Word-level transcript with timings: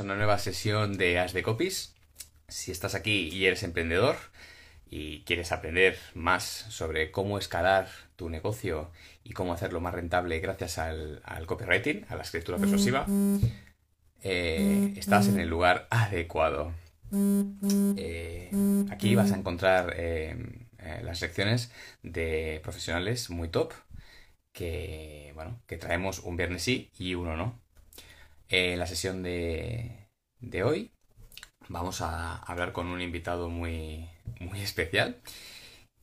una 0.00 0.16
nueva 0.16 0.38
sesión 0.38 0.96
de 0.98 1.18
As 1.18 1.32
de 1.32 1.42
Copies. 1.42 1.94
Si 2.48 2.70
estás 2.70 2.94
aquí 2.94 3.28
y 3.28 3.46
eres 3.46 3.62
emprendedor 3.62 4.16
y 4.88 5.22
quieres 5.22 5.52
aprender 5.52 5.98
más 6.14 6.44
sobre 6.44 7.10
cómo 7.10 7.38
escalar 7.38 7.88
tu 8.16 8.28
negocio 8.28 8.90
y 9.24 9.32
cómo 9.32 9.52
hacerlo 9.52 9.80
más 9.80 9.94
rentable 9.94 10.40
gracias 10.40 10.78
al, 10.78 11.22
copywriting, 11.46 12.06
a 12.08 12.16
la 12.16 12.22
escritura 12.22 12.58
persuasiva, 12.58 13.06
eh, 14.22 14.94
estás 14.96 15.28
en 15.28 15.40
el 15.40 15.48
lugar 15.48 15.86
adecuado. 15.90 16.72
Eh, 17.96 18.50
aquí 18.90 19.14
vas 19.14 19.32
a 19.32 19.36
encontrar 19.36 19.94
eh, 19.96 20.36
las 21.02 21.20
lecciones 21.20 21.72
de 22.02 22.60
profesionales 22.62 23.30
muy 23.30 23.48
top 23.48 23.72
que, 24.52 25.32
bueno, 25.34 25.60
que 25.66 25.76
traemos 25.76 26.20
un 26.20 26.36
viernes 26.36 26.62
sí 26.62 26.90
y 26.98 27.14
uno 27.14 27.36
no. 27.36 27.65
En 28.48 28.78
la 28.78 28.86
sesión 28.86 29.22
de, 29.24 30.08
hoy. 30.64 30.92
Vamos 31.68 32.00
a 32.00 32.36
hablar 32.36 32.72
con 32.72 32.86
un 32.86 33.00
invitado 33.00 33.48
muy, 33.48 34.08
muy 34.38 34.60
especial. 34.60 35.20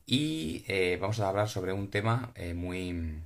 Y 0.06 0.64
eh, 0.68 0.98
vamos 1.00 1.20
a 1.20 1.28
hablar 1.28 1.48
sobre 1.48 1.72
un 1.72 1.90
tema 1.90 2.32
eh, 2.34 2.52
muy, 2.52 3.22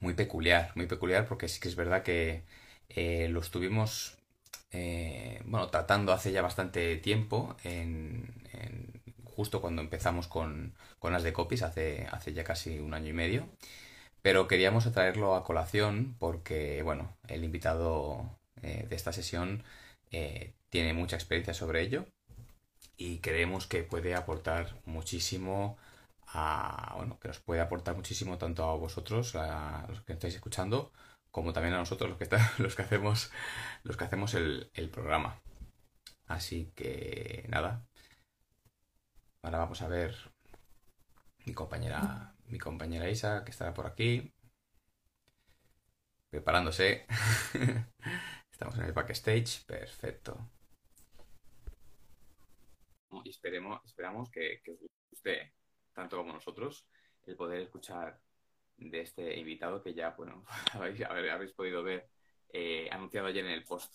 muy 0.00 0.14
peculiar, 0.14 0.72
muy 0.74 0.86
peculiar 0.86 1.26
porque 1.26 1.46
sí 1.46 1.60
que 1.60 1.68
es 1.68 1.76
verdad 1.76 2.02
que 2.02 2.42
eh, 2.88 3.28
lo 3.28 3.40
estuvimos 3.40 4.14
bueno, 5.46 5.68
tratando 5.68 6.12
hace 6.12 6.32
ya 6.32 6.42
bastante 6.42 6.96
tiempo, 6.96 7.56
en, 7.64 8.42
justo 9.24 9.62
cuando 9.62 9.80
empezamos 9.80 10.28
con, 10.28 10.74
con, 10.98 11.14
las 11.14 11.22
de 11.22 11.32
copies, 11.32 11.62
hace, 11.62 12.06
hace 12.12 12.34
ya 12.34 12.44
casi 12.44 12.78
un 12.78 12.92
año 12.92 13.08
y 13.08 13.14
medio 13.14 13.48
pero 14.26 14.48
queríamos 14.48 14.90
traerlo 14.90 15.36
a 15.36 15.44
colación 15.44 16.16
porque, 16.18 16.82
bueno, 16.82 17.16
el 17.28 17.44
invitado 17.44 18.36
eh, 18.60 18.84
de 18.88 18.96
esta 18.96 19.12
sesión 19.12 19.62
eh, 20.10 20.52
tiene 20.68 20.94
mucha 20.94 21.14
experiencia 21.14 21.54
sobre 21.54 21.82
ello 21.82 22.06
y 22.96 23.20
creemos 23.20 23.68
que 23.68 23.84
puede 23.84 24.16
aportar 24.16 24.80
muchísimo 24.84 25.78
a, 26.26 26.94
bueno, 26.96 27.20
que 27.20 27.28
nos 27.28 27.38
puede 27.38 27.60
aportar 27.60 27.94
muchísimo 27.94 28.36
tanto 28.36 28.64
a 28.64 28.74
vosotros, 28.74 29.36
a 29.36 29.86
los 29.88 30.00
que 30.00 30.14
estáis 30.14 30.34
escuchando, 30.34 30.90
como 31.30 31.52
también 31.52 31.74
a 31.74 31.78
nosotros 31.78 32.10
los 32.10 32.18
que, 32.18 32.28
los 32.60 32.74
que 32.74 32.82
hacemos, 32.82 33.30
los 33.84 33.96
que 33.96 34.04
hacemos 34.06 34.34
el, 34.34 34.72
el 34.74 34.90
programa. 34.90 35.40
Así 36.26 36.72
que 36.74 37.46
nada. 37.48 37.86
Ahora 39.42 39.58
vamos 39.58 39.82
a 39.82 39.86
ver 39.86 40.16
mi 41.44 41.54
compañera 41.54 42.35
mi 42.48 42.58
compañera 42.58 43.10
Isa, 43.10 43.44
que 43.44 43.50
estará 43.50 43.72
por 43.74 43.86
aquí, 43.86 44.32
preparándose. 46.30 47.06
Estamos 48.50 48.78
en 48.78 48.84
el 48.84 48.92
backstage, 48.92 49.64
perfecto. 49.66 50.38
Y 53.24 53.30
esperemos, 53.30 53.80
esperamos 53.84 54.30
que, 54.30 54.60
que 54.62 54.72
os 54.72 54.78
guste, 55.10 55.54
tanto 55.92 56.16
como 56.16 56.32
nosotros, 56.32 56.86
el 57.26 57.36
poder 57.36 57.60
escuchar 57.60 58.20
de 58.76 59.00
este 59.00 59.38
invitado 59.38 59.82
que 59.82 59.94
ya, 59.94 60.10
bueno, 60.10 60.44
habéis, 60.72 61.02
habéis 61.02 61.52
podido 61.52 61.82
ver 61.82 62.08
eh, 62.52 62.88
anunciado 62.90 63.26
ayer 63.26 63.44
en 63.44 63.52
el 63.52 63.64
post. 63.64 63.94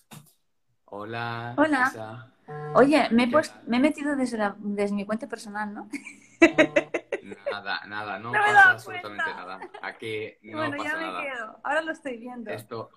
Hola. 0.86 1.56
Hola. 1.58 2.34
Oye, 2.76 3.08
me 3.12 3.24
he, 3.24 3.32
me 3.68 3.78
he 3.78 3.80
metido 3.80 4.16
desde, 4.16 4.54
desde 4.58 4.96
mi 4.96 5.06
cuenta 5.06 5.28
personal, 5.28 5.74
¿no? 5.74 5.90
Nada, 7.50 7.82
nada, 7.88 8.20
no, 8.20 8.32
pasa 8.34 8.72
absolutamente 8.72 9.24
nada. 9.24 9.60
Aquí 9.82 10.34
no 10.44 10.58
bueno, 10.58 10.78
pasa 10.78 10.90
ya 10.90 10.98
me 10.98 11.06
nada. 11.06 11.22
quedo. 11.22 11.60
Ahora 11.64 11.82
lo 11.82 11.92
estoy 11.92 12.18
viendo. 12.18 12.52
Esto, 12.52 12.90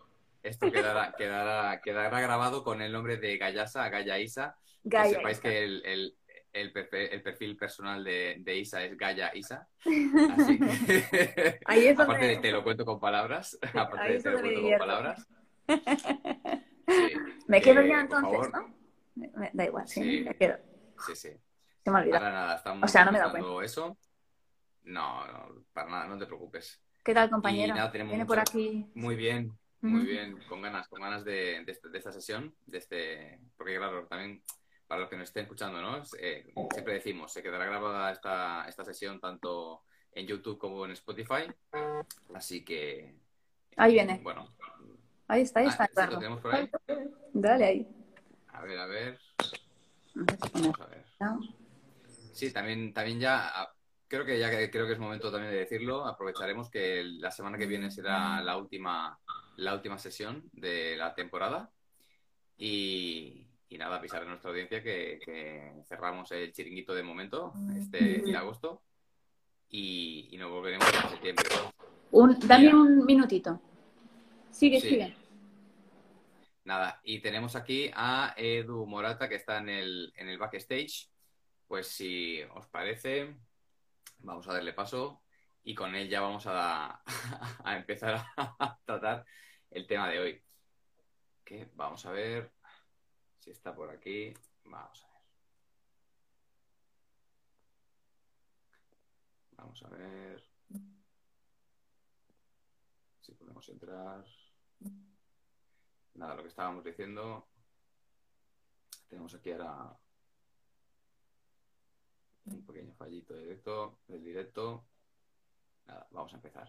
esto 0.43 0.71
quedará, 0.71 1.15
quedará, 1.17 1.81
quedará 1.81 2.21
grabado 2.21 2.65
con 2.65 2.83
el 2.83 2.93
nombre 2.93 3.17
de 3.17 3.39
Gayasa, 3.39 3.89
Gaya 3.89 4.19
Isa. 4.19 4.57
que 4.89 5.05
sepáis 5.11 5.41
que 5.41 5.65
el, 5.65 5.83
el, 5.87 6.19
el, 6.53 6.73
perfil, 6.73 7.09
el, 7.11 7.23
perfil, 7.23 7.57
personal 7.57 8.05
de, 8.05 8.37
de, 8.41 8.59
Isa 8.59 8.83
es 8.85 8.97
Gaya 8.97 9.31
Isa. 9.35 9.69
Así 9.81 10.59
que, 10.59 11.61
Ahí 11.65 11.87
es 11.87 11.99
aparte 11.99 12.27
de 12.27 12.37
te 12.37 12.53
lo 12.53 12.63
cuento 12.63 12.85
con 12.85 13.01
palabras, 13.01 13.59
aparte 13.75 14.13
de 14.13 14.21
te 14.21 14.31
lo 14.31 14.41
cuento 14.41 14.63
con 14.63 14.79
palabras. 14.79 15.29
Sí. 16.87 17.13
Me 17.49 17.63
quedo 17.63 17.83
ya 17.83 18.01
entonces, 18.01 18.53
¿no? 18.53 18.75
Me, 19.15 19.51
da 19.53 19.65
igual, 19.65 19.89
sí, 19.89 20.03
sí, 20.03 20.25
me 20.25 20.35
quedo. 20.35 20.59
Sí, 21.07 21.17
sí. 21.17 21.31
Se 21.85 21.91
me 21.91 21.99
olvidó. 21.99 22.13
Para 22.13 22.33
nada, 22.33 22.57
estamos 22.57 22.85
o 22.85 22.89
sea, 22.93 23.05
no 23.05 23.13
me 23.13 23.19
da 23.19 23.31
cuenta. 23.31 23.65
eso. 23.65 23.97
No, 24.85 25.27
no, 25.27 25.65
para 25.73 25.91
nada, 25.91 26.07
no 26.07 26.19
te 26.19 26.27
preocupes. 26.27 26.81
¿Qué 27.03 27.13
tal, 27.15 27.31
compañero? 27.31 27.75
Viene 27.93 28.27
por 28.27 28.39
aquí. 28.39 28.87
Muy 28.95 29.17
bien, 29.17 29.53
muy 29.81 30.05
bien, 30.05 30.39
con 30.49 30.63
ganas, 30.63 30.89
con 30.89 31.03
ganas 31.03 31.25
de, 31.25 31.63
este, 31.67 31.89
de, 31.91 31.99
esta 31.99 32.13
sesión, 32.13 32.55
de 32.67 32.79
este, 32.79 33.41
porque 33.57 33.77
claro, 33.77 34.07
también 34.07 34.43
para 34.87 35.03
los 35.03 35.11
que 35.11 35.17
nos 35.17 35.29
estén 35.29 35.45
escuchando, 35.45 35.81
¿no? 35.83 36.03
Eh, 36.19 36.53
siempre 36.73 36.95
decimos, 36.95 37.33
se 37.33 37.43
quedará 37.43 37.67
grabada 37.67 38.13
esta, 38.13 38.67
esta 38.69 38.85
sesión 38.85 39.21
tanto 39.21 39.83
en 40.13 40.27
YouTube 40.27 40.59
como 40.59 40.85
en 40.85 40.93
Spotify, 40.93 41.53
así 42.35 42.65
que... 42.65 43.15
Ahí 43.77 43.93
viene. 43.95 44.21
Bueno. 44.23 44.49
Ahí 45.29 45.43
está, 45.43 45.61
ahí 45.61 45.67
está. 45.67 45.89
Ah, 45.97 46.07
¿Lo 46.07 46.19
tenemos 46.19 46.41
por 46.41 46.55
ahí? 46.55 46.71
Dale 47.33 47.65
ahí. 47.65 47.89
A 48.49 48.63
ver, 48.63 48.79
a 48.79 48.87
ver. 48.87 49.19
Vamos 50.53 50.81
a 50.81 50.87
ver. 50.87 51.05
Sí, 52.33 52.53
también, 52.53 52.93
también 52.93 53.21
ya 53.21 53.74
creo 54.15 54.27
que 54.27 54.39
ya 54.39 54.71
creo 54.71 54.87
que 54.87 54.93
es 54.93 54.99
momento 54.99 55.31
también 55.31 55.53
de 55.53 55.59
decirlo. 55.59 56.05
Aprovecharemos 56.05 56.71
que 56.71 57.03
la 57.05 57.31
semana 57.31 57.59
que 57.59 57.67
viene 57.67 57.91
será 57.91 58.41
la 58.43 58.57
última, 58.57 59.19
la 59.57 59.75
última 59.75 59.99
sesión 59.99 60.49
de 60.53 60.97
la 60.97 61.15
temporada. 61.15 61.71
Y, 62.57 63.49
nada, 63.77 63.97
avisar 63.97 64.23
a 64.23 64.27
nuestra 64.27 64.51
audiencia 64.51 64.83
que, 64.83 65.73
cerramos 65.89 66.31
el 66.31 66.53
chiringuito 66.53 66.95
de 66.95 67.03
momento, 67.03 67.53
este 67.77 68.23
de 68.23 68.37
agosto. 68.37 68.83
Y, 69.69 70.37
nos 70.39 70.51
volveremos 70.51 70.87
en 70.87 71.11
septiembre. 71.11 71.45
Un, 72.13 72.39
dame 72.47 72.73
un 72.73 73.05
minutito. 73.05 73.61
Sigue, 74.51 74.81
sigue. 74.81 75.17
Nada, 76.63 77.01
y 77.03 77.19
tenemos 77.19 77.57
aquí 77.57 77.91
a 77.93 78.33
Edu 78.37 78.87
Morata 78.87 79.29
que 79.29 79.35
está 79.35 79.59
en 79.59 79.69
el, 79.69 80.13
en 80.17 80.29
el 80.29 80.39
backstage. 80.39 81.11
Pues 81.67 81.89
si 81.89 82.41
os 82.55 82.67
parece, 82.69 83.35
vamos 84.25 84.49
a 84.49 84.55
darle 84.55 84.73
paso 84.73 85.23
y 85.63 85.75
con 85.75 85.95
él 85.95 86.09
ya 86.09 86.21
vamos 86.21 86.45
a, 86.49 87.03
empezar 87.77 88.25
a 88.37 88.79
tratar 88.85 89.25
el 89.71 89.87
tema 89.87 90.09
de 90.09 90.19
hoy. 90.19 90.43
Que 91.45 91.71
vamos 91.75 92.05
a 92.07 92.11
ver 92.11 92.53
si 93.39 93.51
está 93.51 93.75
por 93.75 93.91
aquí. 93.91 94.33
Vamos 94.65 95.05
a 95.05 95.09
ver. 95.09 95.15
Vamos 99.57 99.83
a 99.83 99.89
ver 99.89 100.45
si 103.21 103.33
podemos 103.33 103.69
entrar. 103.69 104.25
Nada, 106.15 106.35
lo 106.35 106.43
que 106.43 106.49
estábamos 106.49 106.85
diciendo. 106.85 107.49
Tenemos 109.09 109.35
aquí 109.35 109.53
ahora 109.53 109.97
un 112.47 112.65
pequeño 112.65 112.93
fallito 112.95 113.37
directo, 113.37 113.99
del 114.09 114.25
directo. 114.25 114.85
Nada, 115.87 116.07
vamos 116.11 116.33
a 116.33 116.37
empezar. 116.37 116.69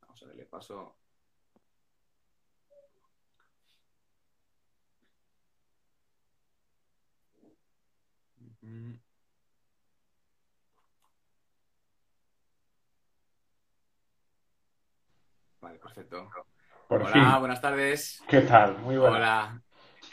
Vamos 0.00 0.22
a 0.22 0.26
darle 0.26 0.44
paso. 0.44 0.96
Vale, 15.60 15.78
perfecto. 15.78 16.30
Hola, 16.88 17.38
buenas 17.38 17.60
tardes. 17.60 18.22
¿Qué 18.28 18.40
tal? 18.42 18.78
Muy 18.78 18.96
buenas. 18.96 19.18
Hola, 19.18 19.62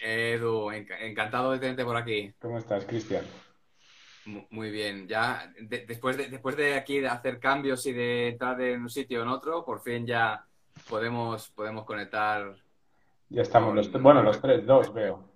Edu, 0.01 0.71
encantado 0.71 1.51
de 1.51 1.59
tenerte 1.59 1.85
por 1.85 1.95
aquí. 1.95 2.33
¿Cómo 2.39 2.57
estás, 2.57 2.85
Cristian? 2.85 3.25
Muy 4.25 4.69
bien, 4.69 5.07
ya 5.07 5.51
después, 5.59 6.15
de, 6.15 6.27
después 6.27 6.55
de 6.55 6.75
aquí 6.75 6.99
de 6.99 7.07
hacer 7.07 7.39
cambios 7.39 7.85
y 7.87 7.93
de 7.93 8.29
entrar 8.29 8.61
en 8.61 8.81
un 8.81 8.89
sitio 8.89 9.19
o 9.19 9.23
en 9.23 9.29
otro, 9.29 9.65
por 9.65 9.81
fin 9.81 10.05
ya 10.05 10.45
podemos, 10.87 11.49
podemos 11.49 11.85
conectar. 11.85 12.55
Ya 13.29 13.41
estamos, 13.41 13.73
los, 13.73 13.91
bueno, 13.91 14.21
los 14.21 14.39
tres, 14.39 14.65
dos 14.65 14.93
veo. 14.93 15.27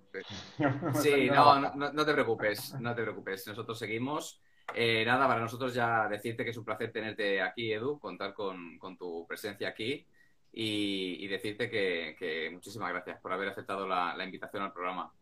Sí, 0.94 1.28
no, 1.32 1.60
no, 1.60 1.92
no, 1.92 2.06
te 2.06 2.12
preocupes, 2.12 2.74
no 2.80 2.94
te 2.94 3.02
preocupes, 3.02 3.46
nosotros 3.48 3.78
seguimos. 3.78 4.40
Eh, 4.74 5.04
nada, 5.04 5.26
para 5.26 5.40
nosotros 5.40 5.74
ya 5.74 6.08
decirte 6.08 6.44
que 6.44 6.50
es 6.50 6.56
un 6.56 6.64
placer 6.64 6.92
tenerte 6.92 7.42
aquí, 7.42 7.72
Edu, 7.72 7.98
contar 7.98 8.34
con, 8.34 8.78
con 8.78 8.96
tu 8.96 9.26
presencia 9.26 9.68
aquí 9.68 10.06
y, 10.52 11.26
decirte 11.28 11.68
que, 11.68 12.16
que, 12.18 12.50
muchísimas 12.50 12.90
gracias 12.90 13.20
por 13.20 13.32
haber 13.32 13.48
aceptado 13.48 13.86
la, 13.86 14.16
la 14.16 14.24
invitación 14.24 14.62
al 14.62 14.72
programa. 14.72 15.12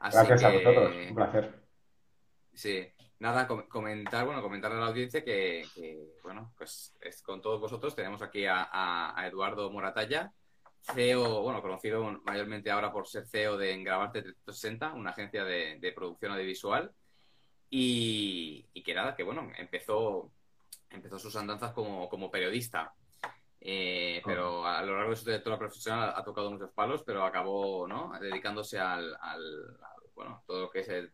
gracias 0.00 0.44
a 0.44 0.50
vosotros, 0.50 0.94
un 1.08 1.14
placer. 1.14 1.65
Sí, 2.56 2.88
nada, 3.18 3.46
comentar, 3.46 4.24
bueno, 4.24 4.40
comentar 4.40 4.72
a 4.72 4.76
la 4.76 4.86
audiencia 4.86 5.22
que, 5.22 5.62
bueno, 6.22 6.54
pues 6.56 6.96
es, 7.02 7.22
con 7.22 7.42
todos 7.42 7.60
vosotros 7.60 7.94
tenemos 7.94 8.22
aquí 8.22 8.46
a, 8.48 9.14
Eduardo 9.26 9.70
Moratalla, 9.70 10.32
CEO, 10.80 11.42
bueno, 11.42 11.60
conocido 11.60 12.02
mayormente 12.24 12.70
ahora 12.70 12.90
por 12.90 13.06
ser 13.06 13.26
CEO 13.26 13.58
de 13.58 13.74
Engravarte 13.74 14.22
360, 14.22 14.94
una 14.94 15.10
agencia 15.10 15.44
de, 15.44 15.92
producción 15.94 16.32
audiovisual. 16.32 16.92
Y, 17.68 18.64
que 18.82 18.94
nada, 18.94 19.14
que 19.14 19.22
bueno, 19.22 19.50
empezó, 19.58 20.30
empezó 20.88 21.18
sus 21.18 21.36
andanzas 21.36 21.72
como, 21.72 22.08
como 22.08 22.30
periodista. 22.30 22.94
Eh, 23.60 24.22
pero 24.24 24.64
a 24.64 24.82
lo 24.82 24.96
largo 24.96 25.10
de 25.10 25.16
su 25.16 25.24
trayectoria 25.24 25.58
profesional 25.58 26.14
ha, 26.16 26.24
tocado 26.24 26.50
muchos 26.50 26.70
palos, 26.70 27.02
pero 27.04 27.22
acabó 27.24 27.86
¿no? 27.86 28.12
dedicándose 28.18 28.78
al, 28.78 29.18
bueno, 30.14 30.42
todo 30.46 30.62
lo 30.62 30.70
que 30.70 30.80
es 30.80 30.88
el 30.88 31.12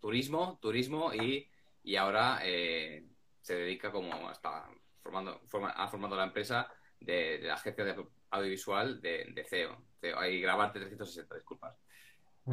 turismo, 0.00 0.58
turismo 0.60 1.12
y, 1.14 1.48
y 1.82 1.96
ahora 1.96 2.40
eh, 2.42 3.04
se 3.40 3.54
dedica 3.54 3.90
como 3.90 4.30
está 4.30 4.68
formando, 5.02 5.40
forma, 5.46 5.70
ha 5.70 5.88
formado 5.88 6.16
la 6.16 6.24
empresa 6.24 6.68
de, 7.00 7.40
la 7.42 7.54
agencia 7.54 7.84
de 7.84 8.04
audiovisual 8.30 9.00
de, 9.00 9.32
de 9.34 9.44
CEO. 9.44 9.76
CEO. 10.00 10.18
Ahí 10.18 10.40
grabarte 10.40 10.78
360, 10.78 11.34
disculpas. 11.34 11.76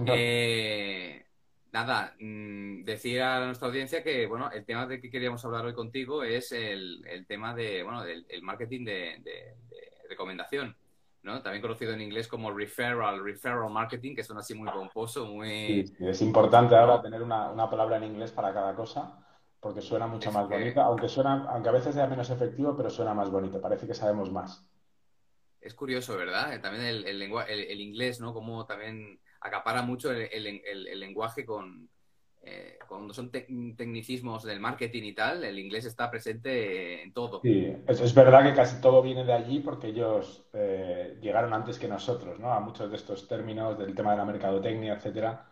Eh, 0.06 1.26
nada, 1.72 2.16
mm, 2.20 2.84
decir 2.84 3.22
a 3.22 3.46
nuestra 3.46 3.68
audiencia 3.68 4.04
que, 4.04 4.26
bueno, 4.28 4.52
el 4.52 4.66
tema 4.66 4.86
de 4.86 5.00
que 5.00 5.10
queríamos 5.10 5.44
hablar 5.46 5.66
hoy 5.66 5.74
contigo 5.74 6.24
es 6.24 6.52
el, 6.52 7.06
el 7.08 7.26
tema 7.26 7.54
de, 7.54 7.84
bueno, 7.84 8.04
del 8.04 8.26
el 8.30 8.42
marketing 8.42 8.86
de, 8.86 9.22
de, 9.24 9.56
recomendación, 10.10 10.76
¿no? 11.28 11.42
También 11.44 11.62
conocido 11.62 11.94
en 11.94 12.02
inglés 12.02 12.28
como 12.28 12.52
referral, 12.52 13.24
referral 13.24 13.70
marketing, 13.70 14.16
que 14.16 14.24
suena 14.24 14.40
así 14.40 14.56
muy 14.56 14.70
pomposo, 14.70 15.28
muy... 15.28 15.86
Sí, 15.86 15.96
es 16.00 16.22
importante 16.22 16.76
ahora 16.76 17.02
tener 17.02 17.22
una, 17.22 17.52
una, 17.52 17.70
palabra 17.70 17.98
en 17.98 18.06
inglés 18.06 18.32
para 18.32 18.52
cada 18.54 18.74
cosa, 18.74 19.24
porque 19.60 19.82
suena 19.82 20.08
mucho 20.08 20.32
más 20.32 20.50
bonita, 20.50 20.86
aunque 20.86 21.08
suena, 21.08 21.46
aunque 21.50 21.70
a 21.70 21.74
veces 21.74 21.94
sea 21.94 22.08
menos 22.08 22.30
efectivo, 22.32 22.76
pero 22.76 22.90
suena 22.90 23.14
más 23.14 23.30
bonito, 23.30 23.62
parece 23.62 23.86
que 23.86 23.94
sabemos 23.94 24.32
más. 24.32 24.66
Es 25.62 25.76
curioso, 25.76 26.18
¿verdad? 26.18 26.60
También 26.62 26.86
el, 26.86 27.06
el, 27.06 27.22
el 27.22 27.82
inglés, 27.82 28.20
¿no? 28.20 28.34
Como 28.34 28.66
también 28.66 29.20
acapara 29.42 29.82
mucho 29.82 30.12
el, 30.12 31.00
lenguaje 31.00 31.46
con, 31.46 31.90
eh, 32.50 32.80
cuando 32.88 33.14
son 33.14 33.30
tecnicismos 33.30 34.44
del 34.44 34.62
marketing 34.62 35.04
y 35.04 35.14
tal, 35.14 35.44
el 35.44 35.60
inglés 35.60 35.84
está 35.84 36.10
presente 36.10 37.04
en 37.04 37.12
todo. 37.12 37.42
Sí, 37.42 37.76
es, 37.86 38.14
verdad 38.14 38.44
que 38.44 38.54
casi 38.54 38.80
todo 38.80 39.02
viene 39.02 39.26
de 39.26 39.34
allí 39.34 39.60
porque 39.60 39.88
ellos 39.88 40.48
eh, 40.54 41.18
llegaron 41.22 41.54
antes 41.54 41.78
que 41.78 41.90
nosotros, 41.90 42.40
¿no? 42.40 42.54
A 42.54 42.62
muchos 42.62 42.90
de 42.90 42.96
estos 42.96 43.28
términos 43.28 43.78
del 43.78 43.94
tema 43.94 44.12
de 44.12 44.18
la 44.18 44.26
mercadotecnia, 44.26 44.94
etcétera, 44.94 45.46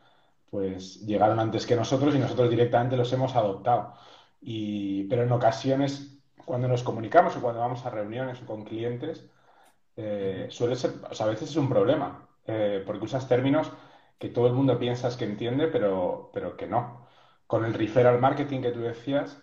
pues 0.49 1.05
llegaron 1.05 1.39
antes 1.39 1.65
que 1.65 1.75
nosotros 1.75 2.15
y 2.15 2.19
nosotros 2.19 2.49
directamente 2.49 2.95
los 2.95 3.11
hemos 3.11 3.35
adoptado. 3.35 3.93
Y, 4.39 5.03
pero 5.05 5.23
en 5.23 5.31
ocasiones, 5.33 6.17
cuando 6.45 6.69
nos 6.69 6.83
comunicamos 6.83 7.35
o 7.35 7.41
cuando 7.41 7.59
vamos 7.59 7.85
a 7.85 7.89
reuniones 7.89 8.41
o 8.41 8.45
con 8.45 8.63
clientes, 8.63 9.25
eh, 9.97 10.47
suele 10.49 10.77
ser, 10.77 10.91
o 11.09 11.13
sea, 11.13 11.25
a 11.25 11.29
veces 11.29 11.49
es 11.49 11.55
un 11.57 11.67
problema 11.67 12.29
eh, 12.47 12.83
porque 12.85 13.05
usas 13.05 13.27
términos 13.27 13.69
que 14.19 14.29
todo 14.29 14.47
el 14.47 14.53
mundo 14.53 14.79
piensas 14.79 15.17
que 15.17 15.25
entiende, 15.25 15.67
pero, 15.67 16.29
pero 16.33 16.55
que 16.57 16.67
no. 16.67 17.07
Con 17.47 17.65
el 17.65 17.73
referral 17.73 18.19
marketing 18.19 18.61
que 18.61 18.71
tú 18.71 18.81
decías, 18.81 19.41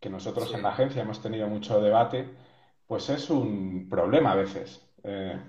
que 0.00 0.10
nosotros 0.10 0.54
en 0.54 0.62
la 0.62 0.70
agencia 0.70 1.02
hemos 1.02 1.20
tenido 1.22 1.48
mucho 1.48 1.80
debate, 1.80 2.36
pues 2.86 3.08
es 3.10 3.30
un 3.30 3.88
problema 3.88 4.32
a 4.32 4.36
veces. 4.36 4.88
Eh, 5.04 5.40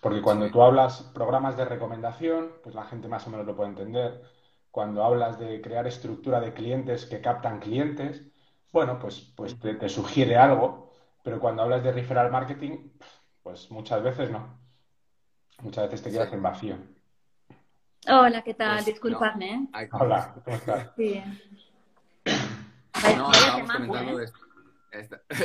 porque 0.00 0.22
cuando 0.22 0.50
tú 0.50 0.62
hablas 0.62 1.02
programas 1.14 1.56
de 1.56 1.64
recomendación, 1.64 2.52
pues 2.62 2.74
la 2.74 2.84
gente 2.84 3.08
más 3.08 3.26
o 3.26 3.30
menos 3.30 3.46
lo 3.46 3.56
puede 3.56 3.70
entender. 3.70 4.22
Cuando 4.70 5.04
hablas 5.04 5.38
de 5.38 5.60
crear 5.60 5.86
estructura 5.86 6.40
de 6.40 6.52
clientes 6.54 7.06
que 7.06 7.20
captan 7.20 7.60
clientes, 7.60 8.22
bueno, 8.72 8.98
pues, 8.98 9.20
pues 9.36 9.58
te, 9.60 9.74
te 9.74 9.88
sugiere 9.88 10.36
algo, 10.36 10.92
pero 11.22 11.38
cuando 11.40 11.62
hablas 11.62 11.84
de 11.84 11.92
referral 11.92 12.30
marketing, 12.32 12.90
pues 13.42 13.70
muchas 13.70 14.02
veces 14.02 14.30
no. 14.30 14.58
Muchas 15.62 15.84
veces 15.84 16.02
te 16.02 16.10
quedas 16.10 16.32
en 16.34 16.42
vacío. 16.42 16.76
Hola, 18.08 18.42
¿qué 18.42 18.54
tal? 18.54 18.76
Pues, 18.76 18.86
Disculpadme. 18.86 19.68
¿eh? 19.74 19.88
Hola, 19.92 20.34
¿cómo 20.44 20.56
estás? 20.56 20.90
Sí. 20.96 21.22
No, 23.16 23.30
estábamos 23.32 23.70
comentando, 23.72 24.20
¿eh? 24.20 24.28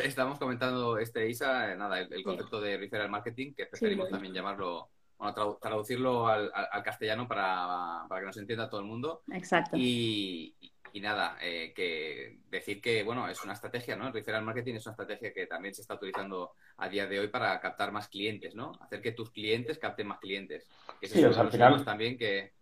estamos 0.04 0.40
comentando 0.40 0.98
este 0.98 1.30
Isa, 1.30 1.76
nada, 1.76 2.00
el, 2.00 2.24
concepto 2.24 2.60
de 2.60 2.78
referral 2.78 3.10
marketing, 3.10 3.54
que 3.54 3.68
preferimos 3.68 4.10
también 4.10 4.34
llamarlo, 4.34 4.90
bueno, 5.18 5.58
traducirlo 5.62 6.28
al, 6.28 6.52
al, 6.54 6.84
castellano 6.84 7.28
para, 7.28 8.06
para, 8.10 8.22
que 8.22 8.28
nos 8.28 8.38
entienda 8.38 8.70
todo 8.70 8.82
el 8.82 8.88
mundo. 8.88 9.22
Exacto. 9.32 9.78
Y, 9.78 10.56
y 10.94 11.02
nada, 11.02 11.38
eh, 11.42 11.74
que 11.76 12.40
decir 12.50 12.82
que, 12.82 13.04
bueno, 13.04 13.28
es 13.28 13.44
una 13.44 13.54
estrategia, 13.54 13.96
¿no? 13.96 14.08
El 14.08 14.14
referral 14.14 14.44
marketing 14.44 14.76
es 14.76 14.86
una 14.86 14.94
estrategia 14.94 15.34
que 15.34 15.48
también 15.48 15.74
se 15.74 15.82
está 15.82 15.96
utilizando 15.96 16.52
a 16.78 16.90
día 16.90 17.08
de 17.08 17.20
hoy 17.20 17.28
para 17.28 17.60
captar 17.60 17.92
más 17.92 18.08
clientes, 18.08 18.56
¿no? 18.56 18.74
Hacer 18.80 19.02
que 19.02 19.12
tus 19.12 19.32
clientes 19.32 19.78
capten 19.80 20.08
más 20.08 20.20
clientes. 20.20 20.68
sí, 21.02 21.24
o 21.24 21.34
sea, 21.34 21.44
al 21.44 21.52
final 21.52 21.84
también 21.84 22.18
que... 22.18 22.54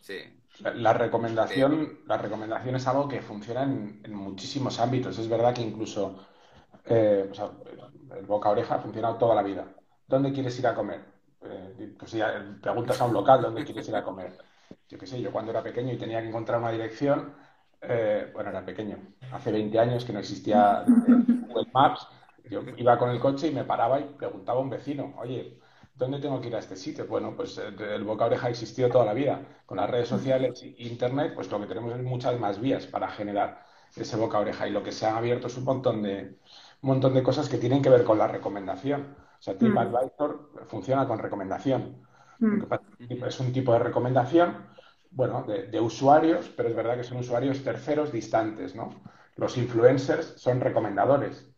Sí. 0.00 0.18
La, 0.60 0.92
recomendación, 0.92 2.00
la 2.06 2.18
recomendación 2.18 2.76
es 2.76 2.86
algo 2.86 3.08
que 3.08 3.22
funciona 3.22 3.62
en, 3.62 4.14
muchísimos 4.14 4.78
ámbitos. 4.80 5.18
Es 5.18 5.28
verdad 5.28 5.54
que 5.54 5.62
incluso 5.62 6.26
eh, 6.84 7.28
o 7.30 7.34
sea, 7.34 7.50
el 8.18 8.26
boca 8.26 8.48
a 8.48 8.52
oreja 8.52 8.74
ha 8.74 8.80
funcionado 8.80 9.16
toda 9.16 9.34
la 9.34 9.42
vida. 9.42 9.66
¿Dónde 10.06 10.32
quieres 10.32 10.58
ir 10.58 10.66
a 10.66 10.74
comer? 10.74 11.00
Eh, 11.44 11.94
pues 11.98 12.12
ya 12.12 12.56
preguntas 12.60 13.00
a 13.00 13.04
un 13.04 13.14
local 13.14 13.42
dónde 13.42 13.64
quieres 13.64 13.88
ir 13.88 13.96
a 13.96 14.04
comer. 14.04 14.36
Yo 14.88 14.98
qué 14.98 15.06
sé, 15.06 15.20
yo 15.20 15.32
cuando 15.32 15.50
era 15.50 15.62
pequeño 15.62 15.92
y 15.92 15.98
tenía 15.98 16.20
que 16.20 16.28
encontrar 16.28 16.60
una 16.60 16.70
dirección, 16.70 17.34
eh, 17.82 18.30
bueno, 18.32 18.50
era 18.50 18.64
pequeño, 18.64 18.96
hace 19.32 19.52
20 19.52 19.78
años 19.78 20.04
que 20.04 20.12
no 20.12 20.20
existía 20.20 20.84
Google 20.86 21.68
Maps, 21.74 22.06
yo 22.48 22.62
iba 22.76 22.98
con 22.98 23.10
el 23.10 23.20
coche 23.20 23.48
y 23.48 23.54
me 23.54 23.64
paraba 23.64 24.00
y 24.00 24.04
preguntaba 24.04 24.58
a 24.58 24.62
un 24.62 24.70
vecino, 24.70 25.14
oye, 25.18 25.58
¿dónde 25.94 26.20
tengo 26.20 26.40
que 26.40 26.48
ir 26.48 26.56
a 26.56 26.58
este 26.58 26.76
sitio? 26.76 27.06
Bueno, 27.06 27.34
pues 27.36 27.58
eh, 27.58 27.72
el 27.94 28.04
boca 28.04 28.26
oreja 28.26 28.48
ha 28.48 28.50
existido 28.50 28.88
toda 28.88 29.04
la 29.04 29.14
vida. 29.14 29.40
Con 29.66 29.78
las 29.78 29.90
redes 29.90 30.08
sociales 30.08 30.62
e 30.62 30.74
internet, 30.78 31.32
pues 31.34 31.50
lo 31.50 31.60
que 31.60 31.66
tenemos 31.66 31.94
es 31.94 32.02
muchas 32.02 32.38
más 32.38 32.60
vías 32.60 32.86
para 32.86 33.08
generar 33.08 33.62
ese 33.96 34.16
boca 34.16 34.38
oreja. 34.38 34.66
Y 34.68 34.70
lo 34.70 34.82
que 34.82 34.92
se 34.92 35.06
han 35.06 35.16
abierto 35.16 35.46
es 35.46 35.56
un 35.56 35.64
montón 35.64 36.02
de, 36.02 36.38
un 36.82 36.88
montón 36.88 37.14
de 37.14 37.22
cosas 37.22 37.48
que 37.48 37.58
tienen 37.58 37.82
que 37.82 37.90
ver 37.90 38.04
con 38.04 38.18
la 38.18 38.28
recomendación. 38.28 39.16
O 39.38 39.42
sea, 39.42 39.56
TripAdvisor 39.56 40.50
funciona 40.66 41.06
con 41.06 41.18
recomendación. 41.18 42.06
Mm. 42.38 42.62
Es 43.26 43.40
un 43.40 43.52
tipo 43.52 43.72
de 43.72 43.78
recomendación 43.78 44.71
bueno, 45.14 45.44
de, 45.44 45.80
usuarios, 45.80 46.50
pero 46.56 46.68
es 46.68 46.74
verdad 46.74 46.96
que 46.96 47.04
son 47.04 47.18
usuarios 47.18 47.62
terceros 47.62 48.12
distantes, 48.12 48.74
¿no? 48.74 49.02
Los 49.36 49.58
influencers 49.58 50.34
son 50.36 50.60
recomendadores. 50.60 51.48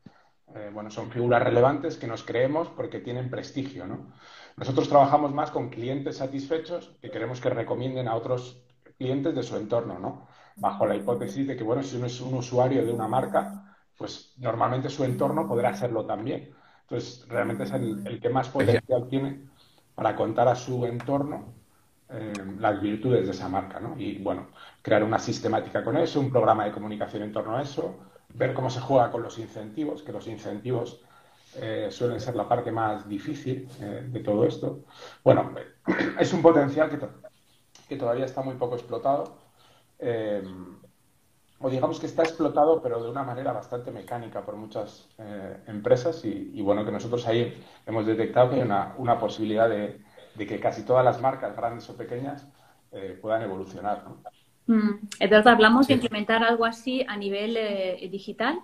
Eh, 0.54 0.70
bueno, 0.72 0.90
son 0.90 1.10
figuras 1.10 1.42
relevantes 1.42 1.96
que 1.96 2.06
nos 2.06 2.24
creemos 2.24 2.68
porque 2.68 3.00
tienen 3.00 3.30
prestigio, 3.30 3.86
¿no? 3.86 4.12
Nosotros 4.56 4.88
trabajamos 4.88 5.32
más 5.32 5.50
con 5.50 5.68
clientes 5.68 6.18
satisfechos 6.18 6.96
que 7.00 7.10
queremos 7.10 7.40
que 7.40 7.50
recomienden 7.50 8.08
a 8.08 8.14
otros 8.14 8.62
clientes 8.98 9.34
de 9.34 9.42
su 9.42 9.56
entorno, 9.56 9.98
¿no? 9.98 10.26
Bajo 10.56 10.86
la 10.86 10.96
hipótesis 10.96 11.46
de 11.46 11.56
que, 11.56 11.64
bueno, 11.64 11.82
si 11.82 11.96
uno 11.96 12.06
es 12.06 12.20
un 12.20 12.34
usuario 12.34 12.84
de 12.84 12.92
una 12.92 13.08
marca, 13.08 13.76
pues 13.96 14.34
normalmente 14.38 14.88
su 14.88 15.04
entorno 15.04 15.46
podrá 15.46 15.70
hacerlo 15.70 16.06
también. 16.06 16.54
Entonces, 16.82 17.26
realmente 17.28 17.64
es 17.64 17.72
el, 17.72 18.06
el 18.06 18.20
que 18.20 18.28
más 18.28 18.48
potencial 18.48 19.08
tiene 19.08 19.48
para 19.94 20.14
contar 20.16 20.48
a 20.48 20.56
su 20.56 20.84
entorno 20.86 21.63
eh, 22.16 22.32
las 22.60 22.80
virtudes 22.80 23.26
de 23.26 23.32
esa 23.32 23.48
marca, 23.48 23.80
¿no? 23.80 23.98
Y 23.98 24.18
bueno, 24.18 24.48
crear 24.82 25.02
una 25.02 25.18
sistemática 25.18 25.82
con 25.82 25.96
eso, 25.96 26.20
un 26.20 26.30
programa 26.30 26.64
de 26.64 26.70
comunicación 26.70 27.24
en 27.24 27.32
torno 27.32 27.56
a 27.56 27.62
eso, 27.62 27.96
ver 28.28 28.54
cómo 28.54 28.70
se 28.70 28.80
juega 28.80 29.10
con 29.10 29.22
los 29.22 29.36
incentivos, 29.38 30.02
que 30.04 30.12
los 30.12 30.28
incentivos 30.28 31.00
eh, 31.56 31.88
suelen 31.90 32.20
ser 32.20 32.36
la 32.36 32.48
parte 32.48 32.70
más 32.70 33.08
difícil 33.08 33.68
eh, 33.80 34.06
de 34.08 34.20
todo 34.20 34.44
esto. 34.46 34.84
Bueno, 35.24 35.54
es 36.20 36.32
un 36.32 36.40
potencial 36.40 36.88
que, 36.88 37.00
que 37.88 37.96
todavía 37.96 38.26
está 38.26 38.42
muy 38.42 38.54
poco 38.54 38.76
explotado. 38.76 39.38
o 41.58 41.70
digamos 41.70 41.98
que 41.98 42.06
está 42.06 42.22
explotado, 42.22 42.80
pero 42.80 43.02
de 43.02 43.10
una 43.10 43.24
manera 43.24 43.52
bastante 43.52 43.90
mecánica 43.90 44.44
por 44.44 44.54
muchas 44.56 45.08
empresas 45.66 46.24
y, 46.24 46.60
bueno, 46.62 46.84
que 46.84 46.92
nosotros 46.92 47.26
ahí 47.26 47.60
hemos 47.86 48.06
detectado 48.06 48.50
que 48.50 48.56
hay 48.56 48.68
una 48.98 49.18
posibilidad 49.18 49.68
de, 49.68 50.04
de 50.34 50.46
que 50.46 50.60
casi 50.60 50.82
todas 50.82 51.04
las 51.04 51.20
marcas, 51.20 51.56
grandes 51.56 51.88
o 51.88 51.96
pequeñas, 51.96 52.46
eh, 52.92 53.18
puedan 53.20 53.42
evolucionar. 53.42 54.04
¿no? 54.04 54.18
Mm. 54.66 55.00
hablamos 55.46 55.88
de 55.88 55.94
implementar 55.94 56.42
algo 56.42 56.64
así 56.64 57.04
a 57.08 57.16
nivel 57.16 57.56
eh, 57.56 58.08
digital, 58.10 58.58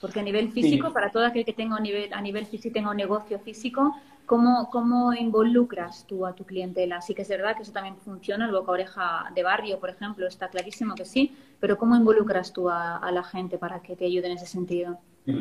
porque 0.00 0.20
a 0.20 0.22
nivel 0.22 0.52
físico, 0.52 0.92
para 0.92 1.10
todo 1.10 1.24
aquel 1.24 1.44
que 1.44 1.52
tenga 1.52 1.76
un 1.76 1.82
nivel, 1.82 2.12
a 2.12 2.20
nivel 2.20 2.46
físico, 2.46 2.74
tenga 2.74 2.90
un 2.90 2.96
negocio 2.96 3.38
físico, 3.38 3.94
¿cómo, 4.26 4.68
¿cómo 4.70 5.14
involucras 5.14 6.04
tú 6.06 6.26
a 6.26 6.34
tu 6.34 6.44
clientela? 6.44 7.00
Sí 7.00 7.14
que 7.14 7.22
es 7.22 7.28
verdad 7.28 7.56
que 7.56 7.62
eso 7.62 7.72
también 7.72 7.96
funciona, 7.96 8.44
el 8.44 8.52
boca 8.52 8.72
oreja 8.72 9.30
de 9.34 9.42
barrio, 9.42 9.80
por 9.80 9.90
ejemplo, 9.90 10.26
está 10.26 10.48
clarísimo 10.48 10.94
que 10.94 11.04
sí, 11.04 11.34
pero 11.58 11.78
¿cómo 11.78 11.96
involucras 11.96 12.52
tú 12.52 12.68
a, 12.68 12.98
a 12.98 13.10
la 13.12 13.22
gente 13.22 13.56
para 13.56 13.80
que 13.80 13.96
te 13.96 14.04
ayude 14.04 14.26
en 14.26 14.32
ese 14.32 14.46
sentido? 14.46 14.98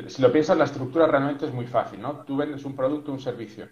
Si 0.08 0.22
lo 0.22 0.32
piensas, 0.32 0.58
la 0.58 0.64
estructura 0.64 1.08
realmente 1.08 1.46
es 1.46 1.54
muy 1.54 1.68
fácil, 1.68 2.00
¿no? 2.00 2.24
Tú 2.24 2.38
vendes 2.38 2.64
un 2.64 2.74
producto 2.74 3.12
o 3.12 3.16
un 3.16 3.20
servicio, 3.20 3.68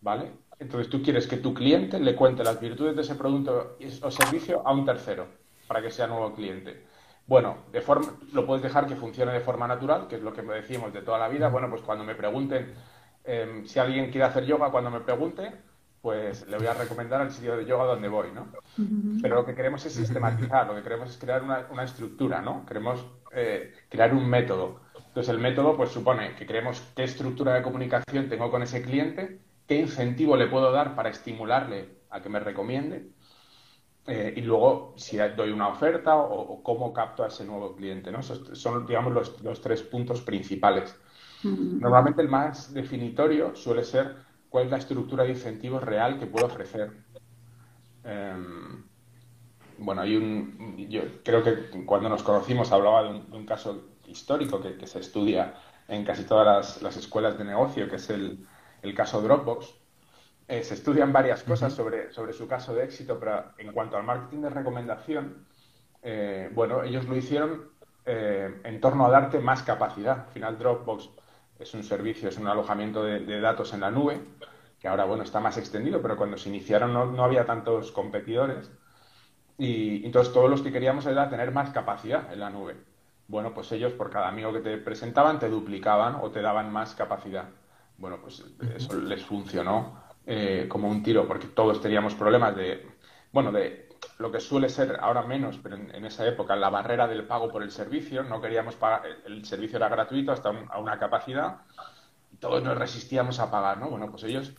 ¿vale? 0.00 0.32
Entonces 0.58 0.90
tú 0.90 1.02
quieres 1.02 1.26
que 1.26 1.36
tu 1.36 1.54
cliente 1.54 2.00
le 2.00 2.16
cuente 2.16 2.42
las 2.42 2.60
virtudes 2.60 2.96
de 2.96 3.02
ese 3.02 3.14
producto 3.14 3.76
o 4.02 4.10
servicio 4.10 4.66
a 4.66 4.72
un 4.72 4.84
tercero 4.84 5.26
para 5.66 5.80
que 5.80 5.90
sea 5.90 6.06
nuevo 6.06 6.34
cliente. 6.34 6.84
Bueno, 7.26 7.58
de 7.70 7.80
forma, 7.82 8.14
lo 8.32 8.46
puedes 8.46 8.62
dejar 8.62 8.86
que 8.86 8.96
funcione 8.96 9.32
de 9.32 9.40
forma 9.40 9.68
natural, 9.68 10.08
que 10.08 10.16
es 10.16 10.22
lo 10.22 10.32
que 10.32 10.42
decimos 10.42 10.92
de 10.92 11.02
toda 11.02 11.18
la 11.18 11.28
vida. 11.28 11.48
Bueno, 11.48 11.68
pues 11.68 11.82
cuando 11.82 12.02
me 12.02 12.14
pregunten 12.14 12.72
em, 13.24 13.66
si 13.66 13.78
alguien 13.78 14.10
quiere 14.10 14.24
hacer 14.24 14.46
yoga 14.46 14.70
cuando 14.70 14.90
me 14.90 15.00
pregunte, 15.00 15.52
pues 16.00 16.48
le 16.48 16.56
voy 16.56 16.66
a 16.66 16.74
recomendar 16.74 17.20
el 17.20 17.30
sitio 17.30 17.56
de 17.56 17.66
yoga 17.66 17.84
donde 17.84 18.08
voy, 18.08 18.28
¿no? 18.32 18.48
Pero 19.20 19.34
lo 19.34 19.44
que 19.44 19.54
queremos 19.54 19.84
es 19.84 19.92
sistematizar, 19.92 20.66
lo 20.66 20.74
que 20.74 20.82
queremos 20.82 21.10
es 21.10 21.18
crear 21.18 21.42
una, 21.42 21.84
estructura, 21.84 22.40
¿no? 22.40 22.64
Queremos 22.64 23.04
eh, 23.32 23.74
crear 23.90 24.14
un 24.14 24.28
método. 24.28 24.80
Entonces 25.08 25.28
el 25.28 25.38
método 25.38 25.76
pues 25.76 25.90
supone 25.90 26.34
que 26.36 26.46
creemos 26.46 26.80
qué 26.96 27.04
estructura 27.04 27.54
de 27.54 27.62
comunicación 27.62 28.28
tengo 28.28 28.50
con 28.50 28.62
ese 28.62 28.82
cliente, 28.82 29.40
qué 29.68 29.76
incentivo 29.76 30.36
le 30.36 30.48
puedo 30.48 30.72
dar 30.72 30.96
para 30.96 31.10
estimularle 31.10 31.98
a 32.10 32.20
que 32.20 32.30
me 32.30 32.40
recomiende 32.40 33.10
eh, 34.06 34.32
y 34.34 34.40
luego 34.40 34.94
si 34.96 35.18
doy 35.18 35.50
una 35.50 35.68
oferta 35.68 36.16
o, 36.16 36.62
cómo 36.62 36.94
capto 36.94 37.22
a 37.22 37.28
ese 37.28 37.44
nuevo 37.44 37.76
cliente. 37.76 38.10
¿no? 38.10 38.22
son, 38.22 38.86
digamos, 38.86 39.36
los, 39.42 39.60
tres 39.60 39.82
puntos 39.82 40.22
principales. 40.22 40.98
Normalmente 41.44 42.22
el 42.22 42.28
más 42.28 42.72
definitorio 42.72 43.54
suele 43.54 43.84
ser 43.84 44.16
cuál 44.48 44.64
es 44.64 44.70
la 44.70 44.78
estructura 44.78 45.24
de 45.24 45.30
incentivos 45.30 45.84
real 45.84 46.18
que 46.18 46.26
puedo 46.26 46.46
ofrecer. 46.46 46.90
Em, 48.02 48.82
bueno, 49.76 50.00
hay 50.00 50.16
un, 50.16 50.76
yo 50.88 51.02
creo 51.22 51.44
que 51.44 51.84
cuando 51.84 52.08
nos 52.08 52.22
conocimos 52.22 52.72
hablaba 52.72 53.04
de 53.04 53.10
un, 53.10 53.46
caso 53.46 53.90
histórico 54.06 54.60
que, 54.60 54.86
se 54.86 54.98
estudia 54.98 55.54
en 55.86 56.04
casi 56.04 56.24
todas 56.24 56.82
las, 56.82 56.96
escuelas 56.96 57.38
de 57.38 57.44
negocio, 57.44 57.88
que 57.88 57.96
es 57.96 58.10
el, 58.10 58.44
el 58.82 58.94
caso 58.94 59.20
Dropbox, 59.20 59.74
eh, 60.48 60.62
se 60.62 60.74
estudian 60.74 61.12
varias 61.12 61.42
cosas 61.42 61.74
sobre, 61.74 62.10
sobre 62.10 62.32
su 62.32 62.48
caso 62.48 62.74
de 62.74 62.84
éxito, 62.84 63.18
pero 63.20 63.44
en 63.58 63.72
cuanto 63.72 63.96
al 63.96 64.04
marketing 64.04 64.42
de 64.42 64.50
recomendación, 64.50 65.46
eh, 66.02 66.50
bueno, 66.54 66.82
ellos 66.82 67.06
lo 67.06 67.16
hicieron 67.16 67.70
eh, 68.06 68.60
en 68.64 68.80
torno 68.80 69.04
a 69.04 69.10
darte 69.10 69.40
más 69.40 69.62
capacidad. 69.62 70.20
Al 70.26 70.32
final, 70.32 70.58
Dropbox 70.58 71.10
es 71.58 71.74
un 71.74 71.84
servicio, 71.84 72.30
es 72.30 72.38
un 72.38 72.46
alojamiento 72.46 73.02
de, 73.04 73.40
datos 73.40 73.74
en 73.74 73.80
la 73.80 73.90
nube, 73.90 74.20
que 74.80 74.88
ahora, 74.88 75.04
bueno, 75.04 75.22
está 75.24 75.40
más 75.40 75.58
extendido, 75.58 76.00
pero 76.00 76.16
cuando 76.16 76.38
se 76.38 76.48
iniciaron 76.48 76.94
no, 76.94 77.24
había 77.24 77.44
tantos 77.44 77.92
competidores. 77.92 78.70
Y 79.58 80.06
entonces 80.06 80.32
todos 80.32 80.48
los 80.48 80.62
que 80.62 80.72
queríamos 80.72 81.04
era 81.04 81.28
tener 81.28 81.52
más 81.52 81.70
capacidad 81.70 82.32
en 82.32 82.40
la 82.40 82.48
nube. 82.48 82.76
Bueno, 83.26 83.52
pues 83.52 83.70
ellos 83.72 83.92
por 83.92 84.08
cada 84.08 84.28
amigo 84.28 84.52
que 84.52 84.60
te 84.60 84.78
presentaban 84.78 85.38
te 85.38 85.50
duplicaban 85.50 86.16
o 86.22 86.30
te 86.30 86.40
daban 86.40 86.72
más 86.72 86.94
capacidad. 86.94 87.44
Bueno, 87.98 88.18
pues 88.22 88.44
eso 88.76 89.00
les 89.00 89.24
funcionó 89.24 90.00
eh, 90.24 90.66
como 90.68 90.88
un 90.88 91.02
tiro, 91.02 91.26
porque 91.26 91.48
todos 91.48 91.80
teníamos 91.80 92.14
problemas 92.14 92.54
de, 92.56 92.86
bueno, 93.32 93.50
de 93.50 93.88
lo 94.18 94.30
que 94.30 94.40
suele 94.40 94.68
ser 94.68 94.96
ahora 95.00 95.22
menos, 95.22 95.58
pero 95.58 95.76
en, 95.76 96.04
esa 96.04 96.26
época, 96.26 96.54
la 96.54 96.70
barrera 96.70 97.08
del 97.08 97.26
pago 97.26 97.50
por 97.50 97.62
el 97.62 97.72
servicio, 97.72 98.22
no 98.22 98.40
queríamos 98.40 98.76
pagar, 98.76 99.02
el 99.26 99.44
servicio 99.44 99.78
era 99.78 99.88
gratuito 99.88 100.30
hasta 100.30 100.50
a 100.50 100.78
una 100.78 100.98
capacidad, 100.98 101.62
y 102.32 102.36
todos 102.36 102.62
nos 102.62 102.78
resistíamos 102.78 103.40
a 103.40 103.50
pagar, 103.50 103.78
¿no? 103.78 103.90
Bueno, 103.90 104.10
pues 104.10 104.22
ellos 104.24 104.52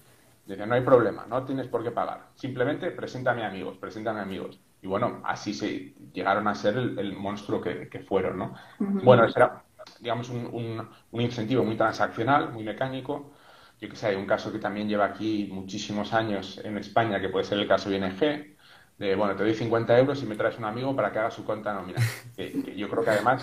decían, 0.45 0.67
no 0.67 0.75
hay 0.75 0.81
problema, 0.81 1.25
no 1.27 1.45
tienes 1.45 1.67
por 1.67 1.83
qué 1.83 1.91
pagar, 1.91 2.27
simplemente 2.35 2.91
preséntame 2.91 3.45
amigos, 3.45 3.77
preséntame 3.77 4.19
amigos. 4.19 4.59
Y 4.81 4.87
bueno, 4.87 5.21
así 5.25 5.53
se 5.53 5.93
llegaron 6.13 6.47
a 6.47 6.55
ser 6.55 6.77
el, 6.77 7.13
monstruo 7.13 7.61
que, 7.61 8.05
fueron, 8.07 8.37
¿no? 8.37 8.55
Bueno, 8.79 9.25
ese 9.25 9.39
era, 9.39 9.63
digamos, 9.99 10.29
un, 10.29 10.89
un 11.11 11.21
incentivo 11.21 11.63
muy 11.63 11.75
transaccional, 11.75 12.51
muy 12.51 12.63
mecánico, 12.63 13.31
yo 13.79 13.87
que 13.87 13.95
sé, 13.95 14.07
hay 14.07 14.15
un 14.15 14.25
caso 14.25 14.51
que 14.51 14.59
también 14.59 14.89
lleva 14.89 15.05
aquí 15.05 15.49
muchísimos 15.51 16.13
años 16.13 16.59
en 16.63 16.77
España, 16.77 17.19
que 17.21 17.29
puede 17.29 17.45
ser 17.45 17.59
el 17.59 17.67
caso 17.67 17.91
ING, 17.91 18.57
de, 18.97 19.15
bueno, 19.15 19.33
te 19.35 19.43
doy 19.43 19.53
50 19.53 19.97
euros 19.97 20.21
y 20.21 20.25
me 20.25 20.35
traes 20.35 20.57
un 20.57 20.65
amigo 20.65 20.93
para 20.93 21.13
que 21.13 21.19
haga 21.19 21.31
su 21.31 21.45
cuenta 21.45 21.73
nómina. 21.73 22.01
Que, 22.35 22.75
yo 22.75 22.89
creo 22.89 23.03
que 23.03 23.09
además 23.11 23.41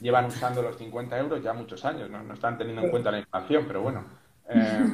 llevan, 0.00 0.26
usando 0.26 0.62
los 0.62 0.76
50 0.76 1.18
euros 1.18 1.42
ya 1.42 1.52
muchos 1.52 1.84
años, 1.84 2.10
no, 2.10 2.32
están 2.34 2.58
teniendo 2.58 2.82
en 2.82 2.90
cuenta 2.90 3.12
la 3.12 3.20
inflación, 3.20 3.64
pero 3.66 3.82
bueno. 3.82 4.04
Eh, 4.48 4.84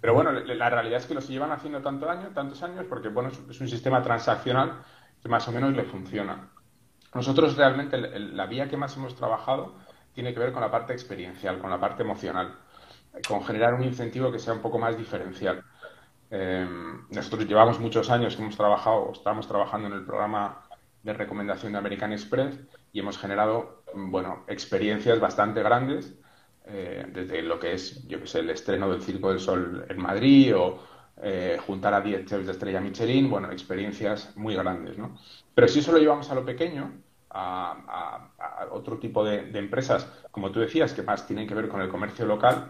pero 0.00 0.14
bueno, 0.14 0.32
la 0.32 0.70
realidad 0.70 1.00
es 1.00 1.06
que 1.06 1.14
los 1.14 1.26
llevan 1.28 1.52
haciendo 1.52 1.80
tanto 1.80 2.08
año, 2.10 2.28
tantos 2.34 2.62
años 2.62 2.84
porque, 2.88 3.08
bueno, 3.08 3.30
es 3.50 3.60
un 3.60 3.68
sistema 3.68 4.02
transaccional 4.02 4.82
que 5.22 5.28
más 5.28 5.48
o 5.48 5.52
menos 5.52 5.74
le 5.74 5.84
funciona. 5.84 6.50
Nosotros 7.14 7.56
realmente 7.56 7.96
la 7.98 8.46
vía 8.46 8.68
que 8.68 8.76
más 8.76 8.96
hemos 8.96 9.14
trabajado 9.14 9.74
tiene 10.12 10.32
que 10.34 10.40
ver 10.40 10.52
con 10.52 10.60
la 10.60 10.70
parte 10.70 10.92
experiencial, 10.92 11.58
con 11.58 11.70
la 11.70 11.80
parte 11.80 12.02
emocional 12.02 12.56
con 13.26 13.44
generar 13.44 13.74
un 13.74 13.84
incentivo 13.84 14.30
que 14.30 14.38
sea 14.38 14.52
un 14.52 14.60
poco 14.60 14.78
más 14.78 14.96
diferencial. 14.96 15.62
Eh, 16.30 16.66
nosotros 17.10 17.46
llevamos 17.46 17.78
muchos 17.78 18.10
años 18.10 18.34
que 18.34 18.42
hemos 18.42 18.56
trabajado, 18.56 19.12
estamos 19.12 19.46
trabajando 19.46 19.86
en 19.88 19.94
el 19.94 20.04
programa 20.04 20.62
de 21.02 21.12
recomendación 21.12 21.72
de 21.72 21.78
American 21.78 22.12
Express 22.12 22.58
y 22.92 23.00
hemos 23.00 23.16
generado, 23.16 23.84
bueno, 23.94 24.44
experiencias 24.48 25.20
bastante 25.20 25.62
grandes, 25.62 26.14
eh, 26.66 27.06
desde 27.12 27.42
lo 27.42 27.60
que 27.60 27.74
es, 27.74 28.06
yo 28.08 28.20
que 28.20 28.26
sé, 28.26 28.40
el 28.40 28.50
estreno 28.50 28.90
del 28.90 29.02
Circo 29.02 29.30
del 29.30 29.38
Sol 29.38 29.86
en 29.88 30.02
Madrid 30.02 30.56
o 30.56 30.82
eh, 31.22 31.58
juntar 31.66 31.94
a 31.94 32.00
10 32.00 32.26
chefs 32.26 32.46
de 32.46 32.52
estrella 32.52 32.80
Michelin, 32.80 33.30
bueno, 33.30 33.50
experiencias 33.50 34.36
muy 34.36 34.54
grandes, 34.54 34.98
¿no? 34.98 35.16
Pero 35.54 35.68
si 35.68 35.78
eso 35.78 35.92
lo 35.92 35.98
llevamos 35.98 36.30
a 36.30 36.34
lo 36.34 36.44
pequeño, 36.44 36.92
a, 37.30 38.30
otro 38.70 38.98
tipo 38.98 39.24
de 39.24 39.58
empresas, 39.58 40.06
como 40.30 40.50
tú 40.50 40.60
decías, 40.60 40.92
que 40.92 41.02
más 41.02 41.26
tienen 41.26 41.46
que 41.46 41.54
ver 41.54 41.68
con 41.68 41.80
el 41.80 41.88
comercio 41.88 42.26
local, 42.26 42.68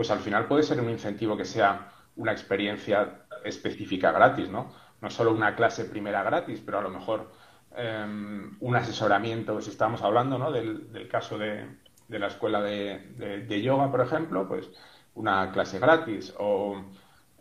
pues 0.00 0.10
al 0.10 0.20
final 0.20 0.46
puede 0.46 0.62
ser 0.62 0.80
un 0.80 0.88
incentivo 0.88 1.36
que 1.36 1.44
sea 1.44 1.92
una 2.16 2.32
experiencia 2.32 3.26
específica 3.44 4.12
gratis, 4.12 4.48
¿no? 4.48 4.72
No 5.00 5.10
solo 5.10 5.32
una 5.32 5.54
clase 5.54 5.84
primera 5.84 6.22
gratis, 6.22 6.62
pero 6.64 6.78
a 6.78 6.80
lo 6.82 6.90
mejor 6.90 7.30
em, 7.76 8.56
un 8.60 8.76
asesoramiento, 8.76 9.60
si 9.60 9.70
estamos 9.70 10.02
hablando, 10.02 10.38
¿no? 10.38 10.50
Del, 10.52 11.08
caso 11.10 11.38
de, 11.38 11.66
la 12.08 12.26
escuela 12.28 12.62
de, 12.62 13.62
yoga, 13.62 13.90
por 13.90 14.00
ejemplo, 14.00 14.48
pues 14.48 14.70
una 15.14 15.52
clase 15.52 15.78
gratis 15.78 16.34
o, 16.38 16.82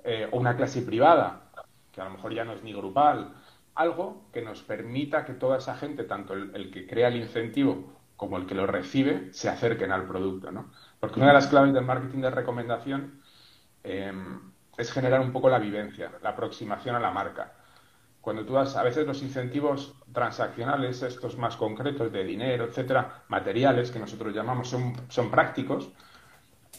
eh, 0.04 0.28
una 0.32 0.56
clase 0.56 0.82
privada, 0.82 1.52
que 1.92 2.02
a 2.02 2.06
lo 2.06 2.12
mejor 2.12 2.34
ya 2.34 2.44
no 2.44 2.54
es 2.54 2.64
ni 2.64 2.74
grupal, 2.74 3.34
algo 3.76 4.24
que 4.34 4.42
nos 4.42 4.62
permita 4.62 5.26
que 5.26 5.34
toda 5.34 5.58
esa 5.58 5.76
gente, 5.76 6.04
tanto 6.04 6.34
el, 6.34 6.72
que 6.72 6.86
crea 6.86 7.08
el 7.08 7.18
incentivo 7.18 7.94
como 8.16 8.38
el 8.38 8.46
que 8.46 8.56
lo 8.56 8.68
recibe, 8.68 9.32
se 9.32 9.50
acerquen 9.50 9.92
al 9.92 10.06
producto, 10.06 10.52
¿no? 10.52 10.72
Porque 11.00 11.20
una 11.20 11.30
de 11.30 11.34
las 11.34 11.48
claves 11.48 11.74
del 11.74 11.86
marketing 11.86 12.20
de 12.20 12.32
recomendación 12.32 13.22
eh, 13.84 14.12
es 14.78 14.92
generar 14.92 15.22
un 15.22 15.32
poco 15.32 15.50
la 15.50 15.60
vivencia, 15.60 16.12
la 16.22 16.32
aproximación 16.32 16.96
a 16.96 17.00
la 17.00 17.12
marca. 17.12 17.54
Cuando 18.22 18.46
tú 18.46 18.54
das, 18.54 18.76
a 18.76 18.84
veces 18.84 19.08
los 19.08 19.22
incentivos 19.22 19.96
transaccionales, 20.14 21.02
estos 21.02 21.38
más 21.38 21.56
concretos 21.56 22.12
de 22.12 22.24
dinero, 22.24 22.66
etcétera, 22.66 23.24
materiales 23.30 23.92
que 23.92 24.00
nosotros 24.00 24.34
llamamos, 24.34 24.70
son, 24.70 24.94
son 25.08 25.32
prácticos, 25.32 25.90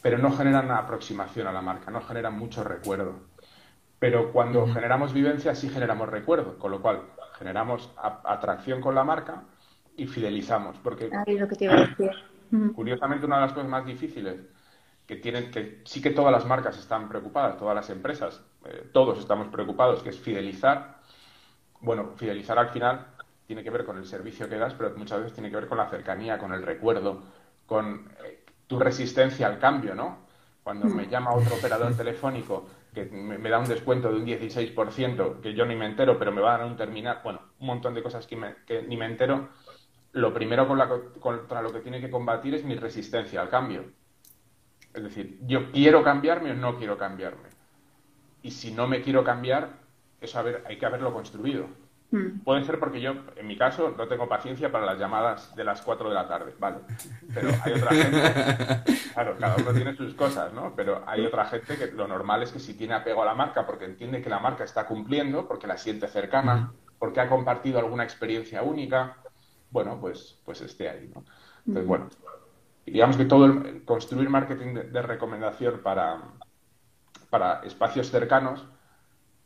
pero 0.02 0.18
no 0.18 0.32
generan 0.32 0.70
aproximación 0.70 1.46
a 1.46 1.52
la 1.52 1.62
marca, 1.62 1.90
no 1.90 2.00
generan 2.00 2.38
mucho 2.38 2.64
recuerdo. 2.64 3.20
Pero 3.98 4.32
cuando 4.32 4.66
generamos 4.66 5.12
vivencia 5.12 5.54
sí 5.54 5.68
generamos 5.68 6.08
recuerdo, 6.08 6.58
con 6.58 6.70
lo 6.70 6.80
cual 6.80 7.02
generamos 7.38 7.92
atracción 7.96 8.80
con 8.80 8.94
la 8.94 9.04
marca 9.04 9.44
y 9.96 10.06
fidelizamos. 10.06 10.78
Porque 10.78 11.10
lo 11.26 11.48
que 11.48 11.56
te 11.56 11.64
iba 11.64 11.74
a 11.74 11.86
decir. 11.86 12.10
Curiosamente, 12.74 13.26
una 13.26 13.36
de 13.36 13.42
las 13.42 13.52
cosas 13.52 13.68
más 13.68 13.84
difíciles 13.84 14.40
que 15.06 15.16
tienen, 15.16 15.50
que 15.50 15.82
sí 15.84 16.00
que 16.00 16.10
todas 16.10 16.32
las 16.32 16.46
marcas 16.46 16.78
están 16.78 17.08
preocupadas, 17.08 17.58
todas 17.58 17.74
las 17.74 17.90
empresas, 17.90 18.42
eh, 18.64 18.88
todos 18.92 19.18
estamos 19.18 19.48
preocupados, 19.48 20.02
que 20.02 20.10
es 20.10 20.18
fidelizar. 20.18 21.00
Bueno, 21.80 22.12
fidelizar 22.16 22.58
al 22.58 22.70
final 22.70 23.06
tiene 23.46 23.62
que 23.62 23.70
ver 23.70 23.84
con 23.84 23.98
el 23.98 24.06
servicio 24.06 24.48
que 24.48 24.56
das, 24.56 24.74
pero 24.74 24.96
muchas 24.96 25.18
veces 25.18 25.34
tiene 25.34 25.50
que 25.50 25.56
ver 25.56 25.68
con 25.68 25.78
la 25.78 25.90
cercanía, 25.90 26.38
con 26.38 26.52
el 26.52 26.62
recuerdo, 26.62 27.22
con 27.66 28.12
eh, 28.24 28.39
tu 28.70 28.78
resistencia 28.78 29.48
al 29.48 29.58
cambio, 29.58 29.96
¿no? 29.96 30.18
Cuando 30.62 30.86
me 30.86 31.08
llama 31.08 31.34
otro 31.34 31.56
operador 31.56 31.92
telefónico 31.96 32.68
que 32.94 33.04
me, 33.04 33.50
da 33.50 33.58
un 33.58 33.66
descuento 33.66 34.12
de 34.12 34.16
un 34.20 34.24
16%, 34.24 35.40
que 35.40 35.54
yo 35.54 35.66
ni 35.66 35.74
me 35.74 35.86
entero, 35.86 36.16
pero 36.16 36.30
me 36.30 36.40
va 36.40 36.54
a 36.54 36.58
dar 36.58 36.66
un 36.68 36.76
terminal, 36.76 37.18
bueno, 37.24 37.40
un 37.58 37.66
montón 37.66 37.94
de 37.94 38.02
cosas 38.02 38.28
que, 38.28 38.38
que 38.64 38.82
ni 38.82 38.96
me 38.96 39.06
entero, 39.06 39.48
lo 40.12 40.32
primero 40.32 40.68
contra 41.18 41.62
lo 41.62 41.72
que 41.72 41.80
tiene 41.80 42.00
que 42.00 42.10
combatir 42.10 42.54
es 42.54 42.64
mi 42.64 42.76
resistencia 42.76 43.40
al 43.40 43.48
cambio. 43.48 43.86
Es 44.94 45.02
decir, 45.02 45.40
yo 45.46 45.72
quiero 45.72 46.04
cambiarme 46.04 46.52
o 46.52 46.54
no 46.54 46.78
quiero 46.78 46.96
cambiarme. 46.96 47.48
Y 48.42 48.52
si 48.52 48.72
no 48.72 48.86
me 48.86 49.02
quiero 49.02 49.24
cambiar, 49.24 49.70
eso 50.20 50.44
hay 50.64 50.78
que 50.78 50.86
haberlo 50.86 51.12
construido. 51.12 51.66
Hmm. 52.12 52.40
Puede 52.40 52.64
ser 52.64 52.80
porque 52.80 53.00
yo, 53.00 53.14
en 53.36 53.46
mi 53.46 53.56
caso, 53.56 53.94
no 53.96 54.08
tengo 54.08 54.28
paciencia 54.28 54.72
para 54.72 54.84
las 54.84 54.98
llamadas 54.98 55.54
de 55.54 55.62
las 55.62 55.80
4 55.80 56.08
de 56.08 56.14
la 56.14 56.26
tarde, 56.26 56.54
vale. 56.58 56.78
Pero 57.32 57.50
hay 57.64 57.72
otra 57.72 57.90
gente, 57.90 59.10
claro, 59.14 59.36
cada 59.38 59.56
uno 59.56 59.72
tiene 59.72 59.94
sus 59.94 60.14
cosas, 60.14 60.52
¿no? 60.52 60.74
Pero 60.74 61.04
hay 61.06 61.24
otra 61.24 61.44
gente 61.46 61.76
que 61.76 61.86
lo 61.92 62.08
normal 62.08 62.42
es 62.42 62.50
que 62.50 62.58
si 62.58 62.74
tiene 62.74 62.94
apego 62.94 63.22
a 63.22 63.26
la 63.26 63.34
marca 63.34 63.64
porque 63.64 63.84
entiende 63.84 64.20
que 64.20 64.28
la 64.28 64.40
marca 64.40 64.64
está 64.64 64.86
cumpliendo, 64.86 65.46
porque 65.46 65.68
la 65.68 65.76
siente 65.76 66.08
cercana, 66.08 66.56
hmm. 66.56 66.72
porque 66.98 67.20
ha 67.20 67.28
compartido 67.28 67.78
alguna 67.78 68.02
experiencia 68.02 68.62
única, 68.62 69.18
bueno, 69.70 69.98
pues, 70.00 70.40
pues 70.44 70.60
esté 70.62 70.88
ahí, 70.88 71.12
¿no? 71.14 71.24
Entonces, 71.64 71.86
bueno, 71.86 72.08
digamos 72.86 73.16
que 73.16 73.24
todo 73.24 73.44
el, 73.44 73.84
construir 73.84 74.28
marketing 74.28 74.74
de, 74.74 75.02
recomendación 75.02 75.80
para, 75.80 76.22
para 77.28 77.60
espacios 77.60 78.10
cercanos 78.10 78.66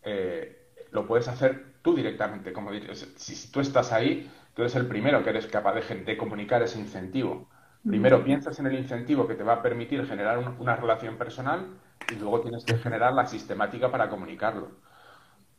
eh, 0.03 0.71
lo 0.93 1.07
puedes 1.07 1.29
hacer 1.29 1.74
tú 1.85 1.95
directamente, 1.95 2.55
como 2.55 2.73
dices, 2.73 3.13
si, 3.17 3.53
tú 3.53 3.61
estás 3.61 3.93
ahí, 3.93 4.33
tú 4.55 4.63
eres 4.63 4.75
el 4.75 4.87
primero 4.87 5.23
que 5.23 5.29
eres 5.29 5.47
capaz 5.47 5.75
de, 5.75 5.83
de 6.03 6.17
comunicar 6.17 6.63
ese 6.63 6.81
incentivo. 6.81 7.47
Primero 7.87 8.25
piensas 8.25 8.59
en 8.59 8.67
el 8.67 8.79
incentivo 8.79 9.29
que 9.29 9.35
te 9.35 9.43
va 9.43 9.53
a 9.53 9.63
permitir 9.63 10.07
generar 10.07 10.39
una 10.59 10.77
relación 10.77 11.19
personal 11.19 11.67
y 12.11 12.15
luego 12.15 12.41
tienes 12.41 12.65
que 12.65 12.79
generar 12.79 13.13
la 13.13 13.27
sistemática 13.27 13.91
para 13.91 14.09
comunicarlo. 14.09 14.71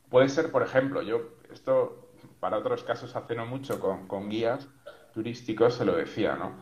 Puede 0.10 0.28
ser, 0.30 0.52
por 0.52 0.64
ejemplo, 0.64 1.04
yo 1.04 1.36
esto 1.54 2.10
para 2.40 2.58
otros 2.58 2.84
casos 2.84 3.16
hace 3.16 3.36
no 3.36 3.46
mucho 3.46 3.80
con, 3.80 4.08
con 4.08 4.28
guías 4.28 4.68
turísticos 5.14 5.76
se 5.76 5.86
lo 5.86 5.96
decía, 5.96 6.36
¿no? 6.36 6.54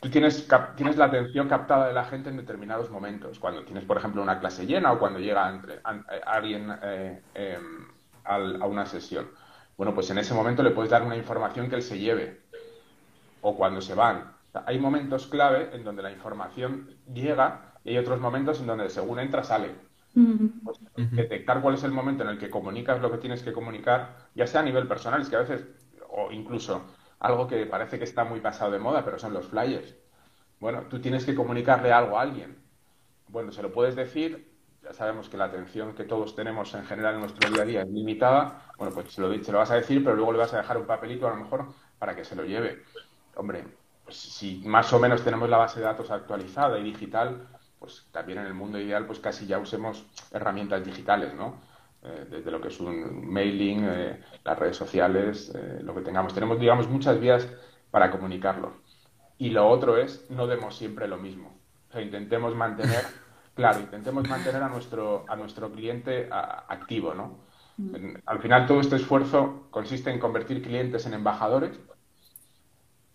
Tú 0.00 0.08
tienes, 0.08 0.48
tienes 0.76 0.96
la 0.96 1.06
atención 1.06 1.48
captada 1.48 1.88
de 1.88 1.94
la 1.94 2.04
gente 2.04 2.30
en 2.30 2.36
determinados 2.36 2.90
momentos, 2.90 3.40
cuando 3.40 3.64
tienes, 3.64 3.84
por 3.84 3.96
ejemplo, 3.96 4.22
una 4.22 4.38
clase 4.38 4.66
llena 4.66 4.92
o 4.92 5.00
cuando 5.00 5.18
llega 5.18 5.48
entre, 5.48 5.80
alguien 6.26 6.72
eh, 6.82 7.20
em, 8.26 8.62
a 8.62 8.66
una 8.66 8.86
sesión. 8.86 9.30
Bueno, 9.76 9.94
pues 9.94 10.10
en 10.10 10.18
ese 10.18 10.34
momento 10.34 10.62
le 10.62 10.70
puedes 10.70 10.90
dar 10.90 11.02
una 11.02 11.16
información 11.16 11.68
que 11.68 11.76
él 11.76 11.82
se 11.82 11.98
lleve 11.98 12.42
o 13.40 13.56
cuando 13.56 13.80
se 13.80 13.94
van. 13.94 14.32
hay 14.66 14.78
momentos 14.78 15.26
clave 15.26 15.70
en 15.72 15.82
donde 15.82 16.02
la 16.02 16.12
información 16.12 16.90
llega 17.12 17.72
y 17.84 17.90
hay 17.90 17.98
otros 17.98 18.20
momentos 18.20 18.60
en 18.60 18.66
donde 18.66 18.90
según 18.90 19.18
entra 19.18 19.42
sale. 19.42 19.74
Pues, 20.62 20.78
detectar 20.94 21.62
cuál 21.62 21.74
es 21.74 21.84
el 21.84 21.90
momento 21.90 22.22
en 22.22 22.30
el 22.30 22.38
que 22.38 22.50
comunicas 22.50 23.00
lo 23.00 23.10
que 23.10 23.18
tienes 23.18 23.42
que 23.42 23.52
comunicar, 23.52 24.28
ya 24.34 24.46
sea 24.46 24.60
a 24.60 24.64
nivel 24.64 24.86
personal, 24.86 25.22
es 25.22 25.30
que 25.30 25.36
a 25.36 25.40
veces, 25.40 25.66
o 26.10 26.30
incluso 26.30 26.82
algo 27.18 27.46
que 27.46 27.64
parece 27.66 27.98
que 27.98 28.04
está 28.04 28.24
muy 28.24 28.40
pasado 28.40 28.72
de 28.72 28.78
moda, 28.78 29.04
pero 29.04 29.18
son 29.18 29.32
los 29.32 29.46
flyers. 29.46 29.96
Bueno, 30.60 30.82
tú 30.90 31.00
tienes 31.00 31.24
que 31.24 31.34
comunicarle 31.34 31.92
algo 31.92 32.18
a 32.18 32.22
alguien. 32.22 32.62
Bueno, 33.28 33.52
se 33.52 33.62
lo 33.62 33.72
puedes 33.72 33.96
decir, 33.96 34.51
ya 34.82 34.92
sabemos 34.92 35.28
que 35.28 35.36
la 35.36 35.44
atención 35.44 35.94
que 35.94 36.04
todos 36.04 36.34
tenemos 36.34 36.74
en 36.74 36.84
general 36.84 37.14
en 37.14 37.20
nuestro 37.20 37.50
día 37.50 37.62
a 37.62 37.66
día 37.66 37.82
es 37.82 37.88
limitada. 37.88 38.66
Bueno, 38.78 38.92
pues 38.92 39.12
se 39.12 39.20
lo, 39.20 39.32
se 39.42 39.52
lo 39.52 39.58
vas 39.58 39.70
a 39.70 39.76
decir, 39.76 40.02
pero 40.02 40.16
luego 40.16 40.32
le 40.32 40.38
vas 40.38 40.52
a 40.54 40.58
dejar 40.58 40.76
un 40.78 40.86
papelito 40.86 41.26
a 41.26 41.30
lo 41.30 41.36
mejor 41.36 41.66
para 41.98 42.16
que 42.16 42.24
se 42.24 42.34
lo 42.34 42.44
lleve. 42.44 42.82
Hombre, 43.36 43.64
pues 44.04 44.16
si 44.16 44.62
más 44.64 44.92
o 44.92 44.98
menos 44.98 45.22
tenemos 45.22 45.48
la 45.48 45.58
base 45.58 45.80
de 45.80 45.86
datos 45.86 46.10
actualizada 46.10 46.78
y 46.78 46.82
digital, 46.82 47.48
pues 47.78 48.06
también 48.12 48.38
en 48.38 48.46
el 48.46 48.54
mundo 48.54 48.78
ideal, 48.78 49.06
pues 49.06 49.18
casi 49.18 49.46
ya 49.46 49.58
usemos 49.58 50.04
herramientas 50.32 50.84
digitales, 50.84 51.34
¿no? 51.34 51.60
Eh, 52.04 52.26
desde 52.28 52.50
lo 52.50 52.60
que 52.60 52.68
es 52.68 52.80
un 52.80 53.32
mailing, 53.32 53.84
eh, 53.88 54.20
las 54.44 54.58
redes 54.58 54.76
sociales, 54.76 55.52
eh, 55.54 55.80
lo 55.82 55.94
que 55.94 56.00
tengamos. 56.00 56.34
Tenemos, 56.34 56.58
digamos, 56.58 56.88
muchas 56.88 57.20
vías 57.20 57.48
para 57.92 58.10
comunicarlo. 58.10 58.74
Y 59.38 59.50
lo 59.50 59.68
otro 59.68 59.96
es, 59.96 60.28
no 60.30 60.46
demos 60.48 60.76
siempre 60.76 61.06
lo 61.06 61.16
mismo. 61.16 61.60
O 61.88 61.92
sea, 61.92 62.02
intentemos 62.02 62.56
mantener, 62.56 63.04
claro, 63.54 63.80
intentemos 63.80 64.28
mantener 64.28 64.62
a 64.62 64.68
nuestro, 64.68 65.24
a 65.28 65.36
nuestro 65.36 65.70
cliente 65.70 66.28
activo, 66.30 67.14
¿no? 67.14 67.38
Mm. 67.76 68.16
Al 68.26 68.38
final 68.40 68.66
todo 68.66 68.80
este 68.80 68.96
esfuerzo 68.96 69.68
consiste 69.70 70.10
en 70.10 70.18
convertir 70.18 70.62
clientes 70.62 71.06
en 71.06 71.14
embajadores 71.14 71.78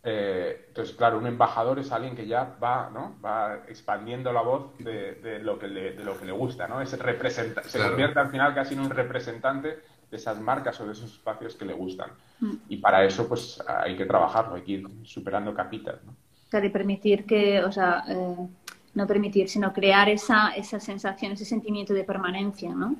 eh, 0.09 0.67
entonces, 0.69 0.95
claro, 0.95 1.17
un 1.17 1.27
embajador 1.27 1.79
es 1.79 1.91
alguien 1.91 2.15
que 2.15 2.25
ya 2.25 2.55
va, 2.63 2.89
¿no? 2.93 3.17
va 3.23 3.63
expandiendo 3.67 4.31
la 4.31 4.41
voz 4.41 4.77
de, 4.77 5.39
lo, 5.43 5.59
que 5.59 5.67
le, 5.67 5.93
de 5.93 6.03
lo 6.05 6.17
que 6.17 6.23
le 6.23 6.31
gusta, 6.31 6.65
¿no? 6.65 6.79
Es 6.79 6.97
representa 6.97 7.61
se 7.63 7.77
convierte 7.77 8.17
al 8.17 8.29
final 8.29 8.55
casi 8.55 8.73
en 8.75 8.79
un 8.79 8.89
representante 8.89 9.79
de 10.09 10.15
esas 10.15 10.39
marcas 10.39 10.79
o 10.79 10.85
de 10.85 10.93
esos 10.93 11.11
espacios 11.11 11.55
que 11.55 11.65
le 11.65 11.73
gustan. 11.73 12.11
Mm. 12.39 12.53
Y 12.69 12.77
para 12.77 13.03
eso, 13.03 13.27
pues, 13.27 13.61
hay 13.67 13.97
que 13.97 14.05
trabajarlo, 14.05 14.55
hay 14.55 14.61
que 14.61 14.71
ir 14.71 14.87
superando 15.03 15.53
capitas, 15.53 16.01
¿no? 16.05 16.15
Claro, 16.49 16.65
y 16.65 16.69
permitir 16.69 17.25
que, 17.25 17.61
o 17.65 17.71
sea, 17.73 18.05
eh, 18.07 18.47
no 18.93 19.07
permitir, 19.07 19.49
sino 19.49 19.73
crear 19.73 20.09
esa, 20.09 20.49
esa 20.51 20.79
sensación, 20.79 21.33
ese 21.33 21.45
sentimiento 21.45 21.93
de 21.93 22.03
permanencia, 22.03 22.73
¿no? 22.73 22.95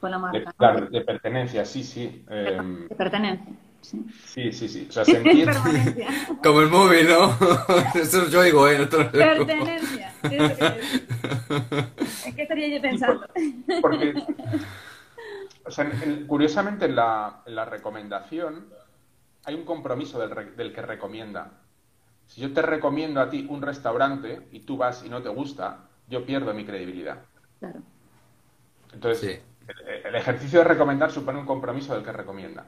Con 0.00 0.10
la 0.10 0.18
marca. 0.18 0.52
claro, 0.56 0.86
de 0.86 1.00
pertenencia, 1.00 1.64
sí, 1.64 1.82
sí. 1.82 2.24
de 2.28 2.56
em, 2.56 2.88
pertenencia. 2.88 3.52
Sí, 3.80 4.52
sí, 4.52 4.68
sí. 4.68 4.86
O 4.88 4.92
sea, 4.92 5.04
sentir... 5.04 5.48
Como 6.42 6.60
el 6.60 6.68
móvil, 6.68 7.08
¿no? 7.08 7.36
Eso 7.94 8.28
yo 8.28 8.42
digo, 8.42 8.68
¿eh? 8.68 8.86
Pertenencia. 8.86 10.12
¿En 12.24 12.34
qué 12.34 12.42
estaría 12.42 12.68
yo 12.68 12.82
pensando? 12.82 13.26
Porque, 13.80 14.14
o 15.64 15.70
sea, 15.70 15.90
curiosamente 16.26 16.86
en 16.86 16.96
la, 16.96 17.42
en 17.46 17.54
la, 17.54 17.64
recomendación 17.64 18.66
hay 19.44 19.54
un 19.54 19.64
compromiso 19.64 20.18
del, 20.18 20.56
del 20.56 20.72
que 20.72 20.82
recomienda. 20.82 21.52
Si 22.26 22.40
yo 22.40 22.52
te 22.52 22.62
recomiendo 22.62 23.20
a 23.20 23.30
ti 23.30 23.46
un 23.48 23.62
restaurante 23.62 24.48
y 24.52 24.60
tú 24.60 24.76
vas 24.76 25.04
y 25.04 25.08
no 25.08 25.22
te 25.22 25.28
gusta, 25.28 25.88
yo 26.08 26.24
pierdo 26.24 26.52
mi 26.54 26.64
credibilidad. 26.64 27.22
Claro. 27.58 27.80
Entonces, 28.92 29.42
el, 30.04 30.14
ejercicio 30.14 30.60
de 30.60 30.64
recomendar 30.64 31.10
supone 31.10 31.38
un 31.38 31.46
compromiso 31.46 31.94
del 31.94 32.04
que 32.04 32.12
recomienda. 32.12 32.66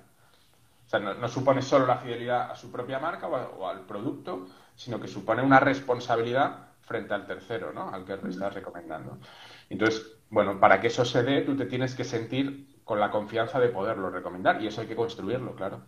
O 0.87 0.89
sea, 0.89 1.01
no, 1.01 1.29
supone 1.29 1.61
solo 1.63 1.87
la 1.87 1.99
fidelidad 1.99 2.51
a 2.51 2.57
su 2.57 2.73
propia 2.73 2.99
marca 2.99 3.29
o, 3.29 3.69
al 3.69 3.81
producto, 3.81 4.47
sino 4.75 4.99
que 4.99 5.09
supone 5.09 5.43
una 5.43 5.61
responsabilidad 5.61 6.69
frente 6.81 7.13
al 7.13 7.27
tercero, 7.27 7.73
¿no? 7.73 7.91
Al 7.91 8.05
que 8.05 8.15
estás 8.15 8.55
recomendando. 8.55 9.19
Entonces, 9.69 10.19
bueno, 10.31 10.59
para 10.59 10.81
que 10.81 10.87
eso 10.87 11.05
se 11.05 11.23
dé, 11.23 11.43
tú 11.43 11.57
te 11.57 11.67
tienes 11.67 11.95
que 11.95 12.05
sentir 12.05 12.79
con 12.85 13.01
la 13.01 13.11
confianza 13.11 13.61
de 13.61 13.69
poderlo 13.69 14.09
recomendar 14.09 14.63
y 14.63 14.67
eso 14.67 14.81
hay 14.81 14.87
que 14.87 14.97
construirlo, 14.97 15.55
claro. 15.55 15.83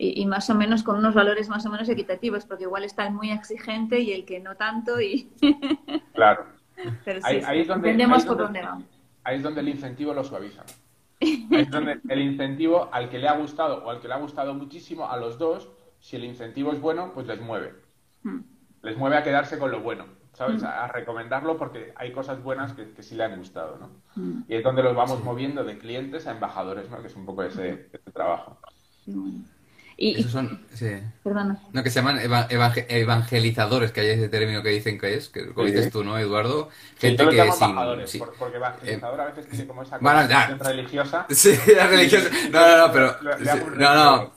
Y, 0.00 0.24
más 0.26 0.48
o 0.48 0.54
menos 0.54 0.84
con 0.84 0.96
unos 0.96 1.12
valores 1.12 1.48
más 1.48 1.66
o 1.66 1.70
menos 1.70 1.88
equitativos, 1.88 2.46
porque 2.46 2.64
igual 2.64 2.84
está 2.84 3.06
el 3.06 3.14
muy 3.14 3.32
exigente 3.32 3.98
y 3.98 4.12
el 4.12 4.24
que 4.24 4.38
no 4.38 4.54
tanto 4.54 5.00
y... 5.00 5.28
claro. 6.14 6.46
Pero 7.04 7.20
sí, 7.20 7.40
ahí, 7.44 7.64
donde, 7.64 8.06
por 8.24 8.36
dónde 8.36 8.62
vamos. 8.62 8.84
Ahí 9.24 9.38
es 9.38 9.42
donde 9.42 9.60
el 9.60 9.68
incentivo 9.68 10.14
lo 10.14 10.22
suaviza. 10.22 10.62
Es 11.50 11.70
donde 11.70 12.00
el 12.08 12.20
incentivo 12.20 12.88
al 12.92 13.10
que 13.10 13.18
le 13.18 13.28
ha 13.28 13.36
gustado 13.36 13.84
o 13.84 13.90
al 13.90 14.00
que 14.00 14.08
le 14.08 14.14
ha 14.14 14.18
gustado 14.18 14.54
muchísimo, 14.54 15.10
a 15.10 15.16
los 15.16 15.36
dos, 15.36 15.68
si 16.00 16.16
el 16.16 16.24
incentivo 16.24 16.72
es 16.72 16.80
bueno, 16.80 17.10
pues 17.12 17.26
les 17.26 17.40
mueve. 17.40 17.74
Hmm. 18.22 18.40
Les 18.82 18.96
mueve 18.96 19.16
a 19.16 19.24
quedarse 19.24 19.58
con 19.58 19.70
lo 19.72 19.80
bueno, 19.80 20.06
¿sabes? 20.32 20.62
Hmm. 20.62 20.66
A, 20.66 20.86
recomendarlo 20.88 21.56
porque 21.56 21.92
hay 21.96 22.12
cosas 22.12 22.42
buenas 22.42 22.72
que, 22.72 23.02
sí 23.02 23.16
le 23.16 23.24
han 23.24 23.36
gustado, 23.36 23.78
¿no? 23.78 23.90
Hmm. 24.14 24.44
Y 24.48 24.54
es 24.54 24.62
donde 24.62 24.82
los 24.82 24.94
vamos 24.94 25.22
moviendo 25.24 25.64
de 25.64 25.78
clientes 25.78 26.26
a 26.26 26.30
embajadores, 26.32 26.88
¿no? 26.88 27.00
Que 27.00 27.08
es 27.08 27.16
un 27.16 27.26
poco 27.26 27.42
ese, 27.42 27.88
ese 27.92 28.10
trabajo. 28.12 28.58
Y, 30.00 30.20
Esos 30.20 30.30
son, 30.30 30.60
sí. 30.72 30.92
Perdona. 31.24 31.60
No, 31.72 31.82
que 31.82 31.90
se 31.90 32.00
llaman 32.00 32.20
evangelizadores, 32.20 33.90
que 33.90 34.02
hay 34.02 34.10
ese 34.10 34.28
término 34.28 34.62
que 34.62 34.68
dicen 34.68 34.96
que 34.96 35.14
es, 35.14 35.28
que 35.28 35.42
lo 35.42 35.64
dices 35.64 35.90
tú, 35.90 36.04
¿no, 36.04 36.16
Eduardo? 36.16 36.68
Gente 36.98 37.28
que 37.28 37.40
es 37.40 37.56
sí. 38.06 38.22
porque 38.38 38.58
evangelizador 38.58 39.20
a 39.20 39.24
veces 39.24 39.48
tiene 39.48 39.66
como 39.66 39.82
esa 39.82 39.98
bueno, 39.98 40.20
religiosa. 40.60 41.26
Sí, 41.30 41.58
la 41.74 41.88
religiosa. 41.88 42.30
No, 42.52 42.60
no, 42.60 42.86
no, 42.86 42.92
pero... 42.92 43.16
no, 43.76 43.94
no. 43.94 44.32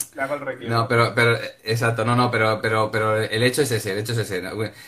No, 0.67 0.87
pero, 0.87 1.13
pero, 1.13 1.37
exacto, 1.63 2.05
no, 2.05 2.15
no, 2.15 2.31
pero, 2.31 2.59
pero, 2.59 2.89
pero 2.89 3.17
el 3.17 3.43
hecho 3.43 3.61
es 3.61 3.71
ese, 3.71 3.91
el 3.91 3.99
hecho 3.99 4.13
es 4.13 4.17
ese. 4.17 4.41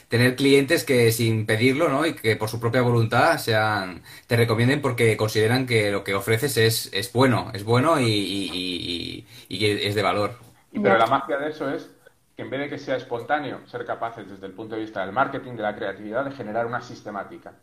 Tener 0.08 0.36
clientes 0.36 0.84
que 0.84 1.12
sin 1.12 1.46
pedirlo, 1.46 1.88
¿no? 1.88 2.04
Y 2.04 2.14
que 2.14 2.36
por 2.36 2.50
su 2.50 2.60
propia 2.60 2.82
voluntad 2.82 3.38
sean, 3.38 4.02
te 4.26 4.36
recomienden 4.38 4.82
porque 4.82 5.16
consideran 5.18 5.68
que 5.68 5.92
lo 5.92 6.04
que 6.04 6.16
ofreces 6.16 6.58
es, 6.58 6.90
es 6.94 7.14
bueno, 7.14 7.52
es 7.54 7.64
bueno 7.64 8.00
y, 8.00 8.06
y, 8.06 9.28
y, 9.50 9.56
y 9.56 9.66
es 9.88 9.94
de 9.94 10.02
valor. 10.02 10.53
Pero 10.74 10.98
la 10.98 11.08
magia 11.08 11.38
de 11.38 11.50
eso 11.50 11.70
es 11.70 11.94
que 12.36 12.42
en 12.42 12.50
vez 12.50 12.62
de 12.62 12.70
que 12.70 12.78
sea 12.78 12.96
espontáneo, 12.96 13.66
ser 13.68 13.86
capaces 13.86 14.30
desde 14.30 14.48
el 14.48 14.54
punto 14.54 14.76
de 14.76 14.82
vista 14.82 15.02
del 15.02 15.12
marketing, 15.12 15.54
de 15.54 15.64
la 15.64 15.76
creatividad, 15.76 16.26
de 16.26 16.32
generar 16.32 16.66
una 16.66 16.82
sistemática. 16.82 17.54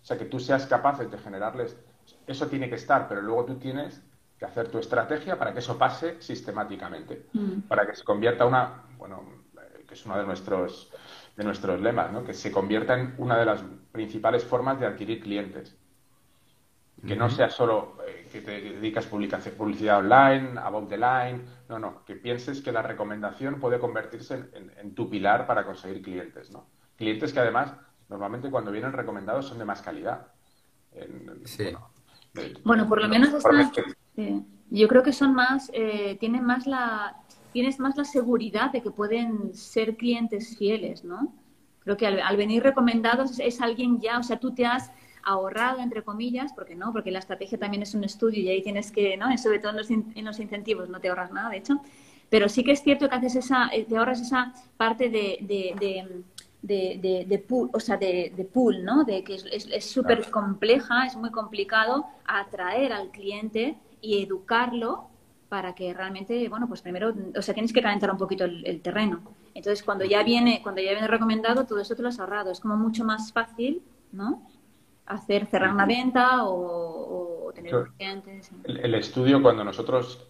O 0.00 0.04
sea, 0.04 0.16
que 0.16 0.26
tú 0.26 0.38
seas 0.38 0.66
capaces 0.66 1.10
de 1.10 1.18
generarles, 1.18 1.76
eso 2.26 2.46
tiene 2.46 2.68
que 2.68 2.76
estar, 2.76 3.08
pero 3.08 3.20
luego 3.20 3.44
tú 3.44 3.56
tienes 3.56 4.00
que 4.38 4.44
hacer 4.44 4.68
tu 4.68 4.78
estrategia 4.78 5.38
para 5.38 5.52
que 5.52 5.58
eso 5.58 5.76
pase 5.76 6.20
sistemáticamente, 6.20 7.26
mm. 7.32 7.62
para 7.62 7.86
que 7.86 7.96
se 7.96 8.04
convierta 8.04 8.44
una, 8.44 8.84
bueno, 8.98 9.24
que 9.86 9.94
es 9.94 10.06
uno 10.06 10.18
de 10.18 10.24
nuestros, 10.24 10.92
de 11.36 11.44
nuestros 11.44 11.80
lemas, 11.80 12.12
¿no? 12.12 12.24
que 12.24 12.34
se 12.34 12.52
convierta 12.52 12.98
en 12.98 13.14
una 13.18 13.38
de 13.38 13.46
las 13.46 13.64
principales 13.92 14.44
formas 14.44 14.78
de 14.78 14.86
adquirir 14.86 15.20
clientes. 15.20 15.76
Que 17.04 17.14
no 17.14 17.28
sea 17.28 17.50
solo 17.50 17.98
eh, 18.06 18.28
que 18.32 18.40
te 18.40 18.60
dedicas 18.60 19.06
publicidad 19.06 19.98
online, 19.98 20.58
above 20.58 20.88
the 20.88 20.96
line. 20.96 21.42
No, 21.68 21.78
no, 21.78 22.04
que 22.04 22.16
pienses 22.16 22.62
que 22.62 22.72
la 22.72 22.82
recomendación 22.82 23.60
puede 23.60 23.78
convertirse 23.78 24.50
en, 24.54 24.94
tu 24.94 25.10
pilar 25.10 25.46
para 25.46 25.64
conseguir 25.64 26.02
clientes, 26.02 26.50
¿no? 26.50 26.66
Clientes 26.96 27.32
que 27.32 27.40
además, 27.40 27.74
normalmente 28.08 28.50
cuando 28.50 28.70
vienen 28.70 28.92
recomendados 28.92 29.46
son 29.46 29.58
de 29.58 29.64
más 29.64 29.82
calidad. 29.82 30.28
sí. 31.44 31.68
Bueno, 32.64 32.86
por 32.88 33.00
lo 33.00 33.08
menos 33.08 33.32
están, 33.32 33.72
yo 34.70 34.88
creo 34.88 35.02
que 35.02 35.12
son 35.12 35.34
más, 35.34 35.70
eh, 35.72 36.16
tienen 36.18 36.44
más 36.44 36.66
la, 36.66 37.16
tienes 37.52 37.78
más 37.78 37.96
la 37.96 38.04
seguridad 38.04 38.72
de 38.72 38.82
que 38.82 38.90
pueden 38.90 39.54
ser 39.54 39.96
clientes 39.96 40.56
fieles, 40.56 41.04
¿no? 41.04 41.32
Creo 41.80 41.96
que 41.96 42.06
al, 42.06 42.20
al 42.20 42.36
venir 42.36 42.62
recomendados 42.62 43.38
es 43.38 43.60
alguien 43.60 44.00
ya, 44.00 44.18
o 44.18 44.22
sea, 44.22 44.38
tú 44.38 44.54
te 44.54 44.66
has 44.66 44.90
ahorrado, 45.26 45.80
entre 45.80 46.02
comillas, 46.02 46.52
porque 46.52 46.76
no, 46.76 46.92
porque 46.92 47.10
la 47.10 47.18
estrategia 47.18 47.58
también 47.58 47.82
es 47.82 47.94
un 47.94 48.04
estudio 48.04 48.40
y 48.42 48.48
ahí 48.48 48.62
tienes 48.62 48.92
que, 48.92 49.16
¿no? 49.16 49.36
Sobre 49.36 49.58
todo 49.58 49.72
en 49.72 50.24
los, 50.24 50.40
incentivos 50.40 50.88
no 50.88 51.00
te 51.00 51.08
ahorras 51.08 51.32
nada, 51.32 51.50
de 51.50 51.58
hecho. 51.58 51.80
Pero 52.30 52.48
sí 52.48 52.62
que 52.62 52.72
es 52.72 52.82
cierto 52.82 53.08
que 53.08 53.16
haces 53.16 53.34
esa, 53.34 53.68
eh, 53.72 53.84
te 53.84 53.96
ahorras 53.96 54.20
esa 54.20 54.52
parte 54.76 55.10
de, 55.10 55.38
de, 55.42 57.24
de, 57.26 57.38
pool, 57.40 57.70
o 57.72 57.80
sea, 57.80 57.96
de, 57.96 58.48
pool, 58.52 58.84
¿no? 58.84 59.02
De 59.02 59.24
que 59.24 59.34
es 59.34 59.90
súper 59.90 60.30
compleja, 60.30 61.06
es 61.06 61.16
muy 61.16 61.30
complicado 61.30 62.06
atraer 62.24 62.92
al 62.92 63.10
cliente 63.10 63.76
y 64.00 64.22
educarlo 64.22 65.08
para 65.48 65.74
que 65.74 65.92
realmente, 65.92 66.48
bueno, 66.48 66.68
pues 66.68 66.82
primero, 66.82 67.14
o 67.36 67.42
sea, 67.42 67.52
tienes 67.52 67.72
que 67.72 67.82
calentar 67.82 68.10
un 68.12 68.18
poquito 68.18 68.44
el, 68.44 68.80
terreno. 68.80 69.22
Entonces, 69.54 69.82
cuando 69.82 70.04
ya 70.04 70.22
viene, 70.22 70.60
cuando 70.62 70.80
ya 70.82 70.92
viene 70.92 71.08
recomendado, 71.08 71.64
todo 71.64 71.80
eso 71.80 71.96
te 71.96 72.02
lo 72.02 72.08
has 72.08 72.20
ahorrado. 72.20 72.52
Es 72.52 72.60
como 72.60 72.76
mucho 72.76 73.04
más 73.04 73.32
fácil, 73.32 73.82
¿no? 74.12 74.42
Hacer, 75.06 75.46
cerrar 75.46 75.72
una 75.72 75.86
venta 75.86 76.44
o, 76.44 77.52
tener 77.54 77.88
clientes. 77.96 78.50
El, 78.64 78.78
el, 78.78 78.94
estudio, 78.94 79.40
cuando 79.40 79.64
nosotros, 79.64 80.28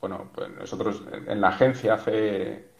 bueno, 0.00 0.30
pues 0.34 0.50
nosotros 0.50 1.02
en 1.26 1.40
la 1.40 1.48
agencia 1.48 1.94
hace 1.94 2.70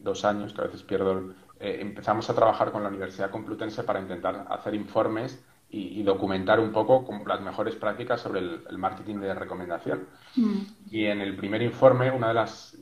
dos 0.00 0.24
años, 0.24 0.52
que 0.52 0.60
a 0.60 0.64
veces 0.64 0.82
pierdo, 0.82 1.34
eh, 1.60 1.78
empezamos 1.80 2.28
a 2.30 2.34
trabajar 2.34 2.72
con 2.72 2.82
la 2.82 2.88
Universidad 2.88 3.30
Complutense 3.30 3.84
para 3.84 4.00
intentar 4.00 4.46
hacer 4.48 4.74
informes 4.74 5.44
y, 5.72 6.02
documentar 6.02 6.58
un 6.58 6.72
poco 6.72 7.06
las 7.24 7.40
mejores 7.42 7.76
prácticas 7.76 8.20
sobre 8.20 8.40
el, 8.40 8.78
marketing 8.78 9.20
de 9.20 9.34
recomendación. 9.34 10.08
Mm. 10.34 10.58
Y 10.90 11.04
en 11.04 11.20
el 11.20 11.36
primer 11.36 11.62
informe, 11.62 12.10
una 12.10 12.28
de 12.28 12.34
las, 12.34 12.76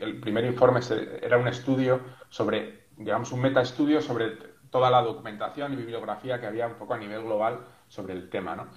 el 0.00 0.18
primer 0.18 0.46
informe 0.46 0.80
era 1.20 1.36
un 1.36 1.46
estudio 1.46 2.00
sobre, 2.30 2.86
digamos, 2.96 3.32
un 3.32 3.42
metaestudio 3.42 4.00
sobre 4.00 4.38
toda 4.72 4.90
la 4.90 5.02
documentación 5.02 5.74
y 5.74 5.76
bibliografía 5.76 6.40
que 6.40 6.46
había 6.46 6.66
un 6.66 6.74
poco 6.74 6.94
a 6.94 6.98
nivel 6.98 7.22
global 7.22 7.60
sobre 7.88 8.14
el 8.14 8.30
tema, 8.30 8.56
¿no? 8.56 8.68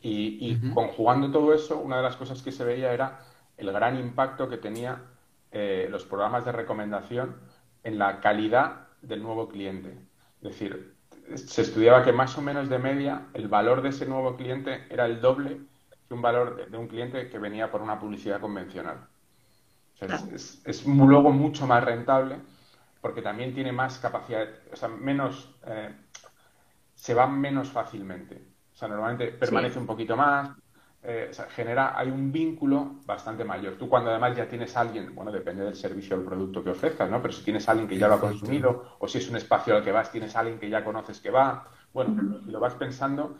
Y, 0.00 0.56
conjugando 0.74 1.32
todo 1.32 1.52
eso, 1.52 1.78
una 1.78 1.96
de 1.96 2.04
las 2.04 2.14
cosas 2.14 2.40
que 2.40 2.52
se 2.52 2.64
veía 2.64 2.92
era 2.92 3.18
el 3.56 3.72
gran 3.72 3.98
impacto 3.98 4.48
que 4.48 4.58
tenía 4.58 5.02
eh, 5.50 5.88
los 5.90 6.04
programas 6.04 6.44
de 6.44 6.52
recomendación 6.52 7.34
en 7.82 7.98
la 7.98 8.20
calidad 8.20 8.86
del 9.02 9.24
nuevo 9.24 9.48
cliente. 9.48 9.98
Es 10.42 10.50
decir, 10.50 10.94
se 11.34 11.62
estudiaba 11.62 12.04
que 12.04 12.12
más 12.12 12.38
o 12.38 12.42
menos 12.42 12.68
de 12.68 12.78
media 12.78 13.26
el 13.34 13.48
valor 13.48 13.82
de 13.82 13.88
ese 13.88 14.06
nuevo 14.06 14.36
cliente 14.36 14.86
era 14.90 15.06
el 15.06 15.20
doble 15.20 15.62
que 16.06 16.14
un 16.14 16.22
valor 16.22 16.70
de, 16.70 16.76
un 16.76 16.86
cliente 16.86 17.28
que 17.28 17.38
venía 17.38 17.70
por 17.70 17.82
una 17.82 17.98
publicidad 17.98 18.40
convencional. 18.40 19.08
es, 20.00 20.86
luego 20.86 21.32
mucho 21.32 21.66
más 21.66 21.82
rentable 21.82 22.36
porque 23.08 23.22
también 23.22 23.54
tiene 23.54 23.72
más 23.72 23.98
capacidad, 23.98 24.46
o 24.70 24.76
sea, 24.76 24.86
menos, 24.86 25.56
eh, 25.66 25.94
se 26.94 27.14
va 27.14 27.26
menos 27.26 27.70
fácilmente. 27.70 28.34
O 28.70 28.76
sea, 28.76 28.86
normalmente 28.86 29.28
permanece 29.28 29.78
un 29.78 29.86
poquito 29.86 30.14
más, 30.14 30.50
eh, 31.02 31.30
genera, 31.56 31.98
hay 31.98 32.10
un 32.10 32.30
vínculo 32.30 32.96
bastante 33.06 33.44
mayor. 33.44 33.78
Tú 33.78 33.88
cuando 33.88 34.10
además 34.10 34.36
ya 34.36 34.46
tienes 34.46 34.76
a 34.76 34.80
alguien, 34.80 35.14
bueno, 35.14 35.32
depende 35.32 35.64
del 35.64 35.74
servicio 35.74 36.16
o 36.16 36.20
el 36.20 36.26
producto 36.26 36.62
que 36.62 36.68
ofrezcas, 36.68 37.08
¿no? 37.08 37.22
Pero 37.22 37.32
si 37.32 37.42
tienes 37.42 37.66
a 37.66 37.70
alguien 37.70 37.88
que 37.88 37.96
ya 37.96 38.08
lo 38.08 38.14
ha 38.16 38.20
consumido, 38.20 38.96
o 38.98 39.08
si 39.08 39.16
es 39.16 39.30
un 39.30 39.36
espacio 39.36 39.74
al 39.74 39.82
que 39.82 39.90
vas, 39.90 40.12
tienes 40.12 40.36
a 40.36 40.40
alguien 40.40 40.58
que 40.58 40.68
ya 40.68 40.84
conoces 40.84 41.18
que 41.18 41.30
va, 41.30 41.66
bueno, 41.94 42.42
si 42.44 42.50
lo 42.50 42.60
vas 42.60 42.74
pensando, 42.74 43.38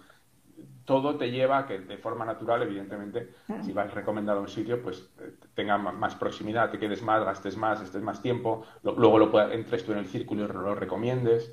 todo 0.89 1.17
te 1.17 1.31
lleva 1.31 1.59
a 1.59 1.67
que 1.67 1.81
de 1.81 1.99
forma 1.99 2.25
natural, 2.25 2.63
evidentemente, 2.63 3.35
si 3.61 3.75
vas 3.75 3.93
recomendado 3.93 4.39
a 4.39 4.41
un 4.41 4.49
sitio, 4.49 4.83
pues 4.83 5.07
eh, 5.21 5.35
tenga 5.55 5.77
más 5.77 6.15
proximidad, 6.15 6.71
te 6.71 6.79
quedes 6.79 7.03
más, 7.03 7.23
gastes 7.23 7.59
más, 7.59 7.83
estés 7.83 8.01
más 8.01 8.23
tiempo, 8.23 8.65
luego 8.83 9.19
lo 9.19 9.51
entres 9.53 9.85
tú 9.85 9.93
en 9.93 9.99
el 9.99 10.07
círculo 10.07 10.45
y 10.45 10.49
lo 10.49 10.75
recomiendes. 10.75 11.53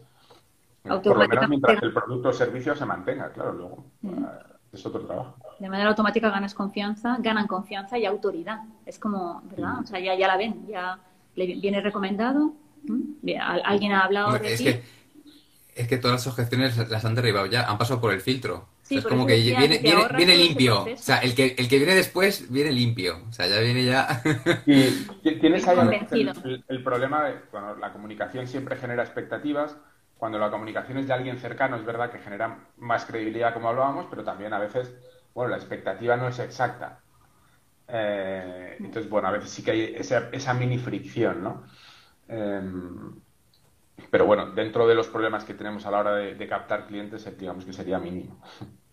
Por 0.84 1.18
lo 1.18 1.28
menos 1.28 1.50
mientras 1.50 1.84
el 1.84 1.92
producto 1.92 2.30
o 2.30 2.34
servicio 2.34 2.78
se 2.78 2.86
mantenga, 2.86 3.30
claro, 3.34 3.52
luego 3.52 3.86
es 4.72 4.86
otro 4.86 5.02
trabajo. 5.02 5.36
De 5.60 5.68
manera 5.68 5.90
automática 5.90 6.30
ganas 6.30 6.54
confianza, 6.54 7.18
ganan 7.20 7.48
confianza 7.48 7.98
y 7.98 8.06
autoridad. 8.06 8.62
Es 8.86 8.98
como, 9.00 9.42
¿verdad? 9.52 9.82
O 9.84 9.86
sea, 9.86 10.00
ya, 10.00 10.16
ya 10.16 10.28
la 10.28 10.38
ven, 10.38 10.66
ya 10.66 10.98
le 11.36 11.46
viene 11.56 11.82
recomendado. 11.82 12.54
Alguien 13.66 13.92
ha 13.92 14.06
hablado 14.06 14.32
de 14.40 14.54
es 14.54 14.62
Que, 14.62 14.84
es 15.76 15.88
que 15.90 15.98
todas 15.98 16.26
las 16.26 16.28
objeciones 16.28 16.90
las 16.90 17.04
han 17.04 17.16
derribado 17.16 17.48
ya, 17.48 17.70
han 17.70 17.78
pasado 17.78 18.00
por 18.00 18.14
el 18.14 18.22
filtro. 18.22 18.74
Es 18.90 19.06
como 19.06 19.26
que 19.26 19.36
viene, 19.36 19.80
viene, 19.80 20.36
limpio. 20.36 20.84
O 20.84 20.98
sea, 20.98 21.18
el 21.18 21.34
que, 21.34 21.56
el 21.58 21.68
que 21.68 21.78
viene 21.78 21.96
después 21.96 22.52
viene 22.52 22.72
limpio. 22.72 23.24
O 23.28 23.32
sea, 23.32 23.48
ya 23.48 23.60
viene 23.60 23.86
ya. 23.86 24.22
y 24.66 25.36
tienes 25.40 25.68
ahí 25.68 25.78
el, 26.12 26.64
el, 26.68 26.84
problema 26.84 27.24
de 27.26 27.36
bueno, 27.52 27.76
la 27.76 27.92
comunicación 27.92 28.48
siempre 28.48 28.76
genera 28.76 29.04
expectativas 29.04 29.76
cuando 30.18 30.40
la 30.40 30.50
comunicación 30.50 30.98
es 30.98 31.08
de 31.08 31.14
alguien 31.14 31.38
cercano, 31.38 31.76
es 31.76 31.86
verdad 31.86 32.12
que 32.12 32.20
genera 32.20 32.58
más 32.78 33.06
credibilidad, 33.06 33.54
como 33.54 33.70
hablábamos, 33.70 34.08
pero 34.10 34.24
también 34.24 34.54
a 34.54 34.60
veces, 34.60 34.96
bueno, 35.34 35.52
la 35.52 35.58
expectativa 35.58 36.16
no 36.16 36.28
es 36.30 36.40
exacta. 36.40 37.00
Eh, 37.88 38.78
entonces, 38.80 39.10
bueno, 39.10 39.28
a 39.28 39.32
veces 39.32 39.50
sí 39.50 39.64
que 39.64 39.72
hay 39.72 39.96
esa, 39.96 40.54
mini 40.54 40.78
fricción, 40.78 41.44
¿no? 41.44 41.64
Em, 42.28 43.14
pero 44.10 44.26
bueno, 44.26 44.52
dentro 44.52 44.88
de 44.88 44.96
los 44.96 45.08
problemas 45.08 45.44
que 45.44 45.54
tenemos 45.54 45.86
a 45.86 45.92
la 45.92 46.00
hora 46.00 46.16
de, 46.16 46.48
captar 46.48 46.88
clientes, 46.88 47.28
digamos 47.38 47.66
que 47.66 47.74
sería 47.74 48.00
mínimo. 48.00 48.42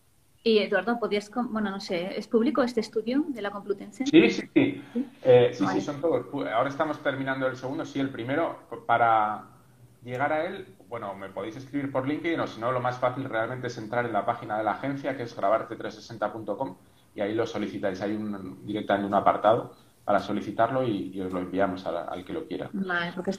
Y 0.45 0.59
Eduardo, 0.59 0.99
¿podrías, 0.99 1.31
bueno, 1.51 1.71
no 1.71 1.79
sé, 1.79 2.19
¿es 2.19 2.27
público 2.27 2.65
este 2.65 2.81
estudio 2.81 3.25
de 3.29 3.41
la 3.41 3.53
Complutense? 3.53 4.05
Sí, 4.07 4.29
sí, 4.29 4.43
sí. 4.53 4.83
Sí, 4.93 5.09
eh, 5.23 5.53
sí, 5.53 5.81
son 5.81 6.01
todos. 6.01 6.27
Ahora 6.53 6.69
estamos 6.69 7.01
terminando 7.01 7.47
el 7.47 7.55
segundo, 7.55 7.85
sí, 7.85 8.01
el 8.01 8.11
primero, 8.11 8.59
para 8.85 9.45
llegar 10.03 10.33
a 10.33 10.45
él, 10.47 10.67
bueno, 10.89 11.15
me 11.15 11.29
podéis 11.29 11.57
escribir 11.57 11.93
por 11.93 12.09
LinkedIn 12.09 12.41
o 12.41 12.47
si 12.49 12.61
no, 12.61 12.73
lo 12.73 12.81
más 12.81 12.99
fácil 12.99 13.25
realmente 13.25 13.69
es 13.69 13.79
entrar 13.79 14.05
en 14.05 14.13
la 14.13 14.27
página 14.27 14.59
de 14.59 14.65
la 14.65 14.73
agencia 14.73 15.17
que 15.17 15.23
es 15.23 15.37
grabarte360.com 15.37 16.77
y 17.15 17.21
ahí 17.21 17.35
lo 17.35 17.47
solicitáis. 17.47 18.01
Hay 18.03 18.17
un, 18.17 18.67
directamente 18.67 19.07
un 19.07 19.15
apartado 19.15 19.75
para 20.05 20.19
solicitarlo 20.19 20.83
y, 20.83 21.21
os 21.21 21.33
lo 21.33 21.39
enviamos 21.39 21.87
al, 21.87 22.25
que 22.25 22.33
lo 22.33 22.47
quiera. 22.47 22.71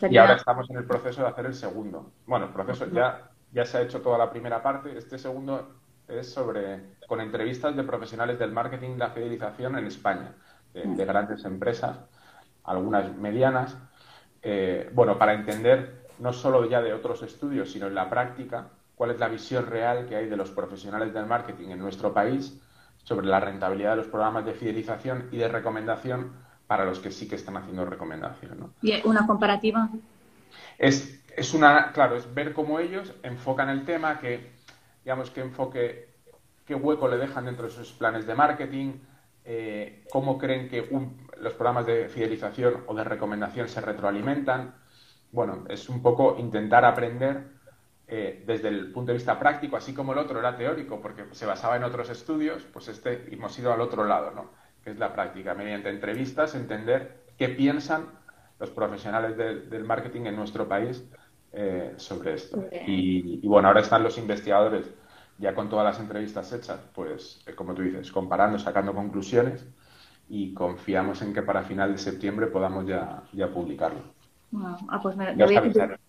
Y 0.10 0.18
ahora 0.18 0.36
estamos 0.36 0.70
en 0.70 0.78
el 0.78 0.86
proceso 0.86 1.22
de 1.22 1.28
hacer 1.28 1.46
el 1.46 1.54
segundo. 1.54 2.12
Bueno, 2.26 2.46
el 2.46 2.52
proceso 2.54 2.88
ya, 2.88 3.30
ya 3.52 3.66
se 3.66 3.78
ha 3.78 3.82
hecho 3.82 4.02
toda 4.02 4.18
la 4.18 4.30
primera 4.30 4.64
parte. 4.64 4.98
Este 4.98 5.18
segundo 5.18 5.76
es 6.08 6.32
sobre 6.32 6.96
con 7.08 7.20
entrevistas 7.20 7.76
de 7.76 7.84
profesionales 7.84 8.40
del 8.40 8.52
marketing 8.52 8.92
y 8.92 8.98
la 8.98 9.10
fidelización 9.10 9.78
en 9.78 9.88
España, 9.88 10.34
de, 10.74 11.06
grandes 11.06 11.44
empresas, 11.44 11.98
algunas 12.64 13.14
medianas. 13.18 13.78
Eh, 14.42 14.90
bueno, 14.94 15.18
para 15.18 15.34
entender 15.34 16.08
no 16.20 16.32
solo 16.32 16.66
ya 16.70 16.82
de 16.82 16.94
otros 16.94 17.24
estudios, 17.24 17.72
sino 17.72 17.88
en 17.88 17.96
la 17.96 18.10
práctica, 18.10 18.70
cuál 18.96 19.12
es 19.12 19.20
la 19.20 19.28
visión 19.28 19.66
real 19.68 20.06
que 20.06 20.16
hay 20.16 20.28
de 20.28 20.38
los 20.38 20.52
profesionales 20.52 21.14
del 21.14 21.26
marketing 21.26 21.70
en 21.70 21.80
nuestro 21.80 22.14
país 22.14 22.62
sobre 23.04 23.28
la 23.28 23.40
rentabilidad 23.40 23.92
de 23.92 23.98
los 23.98 24.08
programas 24.08 24.46
de 24.46 24.54
fidelización 24.54 25.28
y 25.32 25.38
de 25.38 25.50
recomendación 25.50 26.43
para 26.68 26.86
los 26.86 27.00
que 27.00 27.12
sí 27.12 27.28
que 27.28 27.36
están 27.36 27.58
haciendo 27.58 27.86
recomendación. 27.86 28.74
¿Y 28.82 29.06
una 29.06 29.28
comparativa? 29.28 29.90
Es, 30.78 31.22
es 31.36 31.54
una, 31.54 31.92
claro, 31.92 32.16
es 32.16 32.34
ver 32.34 32.54
cómo 32.54 32.80
ellos 32.80 33.14
enfocan 33.24 33.70
el 33.70 33.86
tema, 33.86 34.20
que, 34.20 34.52
digamos, 35.04 35.30
qué 35.30 35.42
enfoque, 35.42 36.10
qué 36.66 36.76
hueco 36.76 37.08
le 37.08 37.18
dejan 37.18 37.46
dentro 37.46 37.66
de 37.66 37.72
sus 37.72 37.92
planes 37.92 38.26
de 38.26 38.36
marketing, 38.36 38.94
eh, 39.46 40.06
cómo 40.10 40.38
creen 40.38 40.70
que 40.70 40.90
los 41.40 41.54
programas 41.54 41.86
de 41.86 42.08
fidelización 42.08 42.84
o 42.88 42.94
de 42.94 43.04
recomendación 43.04 43.68
se 43.68 43.82
retroalimentan, 43.82 44.76
bueno, 45.32 45.66
es 45.68 45.90
un 45.90 46.02
poco 46.02 46.38
intentar 46.38 46.86
aprender 46.86 47.52
eh, 48.08 48.44
desde 48.46 48.70
el 48.70 48.92
punto 48.92 49.12
de 49.12 49.18
vista 49.18 49.40
práctico, 49.40 49.76
así 49.76 49.94
como 49.94 50.14
el 50.14 50.20
otro 50.20 50.40
era 50.40 50.56
teórico, 50.56 51.02
porque 51.02 51.26
se 51.32 51.46
basaba 51.46 51.76
en 51.76 51.84
otros 51.84 52.10
estudios, 52.10 52.64
pues 52.72 52.88
este 52.88 53.34
hemos 53.34 53.58
ido 53.58 53.74
al 53.74 53.82
otro 53.82 54.06
lado, 54.06 54.32
¿no? 54.32 54.63
Que 54.84 54.92
es 54.92 54.98
la 54.98 55.14
práctica, 55.14 55.54
mediante 55.54 55.90
entrevistas, 55.90 56.56
entender 56.56 57.24
qué 57.38 57.50
piensan 57.50 58.08
los 58.60 58.70
profesionales 58.70 59.38
del 59.38 59.84
marketing 59.84 60.26
en 60.26 60.36
nuestro 60.36 60.68
país 60.68 61.04
eh, 61.52 61.94
sobre 61.98 62.34
esto. 62.34 62.64
Y, 62.88 63.46
bueno, 63.48 63.68
ahora 63.68 63.82
están 63.82 64.04
los 64.04 64.18
investigadores 64.18 64.90
ya 65.38 65.54
con 65.54 65.70
todas 65.70 65.86
las 65.86 66.00
entrevistas 66.00 66.52
hechas, 66.54 66.80
pues 66.94 67.44
eh, 67.46 67.54
como 67.54 67.74
tú 67.74 67.82
dices, 67.82 68.12
comparando, 68.12 68.58
sacando 68.58 68.94
conclusiones 68.94 69.66
y 70.30 70.54
confiamos 70.54 71.22
en 71.22 71.34
que 71.34 71.42
para 71.42 71.64
final 71.64 71.92
de 71.92 71.98
septiembre 71.98 72.48
podamos 72.48 72.86
ya, 72.88 73.24
ya 73.34 73.48
publicarlo. 73.50 74.02
Ah, 74.90 75.00
pues 75.02 75.16
me, 75.16 75.34
voy 75.34 75.56
a 75.56 75.62
pedir, 75.62 76.00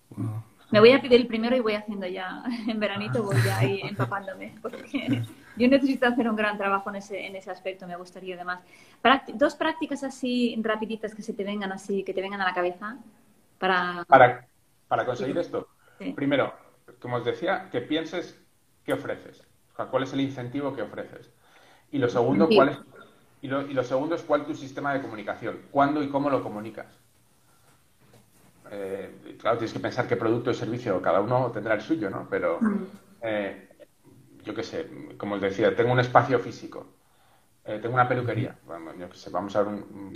me, 0.70 0.80
voy 0.80 0.92
a 0.92 1.00
pedir, 1.00 1.20
el 1.20 1.26
primero 1.26 1.56
y 1.56 1.60
voy 1.60 1.74
haciendo 1.74 2.06
ya, 2.06 2.42
en 2.68 2.78
veranito 2.78 3.22
voy 3.22 3.36
ya 3.44 3.58
ahí 3.58 3.80
empapándome, 3.82 4.54
porque 4.62 5.22
yo 5.56 5.68
necesito 5.68 6.06
hacer 6.06 6.28
un 6.28 6.36
gran 6.36 6.56
trabajo 6.56 6.90
en 6.90 6.96
ese, 6.96 7.26
en 7.26 7.36
ese 7.36 7.50
aspecto, 7.50 7.86
me 7.86 7.96
gustaría 7.96 8.34
además. 8.34 8.60
dos 9.34 9.54
prácticas 9.54 10.02
así 10.04 10.56
rapiditas 10.62 11.14
que 11.14 11.22
se 11.22 11.32
te 11.32 11.44
vengan 11.44 11.72
así, 11.72 12.02
que 12.02 12.14
te 12.14 12.20
vengan 12.20 12.40
a 12.40 12.44
la 12.44 12.54
cabeza 12.54 12.96
para... 13.58 14.04
Para, 14.06 14.46
para 14.88 15.06
conseguir 15.06 15.38
esto. 15.38 15.68
Primero, 16.14 16.52
como 17.00 17.16
os 17.16 17.24
decía, 17.24 17.68
que 17.70 17.80
pienses 17.80 18.40
qué 18.84 18.92
ofreces, 18.92 19.42
cuál 19.90 20.02
es 20.02 20.12
el 20.12 20.20
incentivo 20.20 20.74
que 20.74 20.82
ofreces. 20.82 21.30
Y 21.92 21.98
lo 21.98 22.08
segundo, 22.08 22.48
cuál 22.48 22.70
es, 22.70 22.78
y 23.42 23.48
lo, 23.48 23.62
y 23.62 23.74
lo 23.74 23.84
segundo 23.84 24.16
es 24.16 24.22
cuál 24.22 24.42
es 24.42 24.46
tu 24.48 24.54
sistema 24.54 24.92
de 24.92 25.02
comunicación, 25.02 25.60
cuándo 25.70 26.02
y 26.02 26.08
cómo 26.08 26.30
lo 26.30 26.42
comunicas. 26.42 26.98
Eh, 28.70 29.36
claro, 29.38 29.58
tienes 29.58 29.72
que 29.72 29.80
pensar 29.80 30.08
qué 30.08 30.16
producto 30.16 30.50
y 30.50 30.54
servicio 30.54 31.00
cada 31.00 31.20
uno 31.20 31.50
tendrá 31.52 31.74
el 31.74 31.82
suyo, 31.82 32.10
¿no? 32.10 32.26
Pero, 32.28 32.58
mm. 32.60 32.86
eh, 33.22 33.68
yo 34.44 34.54
qué 34.54 34.62
sé, 34.62 34.88
como 35.16 35.36
os 35.36 35.40
decía, 35.40 35.74
tengo 35.74 35.92
un 35.92 36.00
espacio 36.00 36.38
físico, 36.38 36.86
eh, 37.64 37.78
tengo 37.80 37.94
una 37.94 38.08
peluquería, 38.08 38.56
vamos, 38.66 38.94
yo 38.98 39.08
qué 39.08 39.16
sé, 39.16 39.30
vamos 39.30 39.56
a 39.56 39.62
ver 39.62 39.68
un, 39.68 40.12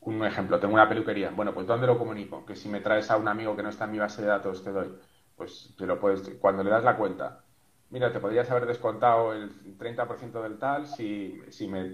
un, 0.00 0.24
ejemplo, 0.24 0.58
tengo 0.60 0.74
una 0.74 0.88
peluquería, 0.88 1.30
bueno, 1.30 1.52
pues 1.52 1.66
¿dónde 1.66 1.86
lo 1.86 1.98
comunico? 1.98 2.46
Que 2.46 2.56
si 2.56 2.68
me 2.68 2.80
traes 2.80 3.10
a 3.10 3.16
un 3.16 3.28
amigo 3.28 3.56
que 3.56 3.62
no 3.62 3.68
está 3.68 3.84
en 3.84 3.92
mi 3.92 3.98
base 3.98 4.22
de 4.22 4.28
datos, 4.28 4.62
te 4.62 4.70
doy, 4.70 4.94
pues 5.36 5.74
te 5.76 5.86
lo 5.86 6.00
puedes, 6.00 6.28
cuando 6.40 6.62
le 6.62 6.70
das 6.70 6.84
la 6.84 6.96
cuenta, 6.96 7.44
mira, 7.90 8.12
te 8.12 8.20
podrías 8.20 8.50
haber 8.50 8.66
descontado 8.66 9.32
el 9.32 9.76
30% 9.78 10.42
del 10.42 10.58
tal 10.58 10.86
si, 10.86 11.42
si 11.50 11.68
me, 11.68 11.84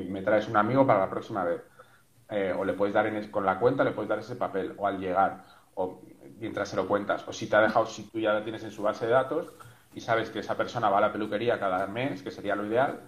me 0.00 0.22
traes 0.22 0.48
un 0.48 0.56
amigo 0.56 0.86
para 0.86 1.00
la 1.00 1.10
próxima 1.10 1.44
vez 1.44 1.62
eh, 2.30 2.54
o 2.56 2.64
le 2.64 2.74
puedes 2.74 2.94
dar 2.94 3.30
con 3.30 3.46
la 3.46 3.58
cuenta, 3.58 3.84
le 3.84 3.92
puedes 3.92 4.08
dar 4.08 4.18
ese 4.18 4.36
papel, 4.36 4.74
o 4.76 4.86
al 4.86 4.98
llegar, 4.98 5.44
o 5.74 6.02
mientras 6.38 6.68
se 6.68 6.76
lo 6.76 6.86
cuentas, 6.86 7.26
o 7.26 7.32
si 7.32 7.48
te 7.48 7.56
ha 7.56 7.60
dejado, 7.60 7.86
si 7.86 8.02
tú 8.10 8.18
ya 8.18 8.34
la 8.34 8.44
tienes 8.44 8.62
en 8.64 8.70
su 8.70 8.82
base 8.82 9.06
de 9.06 9.12
datos 9.12 9.54
y 9.98 10.00
sabes 10.00 10.30
que 10.30 10.38
esa 10.38 10.56
persona 10.56 10.88
va 10.88 10.98
a 10.98 11.00
la 11.00 11.12
peluquería 11.12 11.58
cada 11.58 11.84
mes, 11.88 12.22
que 12.22 12.30
sería 12.30 12.54
lo 12.54 12.64
ideal, 12.64 13.00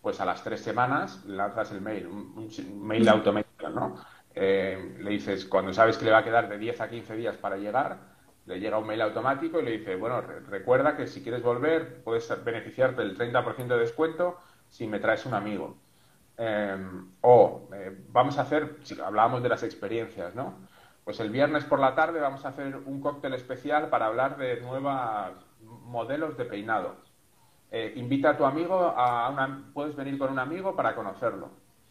pues 0.00 0.18
a 0.18 0.24
las 0.24 0.42
tres 0.42 0.62
semanas 0.62 1.22
lanzas 1.26 1.72
el 1.72 1.82
mail, 1.82 2.06
un, 2.06 2.48
mail 2.80 3.04
de 3.04 3.10
automático, 3.10 3.68
¿no? 3.68 3.96
Eh, 4.34 4.96
le 4.98 5.10
dices, 5.10 5.44
cuando 5.44 5.74
sabes 5.74 5.98
que 5.98 6.06
le 6.06 6.10
va 6.10 6.18
a 6.18 6.24
quedar 6.24 6.48
de 6.48 6.56
10 6.56 6.80
a 6.80 6.88
15 6.88 7.16
días 7.16 7.36
para 7.36 7.58
llegar, 7.58 7.98
le 8.46 8.58
llega 8.58 8.78
un 8.78 8.86
mail 8.86 9.02
automático 9.02 9.60
y 9.60 9.64
le 9.66 9.72
dice, 9.72 9.96
bueno, 9.96 10.22
recuerda 10.22 10.96
que 10.96 11.06
si 11.06 11.22
quieres 11.22 11.42
volver 11.42 12.02
puedes 12.02 12.26
beneficiarte 12.42 13.02
del 13.02 13.18
30% 13.18 13.66
de 13.66 13.78
descuento 13.78 14.38
si 14.68 14.86
me 14.86 15.00
traes 15.00 15.26
un 15.26 15.34
amigo. 15.34 15.76
Em, 16.38 17.10
o 17.20 17.68
eh, 17.74 17.94
vamos 18.08 18.38
a 18.38 18.42
hacer, 18.42 18.76
si 18.84 18.98
hablábamos 18.98 19.42
de 19.42 19.50
las 19.50 19.62
experiencias, 19.64 20.34
¿no? 20.34 20.54
Pues 21.04 21.20
el 21.20 21.28
viernes 21.28 21.64
por 21.64 21.78
la 21.78 21.94
tarde 21.94 22.20
vamos 22.20 22.46
a 22.46 22.48
hacer 22.48 22.74
un 22.74 23.02
cóctel 23.02 23.34
especial 23.34 23.90
para 23.90 24.06
hablar 24.06 24.38
de 24.38 24.62
nuevos 24.62 25.47
modelos 25.88 26.36
de 26.36 26.44
peinado. 26.44 26.96
Eh, 27.70 27.94
invita 27.96 28.30
a 28.30 28.36
tu 28.36 28.44
amigo 28.44 28.74
a 28.74 29.28
una, 29.30 29.70
puedes 29.74 29.94
venir 29.94 30.18
con 30.18 30.30
un 30.30 30.38
amigo 30.38 30.74
para 30.74 30.94
conocerlo. 30.94 31.50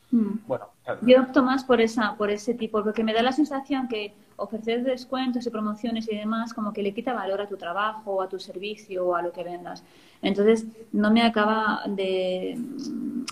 Hmm. 0.10 0.38
Bueno, 0.48 0.70
yo 1.02 1.22
opto 1.22 1.44
más 1.44 1.66
por 1.66 1.82
esa, 1.82 2.16
por 2.16 2.30
ese 2.30 2.54
tipo, 2.54 2.82
porque 2.84 3.04
me 3.04 3.14
da 3.14 3.22
la 3.22 3.34
sensación 3.34 3.88
que 3.88 4.14
ofrecer 4.38 4.84
descuentos 4.84 5.46
y 5.46 5.50
promociones 5.50 6.08
y 6.10 6.16
demás 6.16 6.54
como 6.54 6.72
que 6.72 6.82
le 6.82 6.94
quita 6.94 7.12
valor 7.14 7.42
a 7.42 7.48
tu 7.48 7.58
trabajo, 7.58 8.12
o 8.14 8.22
a 8.22 8.30
tu 8.30 8.40
servicio 8.40 9.06
o 9.06 9.16
a 9.16 9.22
lo 9.22 9.32
que 9.32 9.44
vendas. 9.44 9.84
Entonces, 10.22 10.66
no 10.94 11.12
me 11.12 11.24
acaba 11.24 11.82
de 11.88 12.58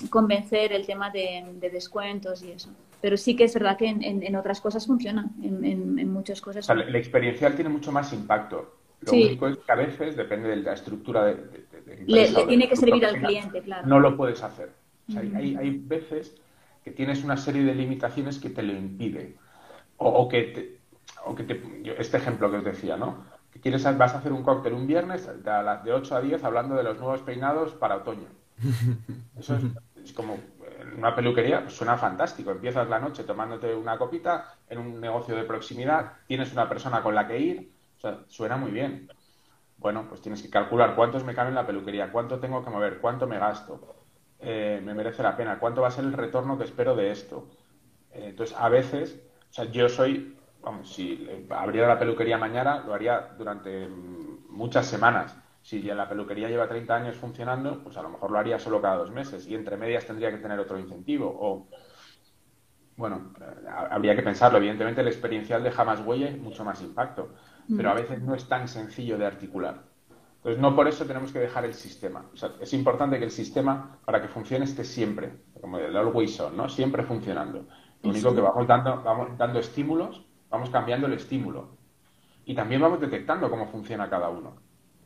convencer 0.09 0.73
el 0.73 0.85
tema 0.85 1.09
de, 1.09 1.45
descuentos 1.71 2.43
y 2.43 2.51
eso. 2.51 2.69
Pero 3.01 3.17
sí 3.17 3.35
que 3.35 3.45
es 3.45 3.53
verdad 3.53 3.77
que 3.77 3.87
en, 3.87 4.35
otras 4.35 4.59
cosas 4.59 4.85
funciona, 4.85 5.29
en, 5.41 6.11
muchas 6.11 6.41
cosas. 6.41 6.67
la, 6.67 6.97
experiencial 6.97 7.55
tiene 7.55 7.69
mucho 7.69 7.91
más 7.91 8.11
impacto. 8.11 8.73
Lo 9.05 9.13
único 9.13 9.47
es 9.47 9.57
que 9.57 9.71
a 9.71 9.75
veces, 9.75 10.15
depende 10.15 10.49
de 10.49 10.57
la 10.57 10.73
estructura 10.73 11.25
de, 11.25 11.65
le, 12.05 12.27
tiene 12.47 12.67
que 12.67 12.75
servir 12.75 13.05
al 13.05 13.19
cliente, 13.21 13.61
claro. 13.61 13.87
No 13.87 13.99
lo 13.99 14.17
puedes 14.17 14.41
hacer. 14.43 14.71
hay, 15.15 15.55
hay, 15.55 15.69
veces 15.77 16.35
que 16.83 16.91
tienes 16.91 17.23
una 17.23 17.37
serie 17.37 17.63
de 17.63 17.75
limitaciones 17.75 18.39
que 18.39 18.49
te 18.49 18.63
lo 18.63 18.73
impiden. 18.73 19.35
O, 19.97 20.27
que, 20.27 20.41
te, 20.43 20.79
o 21.25 21.33
que 21.33 21.43
te, 21.43 21.61
este 21.97 22.17
ejemplo 22.17 22.51
que 22.51 22.57
os 22.57 22.65
decía, 22.65 22.97
¿no? 22.97 23.25
Que 23.51 23.61
quieres, 23.61 23.83
vas 23.97 24.13
a 24.13 24.17
hacer 24.17 24.33
un 24.33 24.43
cóctel 24.43 24.73
un 24.73 24.85
viernes 24.85 25.25
de, 25.25 25.43
las 25.43 25.83
de 25.85 25.93
8 25.93 26.15
a 26.15 26.21
10 26.21 26.43
hablando 26.43 26.75
de 26.75 26.83
los 26.83 26.97
nuevos 26.99 27.21
peinados 27.21 27.73
para 27.73 27.97
otoño. 27.97 28.27
Eso 29.39 29.57
es, 30.03 30.11
como 30.13 30.37
en 30.81 30.97
una 30.97 31.15
peluquería, 31.15 31.61
pues 31.61 31.75
suena 31.75 31.97
fantástico. 31.97 32.51
Empiezas 32.51 32.89
la 32.89 32.99
noche 32.99 33.23
tomándote 33.23 33.73
una 33.73 33.97
copita 33.97 34.55
en 34.69 34.79
un 34.79 34.99
negocio 34.99 35.35
de 35.35 35.43
proximidad, 35.43 36.13
tienes 36.27 36.51
una 36.51 36.67
persona 36.67 37.01
con 37.01 37.15
la 37.15 37.27
que 37.27 37.39
ir, 37.39 37.71
o 37.97 37.99
sea, 37.99 38.19
suena 38.27 38.57
muy 38.57 38.71
bien. 38.71 39.09
Bueno, 39.77 40.05
pues 40.07 40.21
tienes 40.21 40.41
que 40.41 40.49
calcular 40.49 40.95
cuántos 40.95 41.23
me 41.23 41.35
caben 41.35 41.49
en 41.49 41.55
la 41.55 41.67
peluquería, 41.67 42.11
cuánto 42.11 42.39
tengo 42.39 42.63
que 42.63 42.69
mover, 42.69 42.99
cuánto 42.99 43.27
me 43.27 43.37
gasto, 43.37 43.95
eh, 44.39 44.81
me 44.83 44.93
merece 44.93 45.21
la 45.23 45.35
pena, 45.35 45.59
cuánto 45.59 45.81
va 45.81 45.89
a 45.89 45.91
ser 45.91 46.05
el 46.05 46.13
retorno 46.13 46.57
que 46.57 46.63
espero 46.63 46.95
de 46.95 47.11
esto. 47.11 47.49
Eh, 48.11 48.27
entonces, 48.29 48.55
a 48.57 48.69
veces, 48.69 49.21
o 49.49 49.53
sea, 49.53 49.65
yo 49.65 49.89
soy, 49.89 50.37
vamos, 50.61 50.93
si 50.93 51.27
abriera 51.49 51.87
la 51.87 51.99
peluquería 51.99 52.37
mañana, 52.37 52.83
lo 52.85 52.93
haría 52.93 53.33
durante 53.37 53.87
muchas 54.49 54.87
semanas. 54.87 55.37
Si 55.61 55.81
ya 55.81 55.95
la 55.95 56.07
peluquería 56.07 56.47
lleva 56.47 56.67
30 56.67 56.95
años 56.95 57.15
funcionando, 57.15 57.83
pues 57.83 57.97
a 57.97 58.01
lo 58.01 58.09
mejor 58.09 58.31
lo 58.31 58.37
haría 58.37 58.59
solo 58.59 58.81
cada 58.81 58.97
dos 58.97 59.11
meses 59.11 59.47
y 59.47 59.55
entre 59.55 59.77
medias 59.77 60.05
tendría 60.05 60.31
que 60.31 60.37
tener 60.37 60.59
otro 60.59 60.79
incentivo. 60.79 61.27
O, 61.27 61.67
bueno, 62.97 63.33
eh, 63.41 63.67
habría 63.89 64.15
que 64.15 64.21
pensarlo. 64.23 64.57
Evidentemente, 64.57 65.01
el 65.01 65.07
experiencial 65.07 65.63
deja 65.63 65.83
más 65.83 65.99
huella 66.01 66.31
mucho 66.37 66.63
más 66.63 66.81
impacto 66.81 67.33
pero 67.75 67.89
a 67.89 67.93
mm. 67.93 67.97
veces 67.97 68.21
no 68.21 68.35
es 68.35 68.47
tan 68.47 68.67
sencillo 68.67 69.17
de 69.17 69.25
articular. 69.25 69.83
Entonces, 70.37 70.61
no 70.61 70.75
por 70.75 70.87
eso 70.87 71.05
tenemos 71.05 71.31
que 71.31 71.39
dejar 71.39 71.65
el 71.65 71.73
sistema. 71.73 72.25
es 72.61 72.73
importante 72.73 73.17
que 73.17 73.25
el 73.25 73.31
sistema, 73.31 73.97
para 74.05 74.21
que 74.21 74.27
funcione, 74.27 74.65
esté 74.65 74.83
siempre, 74.83 75.33
como 75.59 75.79
el 75.79 75.97
always 75.97 76.39
on, 76.39 76.55
¿no? 76.55 76.69
Siempre 76.69 77.03
funcionando. 77.03 77.65
Lo 78.03 78.11
único 78.11 78.35
que 78.35 78.41
vamos 78.41 78.67
dando, 78.67 79.01
vamos 79.01 79.35
dando 79.39 79.57
estímulos, 79.57 80.23
vamos 80.51 80.69
cambiando 80.69 81.07
el 81.07 81.13
estímulo. 81.13 81.69
Y 82.45 82.53
también 82.53 82.79
vamos 82.79 83.01
detectando 83.01 83.49
cómo 83.49 83.65
funciona 83.65 84.07
cada 84.07 84.29
uno. 84.29 84.57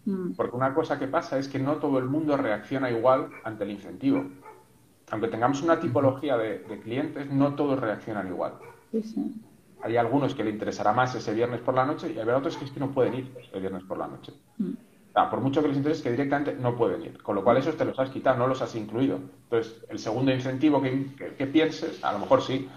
Mm. 0.03 0.33
Porque 0.33 0.57
una 0.57 0.73
cosa 0.73 0.99
que 0.99 1.07
pasa 1.07 1.37
es 1.37 1.47
que 1.47 1.59
no 1.59 1.77
todo 1.77 1.99
el 1.99 2.05
mundo 2.05 2.35
reacciona 2.35 2.91
igual 2.91 3.29
ante 3.45 3.63
el 3.63 3.71
incentivo. 3.71 4.25
Aunque 5.09 5.29
tengamos 5.29 5.61
una 5.61 5.79
tipología 5.79 6.35
de, 6.35 6.59
de 6.59 6.79
clientes, 6.81 7.31
no 7.31 7.55
todos 7.55 7.79
reaccionan 7.79 8.27
igual. 8.27 8.55
Sí, 8.91 9.03
sí 9.03 9.41
hay 9.81 9.97
algunos 9.97 10.35
que 10.35 10.43
le 10.43 10.51
interesará 10.51 10.93
más 10.93 11.15
ese 11.15 11.33
viernes 11.33 11.61
por 11.61 11.73
la 11.73 11.85
noche 11.85 12.11
y 12.13 12.19
hay 12.19 12.27
otros 12.27 12.57
que 12.57 12.65
es 12.65 12.71
que 12.71 12.79
no 12.79 12.91
pueden 12.91 13.15
ir 13.15 13.33
el 13.53 13.61
viernes 13.61 13.83
por 13.83 13.97
la 13.97 14.07
noche. 14.07 14.33
Mm. 14.57 14.73
por 15.29 15.41
mucho 15.41 15.61
que 15.61 15.67
les 15.67 15.77
interese, 15.77 16.03
que 16.03 16.11
directamente 16.11 16.53
no 16.53 16.75
pueden 16.75 17.01
ir. 17.01 17.21
Con 17.21 17.35
lo 17.35 17.43
cual, 17.43 17.57
esos 17.57 17.75
te 17.75 17.85
los 17.85 17.97
has 17.99 18.09
quitado, 18.09 18.37
no 18.37 18.47
los 18.47 18.61
has 18.61 18.75
incluido. 18.75 19.19
Entonces, 19.43 19.83
el 19.89 19.99
segundo 19.99 20.31
incentivo 20.31 20.81
que 20.81 21.47
pienses, 21.47 22.03
a 22.03 22.13
lo 22.13 22.19
mejor 22.19 22.41
sí, 22.41 22.69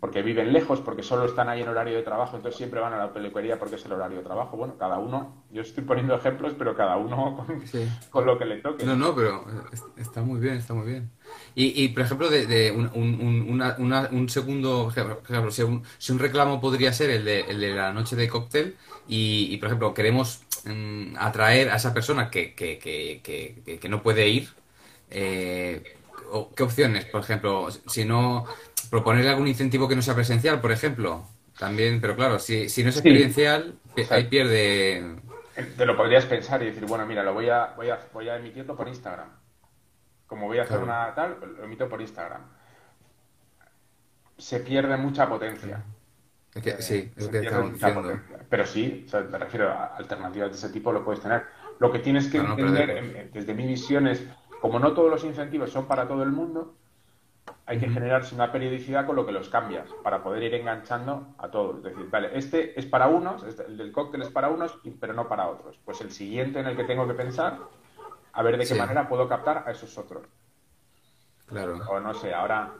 porque 0.00 0.22
viven 0.22 0.52
lejos, 0.52 0.80
porque 0.80 1.02
solo 1.02 1.24
están 1.24 1.48
ahí 1.48 1.62
en 1.62 1.68
horario 1.68 1.96
de 1.96 2.02
trabajo, 2.02 2.36
entonces 2.36 2.58
siempre 2.58 2.80
van 2.80 2.92
a 2.92 2.98
la 2.98 3.12
peluquería 3.12 3.58
porque 3.58 3.76
es 3.76 3.84
el 3.86 3.92
horario 3.92 4.18
de 4.18 4.24
trabajo. 4.24 4.56
Bueno, 4.56 4.76
cada 4.78 4.98
uno, 4.98 5.44
yo 5.50 5.62
estoy 5.62 5.84
poniendo 5.84 6.14
ejemplos, 6.14 6.52
pero 6.58 6.76
cada 6.76 6.96
uno 6.98 7.46
con, 8.10 8.26
lo 8.26 8.38
que 8.38 8.44
le 8.44 8.58
toque. 8.58 8.84
No, 8.84 8.94
no, 8.94 9.14
pero 9.14 9.44
está 9.96 10.20
muy 10.20 10.38
bien, 10.38 10.54
está 10.54 10.74
muy 10.74 10.86
bien. 10.86 11.10
Y, 11.54 11.88
por 11.88 12.02
ejemplo, 12.04 12.28
de, 12.28 12.70
un, 12.70 14.28
segundo 14.28 14.90
ejemplo, 14.90 15.50
si 15.50 15.62
un, 15.62 16.18
reclamo 16.18 16.60
podría 16.60 16.92
ser 16.92 17.10
el 17.10 17.24
de, 17.24 17.40
el 17.40 17.60
de 17.60 17.74
la 17.74 17.92
noche 17.92 18.16
de 18.16 18.28
cóctel 18.28 18.76
y, 19.08 19.56
por 19.56 19.68
ejemplo, 19.68 19.94
queremos 19.94 20.42
mm, 20.66 21.16
atraer 21.18 21.70
a 21.70 21.76
esa 21.76 21.94
persona 21.94 22.30
que, 22.30 22.54
que, 22.54 22.78
que, 22.78 23.78
que 23.80 23.88
no 23.88 24.02
puede 24.02 24.28
ir, 24.28 24.50
eh, 25.10 25.82
¿qué 26.54 26.62
opciones? 26.62 27.06
Por 27.06 27.22
ejemplo, 27.22 27.68
si 27.86 28.04
no 28.04 28.44
proponerle 28.86 29.30
algún 29.30 29.48
incentivo 29.48 29.88
que 29.88 29.96
no 29.96 30.02
sea 30.02 30.14
presencial, 30.14 30.60
por 30.60 30.72
ejemplo. 30.72 31.26
También, 31.58 32.00
pero 32.00 32.16
claro, 32.16 32.38
si, 32.38 32.68
si 32.68 32.82
no 32.82 32.90
es 32.90 32.96
experiencial, 32.96 33.78
ahí 34.10 34.24
pierde. 34.24 35.16
Te 35.76 35.86
lo 35.86 35.96
podrías 35.96 36.26
pensar 36.26 36.62
y 36.62 36.66
decir, 36.66 36.84
bueno, 36.84 37.06
mira, 37.06 37.22
lo 37.22 37.32
voy 37.32 37.48
a, 37.48 37.72
voy 37.76 37.88
a, 37.88 37.98
voy 38.12 38.28
a 38.28 38.36
emitirlo 38.36 38.76
por 38.76 38.88
Instagram. 38.88 39.28
Como 40.26 40.46
voy 40.46 40.58
a 40.58 40.64
hacer 40.64 40.78
una 40.78 41.14
tal, 41.14 41.38
lo 41.56 41.64
emito 41.64 41.88
por 41.88 42.00
Instagram. 42.00 42.42
Se 44.36 44.60
pierde 44.60 44.96
mucha 44.98 45.26
potencia. 45.28 45.82
Es 46.54 46.62
que, 46.62 46.82
sí, 46.82 47.12
es 47.16 47.28
que 47.28 47.50
Pero 48.48 48.66
sí, 48.66 49.06
me 49.30 49.38
refiero 49.38 49.70
a 49.70 49.96
alternativas 49.96 50.50
de 50.50 50.56
ese 50.56 50.68
tipo, 50.70 50.92
lo 50.92 51.04
puedes 51.04 51.22
tener. 51.22 51.44
Lo 51.78 51.92
que 51.92 52.00
tienes 52.00 52.28
que 52.28 52.38
entender, 52.38 53.30
desde 53.32 53.54
mi 53.54 53.66
visión, 53.66 54.06
es 54.06 54.22
como 54.60 54.78
no 54.78 54.92
todos 54.92 55.10
los 55.10 55.24
incentivos 55.24 55.70
son 55.70 55.86
para 55.86 56.08
todo 56.08 56.22
el 56.22 56.32
mundo, 56.32 56.74
hay 57.66 57.78
que 57.78 57.88
generarse 57.88 58.34
una 58.34 58.52
periodicidad 58.52 59.06
con 59.06 59.16
lo 59.16 59.26
que 59.26 59.32
los 59.32 59.48
cambias 59.48 59.88
para 60.02 60.22
poder 60.22 60.42
ir 60.44 60.54
enganchando 60.54 61.34
a 61.38 61.50
todos. 61.50 61.78
Es 61.78 61.82
decir, 61.82 62.08
vale, 62.10 62.30
este 62.32 62.78
es 62.78 62.86
para 62.86 63.08
unos, 63.08 63.42
este, 63.42 63.64
el 63.64 63.76
del 63.76 63.92
cóctel 63.92 64.22
es 64.22 64.30
para 64.30 64.48
unos, 64.48 64.78
pero 65.00 65.12
no 65.12 65.28
para 65.28 65.48
otros. 65.48 65.78
Pues 65.84 66.00
el 66.00 66.12
siguiente 66.12 66.60
en 66.60 66.66
el 66.66 66.76
que 66.76 66.84
tengo 66.84 67.06
que 67.08 67.14
pensar, 67.14 67.58
a 68.32 68.42
ver 68.42 68.56
de 68.56 68.66
qué 68.66 68.74
manera 68.74 69.08
puedo 69.08 69.28
captar 69.28 69.64
a 69.66 69.72
esos 69.72 69.98
otros. 69.98 70.26
Claro. 71.46 71.78
O 71.88 72.00
no 72.00 72.14
sé, 72.14 72.32
ahora 72.32 72.72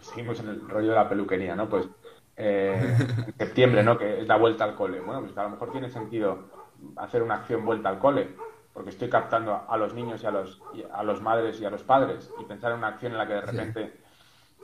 seguimos 0.00 0.40
en 0.40 0.48
el 0.48 0.68
rollo 0.68 0.90
de 0.90 0.94
la 0.94 1.08
peluquería, 1.08 1.56
¿no? 1.56 1.68
Pues 1.68 1.88
eh, 2.36 2.96
en 3.26 3.34
septiembre, 3.38 3.82
¿no? 3.82 3.96
Que 3.96 4.20
es 4.20 4.28
la 4.28 4.36
vuelta 4.36 4.64
al 4.64 4.74
cole. 4.74 5.00
Bueno, 5.00 5.22
pues 5.22 5.36
a 5.38 5.42
lo 5.44 5.50
mejor 5.50 5.72
tiene 5.72 5.88
sentido 5.88 6.50
hacer 6.96 7.22
una 7.22 7.36
acción 7.36 7.64
vuelta 7.64 7.88
al 7.88 7.98
cole, 7.98 8.34
porque 8.74 8.90
estoy 8.90 9.08
captando 9.08 9.62
a 9.68 9.76
los 9.78 9.94
niños 9.94 10.22
y 10.22 10.26
a 10.26 10.30
los, 10.30 10.60
a 10.92 11.02
los 11.02 11.22
madres 11.22 11.60
y 11.60 11.64
a 11.64 11.70
los 11.70 11.82
padres 11.82 12.30
y 12.38 12.44
pensar 12.44 12.72
en 12.72 12.78
una 12.78 12.88
acción 12.88 13.12
en 13.12 13.18
la 13.18 13.26
que 13.26 13.34
de 13.34 13.40
repente 13.40 14.03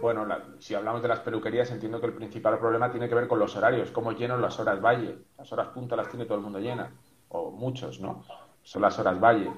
bueno, 0.01 0.27
si 0.59 0.75
hablamos 0.75 1.03
de 1.03 1.09
las 1.09 1.21
peluquerías, 1.21 1.71
entiendo 1.71 2.01
que 2.01 2.07
el 2.07 2.15
principal 2.15 2.59
problema 2.59 2.91
tiene 2.91 3.09
que 3.09 3.15
ver 3.15 3.29
con 3.29 3.39
los 3.39 3.55
horarios, 3.57 3.91
cómo 3.91 4.13
lleno 4.13 4.37
las 4.39 4.59
horas 4.59 4.81
valle. 4.81 5.19
Las 5.37 5.53
horas 5.53 5.69
punta 5.69 5.97
las 5.97 6.09
tiene 6.09 6.25
todo 6.25 6.39
el 6.39 6.45
mundo 6.45 6.59
llenas, 6.59 6.91
o 7.29 7.51
muchos, 7.51 8.01
¿no? 8.01 8.25
Son 8.63 8.83
las 8.83 8.99
horas 8.99 9.21
valle. 9.21 9.51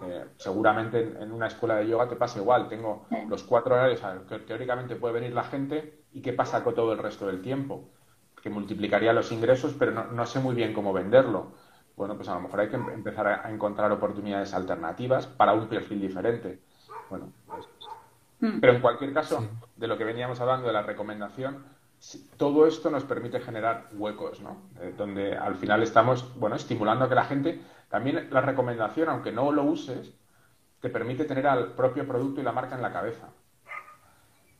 Eh, 0.00 0.26
seguramente 0.36 1.00
en, 1.00 1.32
una 1.32 1.48
escuela 1.48 1.76
de 1.76 1.88
yoga 1.88 2.08
te 2.08 2.16
pasa 2.16 2.38
igual. 2.38 2.68
Tengo 2.68 3.06
los 3.28 3.42
cuatro 3.42 3.74
horarios 3.74 4.02
a 4.04 4.26
que 4.28 4.38
teóricamente 4.40 4.96
puede 4.96 5.14
venir 5.14 5.32
la 5.32 5.44
gente 5.44 6.04
y 6.12 6.22
qué 6.22 6.32
pasa 6.32 6.62
con 6.62 6.74
todo 6.74 6.92
el 6.92 6.98
resto 6.98 7.26
del 7.26 7.42
tiempo. 7.42 7.90
Que 8.42 8.50
multiplicaría 8.50 9.12
los 9.12 9.32
ingresos, 9.32 9.74
pero 9.78 9.92
no, 9.92 10.26
sé 10.26 10.38
muy 10.38 10.54
bien 10.54 10.72
cómo 10.72 10.92
venderlo. 10.92 11.52
Bueno, 11.96 12.14
pues 12.14 12.28
a 12.28 12.34
lo 12.34 12.40
mejor 12.40 12.60
hay 12.60 12.68
que 12.68 12.76
em, 12.76 12.88
empezar 12.90 13.26
a, 13.26 13.50
encontrar 13.50 13.90
oportunidades 13.90 14.54
alternativas 14.54 15.26
para 15.26 15.54
un 15.54 15.66
perfil 15.68 16.00
diferente. 16.00 16.60
Bueno, 17.10 17.32
pues. 17.46 17.66
Pero 18.40 18.72
en 18.72 18.80
cualquier 18.80 19.12
caso, 19.12 19.48
de 19.76 19.86
lo 19.88 19.98
que 19.98 20.04
veníamos 20.04 20.40
hablando 20.40 20.68
de 20.68 20.72
la 20.72 20.82
recomendación, 20.82 21.64
todo 22.36 22.66
esto 22.66 22.90
nos 22.90 23.04
permite 23.04 23.40
generar 23.40 23.88
huecos, 23.92 24.40
¿no? 24.40 24.62
Eh, 24.80 24.94
donde 24.96 25.36
al 25.36 25.56
final 25.56 25.82
estamos, 25.82 26.38
bueno, 26.38 26.54
estimulando 26.54 27.04
a 27.04 27.08
que 27.08 27.16
la 27.16 27.24
gente, 27.24 27.60
también 27.88 28.28
la 28.30 28.40
recomendación, 28.40 29.08
aunque 29.08 29.32
no 29.32 29.50
lo 29.50 29.64
uses, 29.64 30.12
te 30.80 30.90
permite 30.90 31.24
tener 31.24 31.48
al 31.48 31.72
propio 31.72 32.06
producto 32.06 32.40
y 32.40 32.44
la 32.44 32.52
marca 32.52 32.76
en 32.76 32.82
la 32.82 32.92
cabeza. 32.92 33.26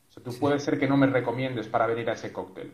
O 0.08 0.12
sea, 0.12 0.22
tú 0.22 0.36
puede 0.40 0.58
ser 0.58 0.80
que 0.80 0.88
no 0.88 0.96
me 0.96 1.06
recomiendes 1.06 1.68
para 1.68 1.86
venir 1.86 2.10
a 2.10 2.14
ese 2.14 2.32
cóctel, 2.32 2.72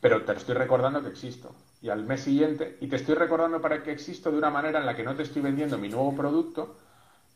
pero 0.00 0.24
te 0.24 0.32
estoy 0.32 0.54
recordando 0.54 1.02
que 1.02 1.08
existo. 1.08 1.52
Y 1.82 1.88
al 1.88 2.04
mes 2.04 2.20
siguiente, 2.20 2.78
y 2.80 2.86
te 2.86 2.96
estoy 2.96 3.16
recordando 3.16 3.60
para 3.60 3.82
que 3.82 3.90
existo 3.90 4.30
de 4.30 4.38
una 4.38 4.50
manera 4.50 4.78
en 4.78 4.86
la 4.86 4.94
que 4.94 5.02
no 5.02 5.16
te 5.16 5.24
estoy 5.24 5.42
vendiendo 5.42 5.76
mi 5.78 5.88
nuevo 5.88 6.14
producto, 6.14 6.76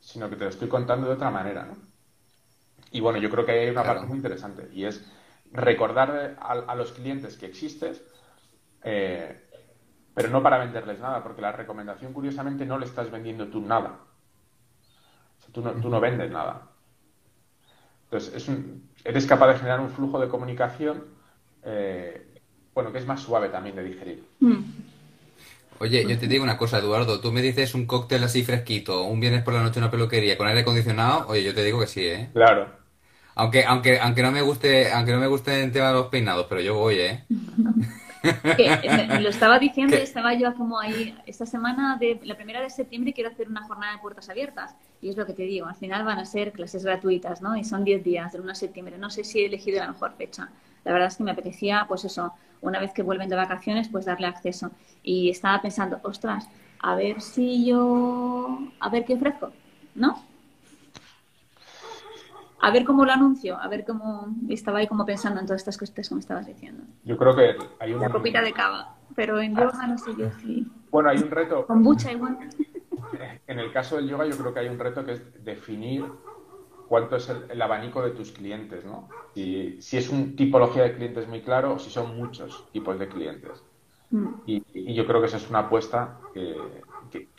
sino 0.00 0.30
que 0.30 0.36
te 0.36 0.44
lo 0.44 0.50
estoy 0.50 0.68
contando 0.68 1.08
de 1.08 1.14
otra 1.14 1.30
manera, 1.30 1.64
¿no? 1.64 1.93
Y 2.94 3.00
bueno, 3.00 3.18
yo 3.18 3.28
creo 3.28 3.44
que 3.44 3.50
hay 3.50 3.70
una 3.70 3.82
parte 3.82 4.06
muy 4.06 4.18
interesante 4.18 4.68
y 4.72 4.84
es 4.84 5.04
recordar 5.50 6.36
a, 6.40 6.74
los 6.76 6.92
clientes 6.92 7.36
que 7.36 7.46
existes, 7.46 8.00
eh, 8.84 9.36
pero 10.14 10.28
no 10.28 10.44
para 10.44 10.58
venderles 10.58 11.00
nada, 11.00 11.20
porque 11.24 11.42
la 11.42 11.50
recomendación, 11.50 12.12
curiosamente, 12.12 12.64
no 12.64 12.78
le 12.78 12.86
estás 12.86 13.10
vendiendo 13.10 13.48
tú 13.48 13.60
nada. 13.60 13.98
tú, 15.50 15.60
no, 15.60 15.72
tú 15.72 15.88
no 15.88 16.00
vendes 16.00 16.30
nada. 16.30 16.68
Entonces, 18.04 18.48
eres 19.02 19.26
capaz 19.26 19.48
de 19.48 19.58
generar 19.58 19.80
un 19.80 19.90
flujo 19.90 20.20
de 20.20 20.28
comunicación, 20.28 21.02
eh, 21.64 22.40
bueno, 22.74 22.92
que 22.92 22.98
es 22.98 23.06
más 23.06 23.20
suave 23.20 23.48
también 23.48 23.74
de 23.74 23.82
digerir. 23.82 24.24
Mm. 24.38 24.62
Oye, 25.80 26.06
yo 26.08 26.16
te 26.16 26.28
digo 26.28 26.44
una 26.44 26.56
cosa, 26.56 26.78
Eduardo. 26.78 27.20
Tú 27.20 27.32
me 27.32 27.42
dices 27.42 27.74
un 27.74 27.86
cóctel 27.86 28.22
así 28.22 28.44
fresquito, 28.44 29.02
un 29.02 29.18
viernes 29.18 29.42
por 29.42 29.52
la 29.52 29.64
noche 29.64 29.80
en 29.80 29.84
una 29.86 29.90
peluquería 29.90 30.38
con 30.38 30.46
aire 30.46 30.60
acondicionado. 30.60 31.26
Oye, 31.26 31.42
yo 31.42 31.52
te 31.52 31.64
digo 31.64 31.80
que 31.80 31.88
sí, 31.88 32.06
¿eh? 32.06 32.30
Claro. 32.32 32.83
Aunque, 33.34 33.64
aunque, 33.64 33.98
aunque 33.98 34.22
no 34.22 34.30
me 34.30 34.42
guste, 34.42 34.92
aunque 34.92 35.12
no 35.12 35.18
me 35.18 35.26
guste 35.26 35.62
el 35.62 35.72
tema 35.72 35.88
de 35.88 35.94
los 35.94 36.06
peinados, 36.06 36.46
pero 36.48 36.60
yo 36.60 36.76
voy, 36.76 37.00
¿eh? 37.00 37.24
Eh, 38.24 39.20
lo 39.20 39.28
estaba 39.28 39.58
diciendo, 39.58 39.96
estaba 39.96 40.32
yo 40.32 40.54
como 40.54 40.78
ahí, 40.78 41.14
esta 41.26 41.44
semana 41.44 41.98
de 41.98 42.18
la 42.24 42.34
primera 42.36 42.62
de 42.62 42.70
septiembre 42.70 43.12
quiero 43.12 43.30
hacer 43.30 43.48
una 43.48 43.62
jornada 43.66 43.92
de 43.92 43.98
puertas 43.98 44.30
abiertas. 44.30 44.74
Y 45.02 45.10
es 45.10 45.16
lo 45.16 45.26
que 45.26 45.34
te 45.34 45.42
digo, 45.42 45.66
al 45.66 45.74
final 45.74 46.04
van 46.04 46.18
a 46.18 46.24
ser 46.24 46.52
clases 46.52 46.84
gratuitas, 46.84 47.42
¿no? 47.42 47.54
Y 47.54 47.64
son 47.64 47.84
10 47.84 48.02
días, 48.02 48.32
del 48.32 48.40
1 48.40 48.50
de 48.50 48.54
septiembre. 48.54 48.96
No 48.98 49.10
sé 49.10 49.24
si 49.24 49.40
he 49.40 49.46
elegido 49.46 49.78
la 49.78 49.88
mejor 49.88 50.14
fecha. 50.16 50.48
La 50.84 50.92
verdad 50.92 51.08
es 51.08 51.16
que 51.16 51.24
me 51.24 51.32
apetecía, 51.32 51.84
pues 51.86 52.04
eso, 52.04 52.32
una 52.62 52.80
vez 52.80 52.92
que 52.92 53.02
vuelven 53.02 53.28
de 53.28 53.36
vacaciones, 53.36 53.88
pues 53.88 54.06
darle 54.06 54.26
acceso. 54.26 54.70
Y 55.02 55.28
estaba 55.28 55.60
pensando, 55.60 56.00
ostras, 56.02 56.48
a 56.80 56.94
ver 56.94 57.20
si 57.20 57.66
yo, 57.66 58.58
a 58.80 58.88
ver 58.88 59.04
qué 59.04 59.14
ofrezco, 59.14 59.52
¿no? 59.94 60.22
A 62.64 62.70
ver 62.70 62.84
cómo 62.84 63.04
lo 63.04 63.12
anuncio, 63.12 63.58
a 63.60 63.68
ver 63.68 63.84
cómo 63.84 64.26
estaba 64.48 64.78
ahí 64.78 64.86
como 64.86 65.04
pensando 65.04 65.38
en 65.38 65.44
todas 65.44 65.60
estas 65.60 65.76
cosas 65.76 66.08
como 66.08 66.20
estabas 66.20 66.46
diciendo. 66.46 66.82
Yo 67.04 67.18
creo 67.18 67.36
que 67.36 67.56
hay 67.78 67.92
una 67.92 68.08
copita 68.08 68.40
de 68.40 68.54
cava, 68.54 68.96
pero 69.14 69.38
en 69.38 69.54
yoga 69.54 69.86
no 69.86 69.98
sé 69.98 70.12
yo 70.16 70.30
si... 70.40 70.66
Bueno, 70.90 71.10
hay 71.10 71.18
un 71.18 71.30
reto... 71.30 71.66
Con 71.66 71.82
mucha 71.82 72.10
igual. 72.10 72.38
En 73.46 73.58
el 73.58 73.70
caso 73.70 73.96
del 73.96 74.08
yoga 74.08 74.26
yo 74.26 74.36
creo 74.36 74.54
que 74.54 74.60
hay 74.60 74.68
un 74.68 74.78
reto 74.78 75.04
que 75.04 75.12
es 75.12 75.44
definir 75.44 76.04
cuánto 76.88 77.16
es 77.16 77.28
el, 77.28 77.60
abanico 77.60 78.02
de 78.02 78.12
tus 78.12 78.32
clientes, 78.32 78.84
¿no? 78.84 79.08
Si 79.34 79.78
es 79.92 80.08
una 80.08 80.34
tipología 80.34 80.84
de 80.84 80.94
clientes 80.94 81.28
muy 81.28 81.42
claro 81.42 81.74
o 81.74 81.78
si 81.78 81.90
son 81.90 82.16
muchos 82.16 82.66
tipos 82.72 82.98
de 82.98 83.08
clientes. 83.08 83.62
Mm. 84.10 84.28
Y, 84.46 84.94
yo 84.94 85.06
creo 85.06 85.20
que 85.20 85.26
esa 85.26 85.36
es 85.36 85.48
una 85.50 85.60
apuesta 85.60 86.18
que, 86.32 86.56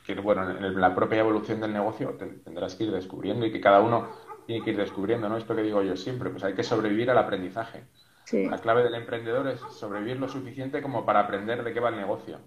que, 0.05 0.15
bueno, 0.21 0.49
en 0.49 0.79
la 0.79 0.93
propia 0.93 1.19
evolución 1.19 1.59
del 1.59 1.73
negocio 1.73 2.15
tendrás 2.43 2.75
que 2.75 2.83
ir 2.83 2.91
descubriendo 2.91 3.45
y 3.45 3.51
que 3.51 3.59
cada 3.59 3.81
uno 3.81 4.07
tiene 4.45 4.63
que 4.63 4.71
ir 4.71 4.77
descubriendo, 4.77 5.27
¿no? 5.27 5.38
Esto 5.38 5.55
que 5.55 5.63
digo 5.63 5.81
yo 5.81 5.95
siempre, 5.95 6.29
pues 6.29 6.43
hay 6.43 6.53
que 6.53 6.63
sobrevivir 6.63 7.10
al 7.10 7.17
aprendizaje. 7.17 7.84
La 8.31 8.58
clave 8.58 8.84
del 8.84 8.95
emprendedor 8.95 9.47
es 9.47 9.60
sobrevivir 9.60 10.19
lo 10.19 10.27
suficiente 10.27 10.81
como 10.81 11.05
para 11.05 11.19
aprender 11.21 11.63
de 11.63 11.73
qué 11.73 11.79
va 11.79 11.89
el 11.89 11.97
negocio. 11.97 12.39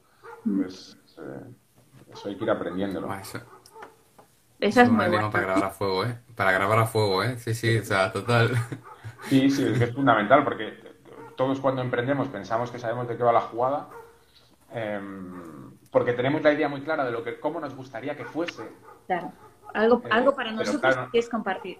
Mm. 0.44 0.62
Pues 0.62 0.98
eh, 1.18 2.12
eso 2.12 2.28
hay 2.28 2.36
que 2.36 2.44
ir 2.44 2.50
aprendiéndolo. 2.50 3.14
eso. 3.14 3.38
Esa 4.58 4.82
es 4.82 4.90
muy 4.90 5.06
buena. 5.06 5.30
Para 5.30 5.44
grabar 5.44 5.64
a 5.64 5.70
fuego, 5.70 6.04
¿eh? 6.04 6.18
Para 6.34 6.52
grabar 6.52 6.78
a 6.80 6.86
fuego, 6.86 7.22
¿eh? 7.22 7.38
Sí, 7.38 7.54
sí, 7.54 7.78
o 7.78 7.84
sea, 7.84 8.12
total. 8.12 8.50
Sí, 9.22 9.50
sí, 9.50 9.64
es 9.64 9.78
que 9.78 9.84
es 9.84 9.94
fundamental 9.94 10.44
porque 10.44 10.78
todos 11.36 11.60
cuando 11.60 11.82
emprendemos 11.82 12.28
pensamos 12.28 12.70
que 12.70 12.78
sabemos 12.78 13.08
de 13.08 13.16
qué 13.16 13.22
va 13.22 13.32
la 13.32 13.40
jugada 13.40 13.88
em, 14.72 15.76
porque 15.90 16.12
tenemos 16.12 16.42
la 16.42 16.52
idea 16.52 16.68
muy 16.68 16.82
clara 16.82 17.04
de 17.04 17.12
lo 17.12 17.24
que 17.24 17.40
cómo 17.40 17.60
nos 17.60 17.74
gustaría 17.74 18.16
que 18.16 18.24
fuese. 18.24 18.68
Claro. 19.06 19.32
Algo, 19.74 20.02
eh, 20.04 20.08
algo 20.10 20.34
para 20.34 20.52
nosotros 20.52 20.96
que 21.12 21.18
es 21.18 21.28
compartir 21.28 21.78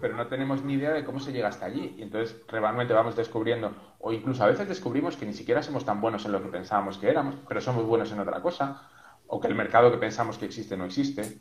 pero 0.00 0.16
no 0.16 0.26
tenemos 0.26 0.62
ni 0.64 0.74
idea 0.74 0.92
de 0.92 1.04
cómo 1.04 1.20
se 1.20 1.32
llega 1.32 1.48
hasta 1.48 1.66
allí. 1.66 1.94
Y 1.98 2.02
entonces 2.02 2.36
realmente 2.48 2.92
vamos 2.92 3.16
descubriendo, 3.16 3.74
o 4.00 4.12
incluso 4.12 4.44
a 4.44 4.48
veces 4.48 4.68
descubrimos 4.68 5.16
que 5.16 5.26
ni 5.26 5.32
siquiera 5.32 5.62
somos 5.62 5.84
tan 5.84 6.00
buenos 6.00 6.24
en 6.26 6.32
lo 6.32 6.42
que 6.42 6.48
pensábamos 6.48 6.98
que 6.98 7.08
éramos, 7.08 7.36
pero 7.48 7.60
somos 7.60 7.84
buenos 7.84 8.10
en 8.12 8.20
otra 8.20 8.40
cosa, 8.40 8.88
o 9.26 9.40
que 9.40 9.48
el 9.48 9.54
mercado 9.54 9.90
que 9.90 9.98
pensamos 9.98 10.38
que 10.38 10.46
existe 10.46 10.76
no 10.76 10.84
existe, 10.84 11.40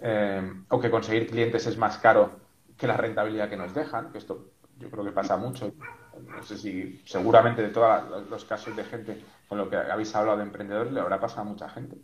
eh, 0.00 0.52
o 0.68 0.80
que 0.80 0.90
conseguir 0.90 1.28
clientes 1.28 1.66
es 1.66 1.76
más 1.76 1.98
caro 1.98 2.40
que 2.76 2.86
la 2.86 2.96
rentabilidad 2.96 3.48
que 3.48 3.56
nos 3.56 3.74
dejan, 3.74 4.12
que 4.12 4.18
esto 4.18 4.52
yo 4.78 4.90
creo 4.90 5.04
que 5.04 5.12
pasa 5.12 5.36
mucho. 5.36 5.72
No 6.20 6.42
sé 6.42 6.58
si 6.58 7.00
seguramente 7.06 7.62
de 7.62 7.68
todos 7.68 8.28
los 8.28 8.44
casos 8.44 8.76
de 8.76 8.84
gente 8.84 9.24
con 9.48 9.58
lo 9.58 9.68
que 9.70 9.76
habéis 9.76 10.14
hablado 10.14 10.38
de 10.38 10.44
emprendedores 10.44 10.92
le 10.92 11.00
habrá 11.00 11.20
pasado 11.20 11.42
a 11.42 11.44
mucha 11.44 11.68
gente. 11.68 11.96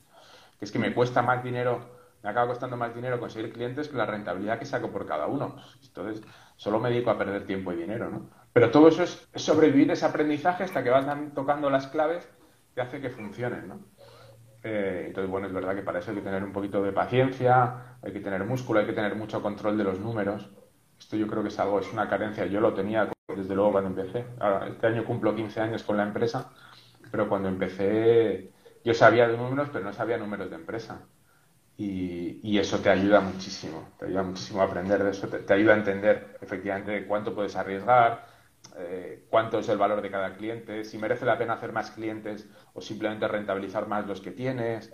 Que 0.59 0.64
es 0.64 0.72
que 0.72 0.79
me 0.79 0.94
cuesta 0.94 1.22
más 1.22 1.42
dinero 1.42 1.98
me 2.22 2.31
acaba 2.31 2.48
costando 2.48 2.76
más 2.76 2.94
dinero 2.94 3.20
conseguir 3.20 3.52
clientes 3.52 3.88
que 3.88 3.96
la 3.96 4.07
rentabilidad 4.07 4.59
que 4.59 4.64
saco 4.64 4.90
por 4.90 5.07
cada 5.07 5.26
uno. 5.26 5.57
Entonces, 5.83 6.22
solo 6.57 6.81
me 6.81 6.90
dedico 6.90 7.11
a 7.11 7.18
perder 7.18 7.46
tiempo 7.46 7.72
y 7.72 7.76
dinero, 7.76 8.11
¿no? 8.11 8.31
Pero 8.52 8.70
todo 8.70 8.88
eso 8.88 9.02
es, 9.02 9.28
sobrevivir 9.35 9.90
ese 9.90 10.04
aprendizaje 10.04 10.64
hasta 10.64 10.83
que 10.83 10.90
van 10.90 11.33
tocando 11.33 11.70
las 11.70 11.87
claves 11.87 12.28
que 12.74 12.81
hace 12.81 13.00
que 13.00 13.11
funcionen, 13.11 13.68
¿no? 13.68 13.81
Eh, 14.64 15.04
entonces, 15.09 15.31
bueno, 15.31 15.46
es 15.46 15.52
verdad 15.52 15.74
que 15.74 15.83
para 15.83 16.00
eso 16.00 16.11
hay 16.11 16.16
que 16.16 16.22
tener 16.22 16.42
un 16.42 16.52
poquito 16.52 16.83
de 16.83 16.92
paciencia, 16.92 17.96
hay 18.02 18.12
que 18.12 18.20
tener 18.20 18.44
músculo, 18.44 18.81
hay 18.81 18.87
que 18.87 18.92
tener 18.92 19.14
mucho 19.14 19.40
control 19.40 19.78
de 19.78 19.85
los 19.85 20.00
números. 20.00 20.50
Esto 20.98 21.16
yo 21.16 21.28
creo 21.28 21.42
que 21.42 21.48
es 21.48 21.59
algo, 21.61 21.78
es 21.78 21.92
una 21.92 22.09
carencia. 22.09 22.46
Yo 22.46 22.61
lo 22.61 22.74
tenía 22.74 23.09
desde 23.28 23.54
luego 23.54 23.72
cuando 23.72 23.90
empecé. 23.90 24.26
Ahora, 24.40 24.66
este 24.66 24.88
año 24.88 25.04
cumplo 25.04 25.35
15 25.35 25.61
años 25.61 25.85
con 25.85 25.96
la 25.96 26.02
empresa, 26.02 26.50
pero 27.12 27.28
cuando 27.28 27.48
empecé 27.48 28.52
yo 28.85 28.94
sabía 28.94 29.28
de 29.28 29.37
números, 29.37 29.68
pero 29.72 29.85
no 29.85 29.92
sabía 29.92 30.18
números 30.18 30.50
de 30.50 30.57
empresa. 30.57 31.02
Y, 31.81 32.59
eso 32.59 32.81
te 32.81 32.91
ayuda 32.91 33.21
muchísimo, 33.21 33.91
te 34.01 34.07
ayuda 34.07 34.25
muchísimo 34.25 34.61
a 34.61 34.64
aprender 34.64 35.05
de 35.05 35.11
eso, 35.11 35.29
te, 35.29 35.53
ayuda 35.53 35.75
a 35.75 35.77
entender 35.77 36.37
efectivamente 36.41 37.07
cuánto 37.07 37.33
puedes 37.33 37.55
arriesgar, 37.55 38.27
eh, 38.77 39.27
cuánto 39.31 39.61
es 39.61 39.69
el 39.69 39.79
valor 39.79 40.03
de 40.03 40.11
cada 40.11 40.35
cliente, 40.35 40.85
si 40.85 40.99
merece 40.99 41.25
la 41.25 41.38
pena 41.38 41.53
hacer 41.53 41.73
más 41.73 41.93
clientes 41.93 42.49
o 42.75 42.81
simplemente 42.81 43.29
rentabilizar 43.29 43.87
más 43.87 44.09
los 44.09 44.21
que 44.21 44.33
tienes, 44.33 44.93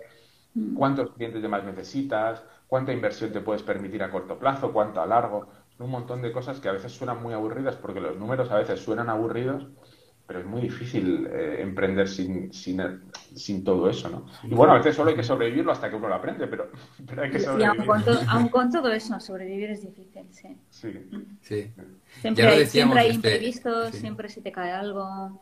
mm. 0.53 0.75
cuántos 0.75 1.09
clientes 1.13 1.41
de 1.41 1.47
más 1.47 1.63
necesitas, 1.63 2.43
cuánta 2.67 2.93
inversión 2.93 3.31
te 3.31 3.41
puedes 3.41 3.63
permitir 3.63 4.03
a 4.03 4.11
corto 4.11 4.37
plazo, 4.37 4.71
cuánto 4.71 5.01
a 5.01 5.07
largo. 5.07 5.47
un 5.79 5.89
montón 5.89 6.21
de 6.21 6.31
cosas 6.31 6.59
que 6.59 6.69
a 6.69 6.73
veces 6.73 6.91
suenan 6.91 7.19
muy 7.19 7.33
aburridas 7.33 7.77
porque 7.77 7.99
los 7.99 8.15
números 8.15 8.51
a 8.51 8.57
veces 8.57 8.79
suenan 8.79 9.09
aburridos 9.09 9.65
pero 10.27 10.39
es 10.39 10.45
muy 10.45 10.61
difícil 10.61 11.27
eh, 11.27 11.57
emprender 11.59 12.07
sin, 12.07 12.51
sin, 12.51 12.81
sin, 13.35 13.63
todo 13.63 13.89
eso, 13.89 14.09
¿no? 14.09 14.25
Y 14.43 14.55
bueno, 14.55 14.73
a 14.73 14.77
veces 14.77 14.95
solo 14.95 15.11
hay 15.11 15.15
que 15.15 15.23
sobrevivirlo 15.23 15.71
hasta 15.71 15.89
que 15.89 15.95
uno 15.95 16.07
lo 16.07 16.15
aprende, 16.15 16.47
pero, 16.47 16.71
pero 17.05 17.23
hay 17.23 17.29
que 17.29 17.39
sobrevivir. 17.39 17.85
Y 17.85 18.27
aun 18.27 18.49
con, 18.49 18.71
todo 18.71 18.91
eso, 18.91 19.19
sobrevivir 19.19 19.69
es 19.69 19.83
difícil, 19.83 20.25
sí. 20.31 20.57
Sí. 20.69 20.93
sí. 21.41 21.71
Siempre, 22.21 22.47
hay, 22.47 22.65
siempre 22.65 22.99
hay 23.01 23.09
este, 23.11 23.15
imprevistos, 23.15 23.95
siempre 23.95 24.29
se 24.29 24.41
te 24.41 24.51
cae 24.51 24.71
algo. 24.71 25.41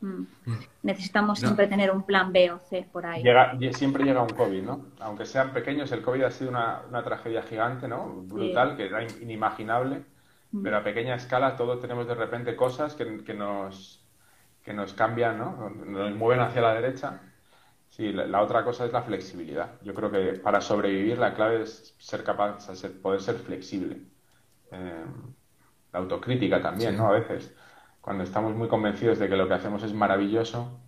Mm. 0.00 0.26
Mm. 0.44 0.58
Necesitamos 0.82 1.38
siempre 1.38 1.68
tener 1.68 1.92
un 1.92 2.02
plan 2.02 2.32
B 2.32 2.50
o 2.50 2.58
C 2.58 2.86
por 2.92 3.06
ahí. 3.06 3.22
Llega, 3.22 3.56
siempre 3.72 4.04
llega 4.04 4.22
un 4.22 4.30
COVID, 4.30 4.62
¿no? 4.62 4.86
Aunque 4.98 5.24
sean 5.24 5.52
pequeños, 5.52 5.92
el 5.92 6.02
COVID 6.02 6.24
ha 6.24 6.30
sido 6.32 6.50
una, 6.50 6.82
una 6.88 7.04
tragedia 7.04 7.42
gigante, 7.42 7.86
¿no? 7.86 8.22
Brutal, 8.26 8.76
que 8.76 8.86
era 8.86 9.04
inimaginable 9.04 10.02
pero 10.62 10.76
a 10.76 10.84
pequeña 10.84 11.14
escala 11.14 11.56
todos 11.56 11.80
tenemos 11.80 12.06
de 12.06 12.14
repente 12.14 12.54
cosas 12.54 12.94
que, 12.94 13.24
que 13.24 13.34
nos, 13.34 14.04
que 14.62 14.72
nos 14.72 14.92
cambian, 14.94 15.38
¿no? 15.38 15.70
Nos 15.70 16.14
mueven 16.14 16.40
hacia 16.40 16.62
la 16.62 16.74
derecha. 16.74 17.20
Sí, 17.88 18.12
la, 18.12 18.42
otra 18.42 18.64
cosa 18.64 18.84
es 18.84 18.92
la 18.92 19.02
flexibilidad. 19.02 19.80
Yo 19.82 19.94
creo 19.94 20.10
que 20.10 20.38
para 20.40 20.60
sobrevivir 20.60 21.18
la 21.18 21.34
clave 21.34 21.62
es 21.62 21.94
ser 21.98 22.24
capaz, 22.24 22.66
de 22.66 22.88
poder 22.90 23.20
ser 23.20 23.36
flexible. 23.36 24.00
Eh, 24.72 25.04
la 25.92 25.98
autocrítica 26.00 26.60
también, 26.60 26.96
¿no? 26.96 27.06
A 27.06 27.12
veces, 27.12 27.54
cuando 28.00 28.24
estamos 28.24 28.54
muy 28.54 28.66
convencidos 28.66 29.18
de 29.18 29.28
que 29.28 29.36
lo 29.36 29.46
que 29.46 29.54
hacemos 29.54 29.82
es 29.84 29.92
maravilloso 29.92 30.80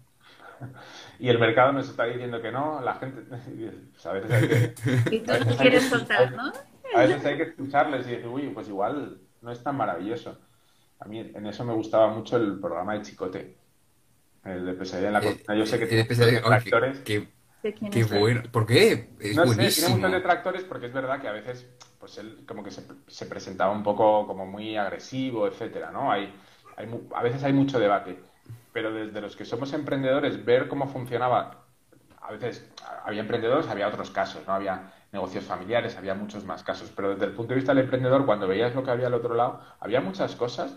y 1.20 1.28
el 1.28 1.38
mercado 1.38 1.72
nos 1.72 1.88
está 1.88 2.04
diciendo 2.04 2.42
que 2.42 2.50
no, 2.50 2.80
la 2.80 2.94
gente... 2.94 3.22
Pues 3.92 4.06
a 4.06 4.12
veces 4.12 4.30
hay 4.32 4.48
que... 4.48 5.14
Y 5.16 5.20
tú 5.20 5.32
no 5.32 5.56
quieres 5.56 5.88
soltar, 5.88 6.32
¿no? 6.32 6.52
A 6.94 7.00
veces 7.00 7.24
hay 7.24 7.36
que 7.36 7.42
escucharles 7.44 8.06
y 8.06 8.10
decir, 8.10 8.26
uy, 8.26 8.48
pues 8.48 8.68
igual 8.68 9.20
no 9.46 9.52
es 9.52 9.62
tan 9.62 9.76
maravilloso. 9.76 10.36
A 10.98 11.04
mí 11.06 11.20
en 11.20 11.46
eso 11.46 11.64
me 11.64 11.72
gustaba 11.72 12.08
mucho 12.08 12.36
el 12.36 12.58
programa 12.58 12.94
de 12.94 13.02
Chicote, 13.02 13.56
el 14.44 14.66
de 14.66 14.72
Pesadilla 14.74 15.06
en 15.06 15.12
la 15.12 15.20
eh, 15.20 15.32
Cocina. 15.32 15.54
Yo 15.54 15.66
sé 15.66 15.78
que 15.78 15.86
tiene 15.86 16.02
muchos 16.02 16.18
detractores. 16.18 16.98
Qué, 17.00 17.28
qué 17.62 18.04
bueno. 18.04 18.42
¿Por 18.50 18.66
qué? 18.66 19.10
Es 19.20 19.36
no 19.36 19.46
sé, 19.46 19.68
tiene 19.68 19.94
muchos 19.94 20.10
detractores 20.10 20.64
porque 20.64 20.86
es 20.86 20.92
verdad 20.92 21.20
que 21.20 21.28
a 21.28 21.32
veces 21.32 21.68
pues 22.00 22.18
él 22.18 22.44
como 22.46 22.64
que 22.64 22.72
se, 22.72 22.82
se 23.06 23.26
presentaba 23.26 23.70
un 23.70 23.84
poco 23.84 24.26
como 24.26 24.46
muy 24.46 24.76
agresivo, 24.76 25.46
etcétera, 25.46 25.92
¿no? 25.92 26.10
Hay, 26.10 26.34
hay, 26.76 26.88
a 27.14 27.22
veces 27.22 27.44
hay 27.44 27.52
mucho 27.52 27.78
debate, 27.78 28.18
pero 28.72 28.92
desde 28.92 29.20
los 29.20 29.36
que 29.36 29.44
somos 29.44 29.72
emprendedores, 29.74 30.44
ver 30.44 30.66
cómo 30.66 30.88
funcionaba, 30.88 31.66
a 32.20 32.32
veces 32.32 32.68
había 33.04 33.20
emprendedores, 33.20 33.68
había 33.68 33.86
otros 33.86 34.10
casos, 34.10 34.44
¿no? 34.44 34.54
Había 34.54 34.92
negocios 35.16 35.44
familiares, 35.44 35.96
había 35.96 36.14
muchos 36.14 36.44
más 36.44 36.62
casos, 36.62 36.92
pero 36.94 37.10
desde 37.10 37.24
el 37.24 37.32
punto 37.32 37.50
de 37.50 37.56
vista 37.56 37.72
del 37.72 37.84
emprendedor, 37.84 38.26
cuando 38.26 38.46
veías 38.46 38.74
lo 38.74 38.84
que 38.84 38.90
había 38.90 39.06
al 39.06 39.14
otro 39.14 39.34
lado, 39.34 39.60
había 39.80 40.02
muchas 40.02 40.36
cosas 40.36 40.76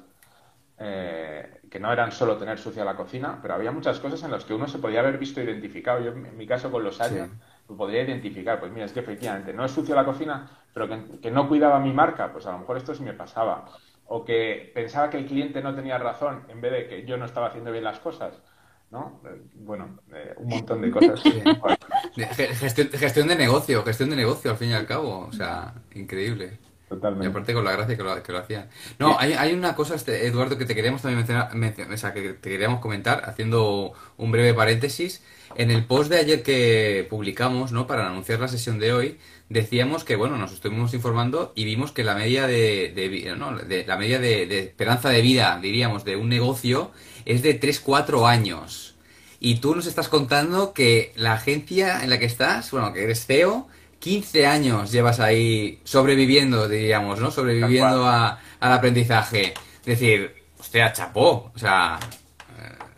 eh, 0.77 1.59
que 1.69 1.77
no 1.77 1.91
eran 1.91 2.13
solo 2.13 2.37
tener 2.37 2.57
sucia 2.57 2.85
la 2.85 2.95
cocina, 2.95 3.39
pero 3.41 3.53
había 3.53 3.71
muchas 3.71 3.99
cosas 3.99 4.23
en 4.23 4.31
las 4.31 4.45
que 4.45 4.53
uno 4.53 4.65
se 4.67 4.79
podía 4.79 5.01
haber 5.01 5.17
visto 5.17 5.41
identificado. 5.41 5.99
Yo, 5.99 6.11
en 6.11 6.37
mi 6.37 6.47
caso, 6.47 6.71
con 6.71 6.85
los 6.85 7.01
años, 7.01 7.29
lo 7.67 7.75
podría 7.75 8.03
identificar. 8.03 8.61
Pues 8.61 8.71
mira, 8.71 8.85
es 8.85 8.93
que 8.93 9.01
efectivamente 9.01 9.53
no 9.53 9.65
es 9.65 9.71
sucia 9.71 9.93
la 9.93 10.05
cocina, 10.05 10.49
pero 10.73 10.87
que, 11.21 11.31
no 11.31 11.49
cuidaba 11.49 11.79
mi 11.81 11.91
marca, 11.91 12.31
pues 12.31 12.45
a 12.45 12.53
lo 12.53 12.59
mejor 12.59 12.77
esto 12.77 12.95
sí 12.95 13.03
me 13.03 13.13
pasaba. 13.13 13.65
O 14.05 14.23
que 14.23 14.71
pensaba 14.73 15.09
que 15.09 15.17
el 15.17 15.25
cliente 15.25 15.61
no 15.61 15.75
tenía 15.75 15.97
razón 15.97 16.45
en 16.47 16.61
vez 16.61 16.71
de 16.71 16.87
que 16.87 17.05
yo 17.05 17.17
no 17.17 17.25
estaba 17.25 17.47
haciendo 17.47 17.73
bien 17.73 17.83
las 17.83 17.99
cosas. 17.99 18.41
¿no? 18.89 19.21
Eh, 19.25 19.41
bueno, 19.55 19.99
eh, 20.13 20.33
un 20.37 20.47
montón 20.47 20.81
de 20.81 20.91
cosas. 20.91 21.21
gestión, 22.15 22.89
gestión, 22.89 23.27
de 23.27 23.35
negocio, 23.35 23.83
gestión 23.83 24.09
de 24.09 24.15
negocio 24.15 24.51
al 24.51 24.57
fin 24.57 24.69
y 24.69 24.73
al 24.73 24.85
cabo, 24.85 25.27
o 25.29 25.33
sea, 25.33 25.73
increíble. 25.95 26.59
Totalmente. 26.89 27.27
Y 27.27 27.29
aparte 27.29 27.53
con 27.53 27.63
la 27.63 27.71
gracia 27.71 27.95
que 27.95 28.03
lo, 28.03 28.23
que 28.23 28.31
lo 28.31 28.39
hacían. 28.39 28.67
No, 28.97 29.17
hay, 29.19 29.33
hay, 29.33 29.53
una 29.53 29.75
cosa, 29.75 29.93
este, 29.93 30.25
Eduardo, 30.25 30.57
que 30.57 30.65
te 30.65 30.73
queríamos 30.73 31.03
también 31.03 31.19
mencionar, 31.19 31.93
o 31.93 31.97
sea, 31.97 32.13
que 32.13 32.33
te 32.33 32.49
queríamos 32.49 32.79
comentar, 32.79 33.21
haciendo 33.25 33.93
un 34.17 34.31
breve 34.31 34.55
paréntesis. 34.55 35.23
En 35.55 35.69
el 35.69 35.85
post 35.85 36.09
de 36.09 36.17
ayer 36.17 36.43
que 36.43 37.05
publicamos, 37.09 37.71
¿no? 37.71 37.85
Para 37.85 38.07
anunciar 38.07 38.39
la 38.39 38.47
sesión 38.47 38.79
de 38.79 38.93
hoy, 38.93 39.19
decíamos 39.49 40.03
que, 40.03 40.15
bueno, 40.15 40.37
nos 40.37 40.51
estuvimos 40.51 40.93
informando 40.93 41.53
y 41.55 41.63
vimos 41.65 41.91
que 41.91 42.03
la 42.03 42.15
media 42.15 42.47
de, 42.47 42.91
de, 42.95 43.35
¿no? 43.35 43.55
de 43.55 43.85
la 43.85 43.97
media 43.97 44.19
de, 44.19 44.47
de, 44.47 44.59
esperanza 44.59 45.09
de 45.09 45.21
vida, 45.21 45.59
diríamos, 45.61 46.05
de 46.05 46.15
un 46.15 46.29
negocio 46.29 46.91
es 47.25 47.43
de 47.43 47.59
3-4 47.59 48.27
años. 48.27 48.95
Y 49.39 49.59
tú 49.61 49.75
nos 49.75 49.87
estás 49.87 50.09
contando 50.09 50.73
que 50.73 51.13
la 51.15 51.33
agencia 51.33 52.03
en 52.03 52.09
la 52.09 52.19
que 52.19 52.25
estás, 52.25 52.71
bueno, 52.71 52.91
que 52.91 53.03
eres 53.03 53.25
CEO, 53.25 53.67
15 53.99 54.47
años 54.47 54.91
llevas 54.91 55.19
ahí 55.19 55.81
sobreviviendo, 55.83 56.67
diríamos, 56.67 57.19
¿no? 57.19 57.31
Sobreviviendo 57.31 58.05
a, 58.05 58.39
al 58.59 58.73
aprendizaje. 58.73 59.53
Es 59.79 59.85
decir, 59.85 60.33
hostia, 60.59 60.91
chapó, 60.91 61.51
o 61.53 61.57
sea... 61.57 61.99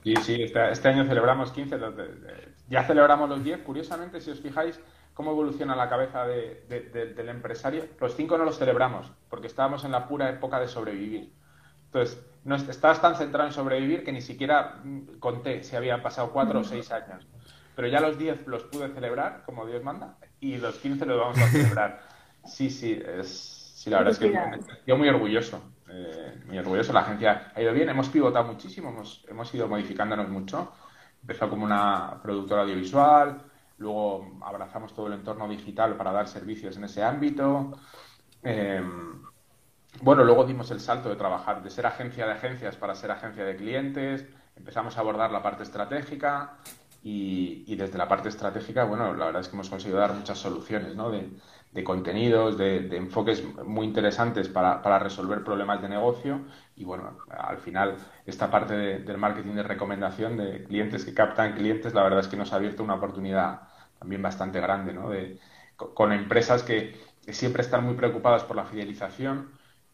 Sí, 0.03 0.15
sí, 0.23 0.41
este, 0.41 0.71
este, 0.71 0.87
año 0.89 1.05
celebramos 1.05 1.51
15, 1.51 1.77
ya 2.69 2.83
celebramos 2.83 3.29
los 3.29 3.43
10. 3.43 3.59
Curiosamente, 3.59 4.19
si 4.19 4.31
os 4.31 4.39
fijáis 4.39 4.79
cómo 5.13 5.31
evoluciona 5.31 5.75
la 5.75 5.89
cabeza 5.89 6.25
del 6.25 7.29
empresario, 7.29 7.85
los 7.99 8.15
5 8.15 8.37
no 8.39 8.45
los 8.45 8.57
celebramos, 8.57 9.11
porque 9.29 9.45
estábamos 9.45 9.83
en 9.83 9.91
la 9.91 10.07
pura 10.07 10.29
época 10.29 10.59
de 10.59 10.67
sobrevivir. 10.67 11.31
Entonces, 11.85 12.19
no 12.43 12.55
estabas 12.55 13.01
tan 13.01 13.15
centrado 13.15 13.47
en 13.47 13.53
sobrevivir 13.53 14.03
que 14.03 14.11
ni 14.11 14.21
siquiera 14.21 14.79
mm, 14.83 15.19
conté 15.19 15.63
si 15.63 15.75
habían 15.75 16.01
pasado 16.01 16.31
4 16.31 16.59
o 16.59 16.63
6 16.63 16.91
años. 16.91 17.27
Pero 17.75 17.87
ya 17.87 17.99
los 17.99 18.17
10 18.17 18.47
los 18.47 18.63
pude 18.63 18.89
celebrar, 18.89 19.43
como 19.45 19.65
Dios 19.65 19.83
manda, 19.83 20.17
y 20.39 20.57
los 20.57 20.75
15 20.75 21.05
los 21.05 21.19
vamos 21.19 21.39
a 21.39 21.47
celebrar. 21.47 22.01
Sí, 22.43 22.71
sí, 22.71 22.99
es, 23.05 23.71
sí 23.75 23.91
la 23.91 23.99
verdad 23.99 24.13
es 24.13 24.17
que 24.17 24.33
yo 24.87 24.97
muy 24.97 25.07
orgulloso, 25.07 25.61
eh, 25.87 26.41
muy 26.47 26.57
orgulloso. 26.57 26.91
La 26.91 27.01
agencia 27.01 27.51
ha 27.53 27.61
ido 27.61 27.71
bien, 27.71 27.87
hemos 27.87 28.09
pivotado 28.09 28.45
muchísimo, 28.45 28.89
hemos, 28.89 29.23
hemos 29.29 29.53
ido 29.53 29.67
modificándonos 29.67 30.27
mucho. 30.27 30.73
Empezó 31.21 31.47
como 31.47 31.65
una 31.65 32.19
productora 32.23 32.63
audiovisual, 32.63 33.43
luego 33.77 34.39
abrazamos 34.41 34.91
todo 34.95 35.05
el 35.05 35.13
entorno 35.13 35.47
digital 35.47 35.95
para 35.95 36.11
dar 36.11 36.27
servicios 36.27 36.77
en 36.77 36.85
ese 36.85 37.03
ámbito. 37.03 37.77
Eh, 38.41 38.81
bueno, 40.01 40.23
luego 40.23 40.45
dimos 40.45 40.71
el 40.71 40.79
salto 40.79 41.09
de 41.09 41.15
trabajar, 41.15 41.61
de 41.63 41.69
ser 41.69 41.85
agencia 41.85 42.25
de 42.25 42.31
agencias 42.31 42.75
para 42.75 42.95
ser 42.95 43.11
agencia 43.11 43.43
de 43.43 43.55
clientes, 43.55 44.25
empezamos 44.55 44.97
a 44.97 45.01
abordar 45.01 45.31
la 45.31 45.43
parte 45.43 45.63
estratégica, 45.63 46.57
y, 47.03 47.75
desde 47.75 47.97
la 47.97 48.07
parte 48.07 48.29
estratégica, 48.29 48.83
bueno, 48.83 49.13
la 49.15 49.25
verdad 49.25 49.41
es 49.41 49.47
que 49.47 49.55
hemos 49.55 49.69
conseguido 49.69 49.99
dar 49.99 50.13
muchas 50.13 50.37
soluciones, 50.37 50.95
¿no? 50.95 51.09
De, 51.09 51.83
contenidos, 51.83 52.57
de, 52.57 52.95
enfoques 52.95 53.43
muy 53.65 53.87
interesantes 53.87 54.49
para, 54.49 54.99
resolver 54.99 55.43
problemas 55.43 55.81
de 55.81 55.89
negocio. 55.89 56.41
Y 56.75 56.83
bueno, 56.83 57.17
al 57.29 57.57
final, 57.57 57.95
esta 58.25 58.51
parte 58.51 58.99
del 58.99 59.17
marketing 59.17 59.55
de 59.55 59.63
recomendación 59.63 60.37
de 60.37 60.63
clientes 60.63 61.03
que 61.03 61.13
captan 61.13 61.53
clientes, 61.53 61.93
la 61.93 62.03
verdad 62.03 62.19
es 62.19 62.27
que 62.27 62.37
nos 62.37 62.53
ha 62.53 62.57
abierto 62.57 62.83
una 62.83 62.95
oportunidad 62.95 63.61
también 63.97 64.21
bastante 64.21 64.61
grande, 64.61 64.93
¿no? 64.93 65.09
De, 65.09 65.39
con 65.75 66.11
empresas 66.11 66.63
que, 66.63 67.09
siempre 67.31 67.61
están 67.61 67.85
muy 67.85 67.93
preocupadas 67.93 68.43
por 68.43 68.55
la 68.55 68.65
fidelización 68.65 69.51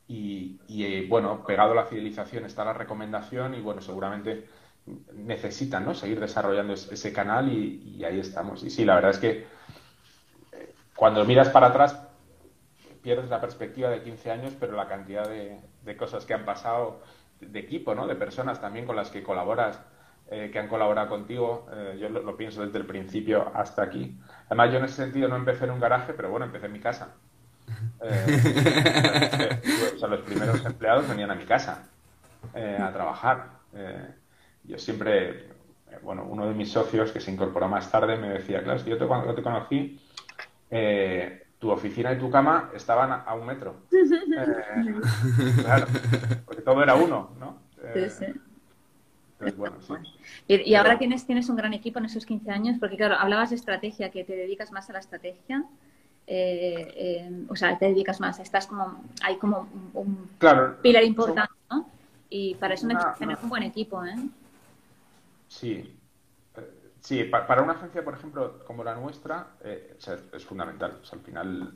y, 0.07 0.57
eh, 0.69 1.05
bueno, 1.09 1.43
pegado 1.45 1.73
a 1.73 1.75
la 1.75 1.85
fidelización 1.85 2.45
está 2.45 2.63
la 2.63 2.73
recomendación 2.73 3.55
y 3.55 3.61
bueno, 3.61 3.81
seguramente 3.81 4.47
necesitan 5.13 5.83
¿no? 5.83 5.93
seguir 5.93 6.19
desarrollando 6.19 6.73
ese 6.73 7.11
canal 7.11 7.51
y, 7.51 8.03
ahí 8.05 8.19
estamos. 8.19 8.63
Y 8.63 8.69
sí, 8.69 8.85
la 8.85 8.95
verdad 8.95 9.11
es 9.11 9.17
que 9.17 9.47
eh, 10.53 10.73
cuando 10.95 11.25
miras 11.25 11.49
para 11.49 11.67
atrás 11.67 12.01
pierdes 13.01 13.29
la 13.29 13.41
perspectiva 13.41 13.89
de 13.89 14.01
15 14.01 14.31
años, 14.31 14.53
pero 14.57 14.77
la 14.77 14.87
cantidad 14.87 15.27
de, 15.27 15.97
cosas 15.97 16.25
que 16.25 16.33
han 16.33 16.45
pasado, 16.45 17.01
de 17.41 17.59
equipo, 17.59 17.93
¿no? 17.93 18.07
de 18.07 18.15
personas 18.15 18.61
también 18.61 18.85
con 18.85 18.95
las 18.95 19.09
que 19.09 19.23
colaboras, 19.23 19.79
eh, 20.29 20.49
que 20.51 20.59
han 20.59 20.67
colaborado 20.67 21.07
contigo, 21.07 21.67
yo 21.97 22.09
lo, 22.09 22.35
pienso 22.35 22.65
desde 22.65 22.79
el 22.79 22.85
principio 22.85 23.49
hasta 23.53 23.83
aquí. 23.83 24.17
Además, 24.47 24.71
yo 24.71 24.79
en 24.79 24.85
ese 24.85 24.95
sentido 24.95 25.27
no 25.29 25.35
empecé 25.35 25.65
en 25.65 25.71
un 25.71 25.79
garaje, 25.79 26.13
pero 26.13 26.29
bueno, 26.29 26.45
empecé 26.45 26.65
en 26.65 26.73
mi 26.73 26.79
casa. 26.79 27.15
o 29.95 29.99
sea, 29.99 30.07
los 30.07 30.21
primeros 30.21 30.63
empleados 30.65 31.07
venían 31.09 31.31
a 31.31 31.35
mi 31.35 31.45
casa 31.45 31.83
a 32.53 32.91
trabajar 32.91 33.57
yo 34.67 34.77
siempre, 34.77 35.29
eh, 35.29 35.99
bueno, 36.01 36.25
uno 36.29 36.47
de 36.47 36.53
mis 36.53 36.71
socios 36.71 37.11
que 37.11 37.19
se 37.19 37.31
incorporó 37.31 37.67
más 37.69 37.89
tarde 37.89 38.17
me 38.17 38.29
decía, 38.29 38.61
claro, 38.61 38.83
yo 38.83 38.97
te, 38.97 39.05
cuando 39.05 39.33
te 39.33 39.41
conocí, 39.41 39.99
eh, 40.69 41.43
tu 41.57 41.71
oficina 41.71 42.11
y 42.11 42.19
tu 42.19 42.29
cama 42.29 42.69
estaban 42.75 43.23
a, 43.25 43.33
un 43.33 43.45
metro. 43.45 43.75
Eh, 44.39 45.01
claro, 45.63 45.87
porque 46.45 46.61
todo 46.61 46.83
era 46.83 46.93
uno, 46.95 47.31
¿no? 47.39 47.57
sí, 47.93 48.09
sí. 48.09 48.25
Entonces, 49.39 49.57
bueno, 49.57 49.77
sí. 49.81 49.93
Y, 50.47 50.75
ahora 50.75 50.97
tienes, 50.97 51.25
tienes 51.25 51.49
un 51.49 51.55
gran 51.55 51.73
equipo 51.73 51.99
en 51.99 52.05
esos 52.05 52.25
15 52.25 52.51
años, 52.51 52.77
porque 52.79 52.97
claro, 52.97 53.15
hablabas 53.15 53.49
de 53.49 53.55
estrategia, 53.55 54.11
que 54.11 54.23
te 54.23 54.35
dedicas 54.35 54.71
más 54.71 54.89
a 54.89 54.93
la 54.93 54.99
estrategia. 54.99 55.63
O 56.27 57.55
sea, 57.55 57.77
te 57.77 57.85
dedicas 57.85 58.19
más, 58.19 58.39
estás 58.39 58.67
como, 58.67 59.03
hay 59.21 59.37
como 59.37 59.69
un, 59.93 60.29
pilar 60.81 61.03
importante, 61.03 61.53
¿no? 61.71 61.89
Y 62.29 62.55
para 62.55 62.73
eso 62.73 62.87
necesitas 62.87 63.17
tener 63.17 63.37
un 63.41 63.49
buen 63.49 63.63
equipo, 63.63 64.03
¿eh? 64.03 64.15
Sí. 65.47 65.97
Eh, 66.55 66.91
sí, 66.99 67.23
para 67.23 67.61
una 67.61 67.73
agencia, 67.73 68.03
por 68.03 68.15
ejemplo, 68.15 68.59
como 68.65 68.83
la 68.83 68.95
nuestra, 68.95 69.47
eh, 69.61 69.97
es 70.33 70.45
fundamental. 70.45 70.99
al 71.11 71.19
final, 71.19 71.73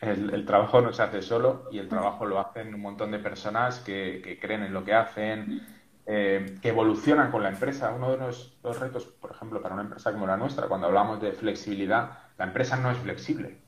el, 0.00 0.44
trabajo 0.46 0.80
no 0.80 0.92
se 0.92 1.02
hace 1.02 1.22
solo 1.22 1.68
y 1.70 1.78
el 1.78 1.88
trabajo 1.88 2.24
lo 2.24 2.40
hacen 2.40 2.74
un 2.74 2.80
montón 2.80 3.10
de 3.10 3.18
personas 3.18 3.80
que, 3.80 4.38
creen 4.40 4.64
en 4.64 4.72
lo 4.72 4.84
que 4.84 4.94
hacen, 4.94 5.60
eh, 6.06 6.58
que 6.60 6.70
evolucionan 6.70 7.30
con 7.30 7.42
la 7.42 7.50
empresa. 7.50 7.92
Uno 7.94 8.10
de 8.10 8.16
los, 8.16 8.58
los, 8.62 8.80
retos, 8.80 9.04
por 9.04 9.30
ejemplo, 9.30 9.62
para 9.62 9.74
una 9.74 9.84
empresa 9.84 10.12
como 10.12 10.26
la 10.26 10.36
nuestra, 10.36 10.68
cuando 10.68 10.86
hablamos 10.86 11.20
de 11.20 11.32
flexibilidad, 11.32 12.18
la 12.38 12.46
empresa 12.46 12.76
no 12.76 12.90
es 12.90 12.98
flexible. 12.98 13.59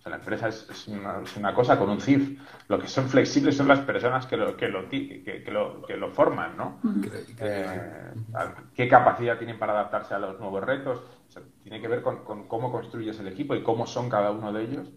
O 0.00 0.02
sea, 0.02 0.10
la 0.12 0.16
empresa 0.16 0.48
es, 0.48 0.88
una, 1.36 1.52
cosa 1.52 1.78
con 1.78 1.90
un 1.90 2.00
CIF. 2.00 2.40
Lo 2.68 2.78
que 2.78 2.88
son 2.88 3.06
flexibles 3.06 3.54
son 3.54 3.68
las 3.68 3.80
personas 3.80 4.24
que 4.24 4.34
lo, 4.34 4.56
que 4.56 4.68
lo, 4.68 4.88
que, 4.88 5.44
lo, 5.48 5.82
que 5.82 5.94
lo 5.98 6.10
forman, 6.10 6.56
¿no? 6.56 6.80
Eh, 7.38 8.10
¿Qué 8.74 8.88
capacidad 8.88 9.36
tienen 9.36 9.58
para 9.58 9.72
adaptarse 9.72 10.14
a 10.14 10.18
los 10.18 10.40
nuevos 10.40 10.64
retos? 10.64 11.02
tiene 11.62 11.82
que 11.82 11.86
ver 11.86 12.00
con, 12.00 12.24
cómo 12.48 12.72
construyes 12.72 13.20
el 13.20 13.28
equipo 13.28 13.54
y 13.54 13.62
cómo 13.62 13.86
son 13.86 14.08
cada 14.08 14.30
uno 14.30 14.54
de 14.54 14.62
ellos. 14.62 14.88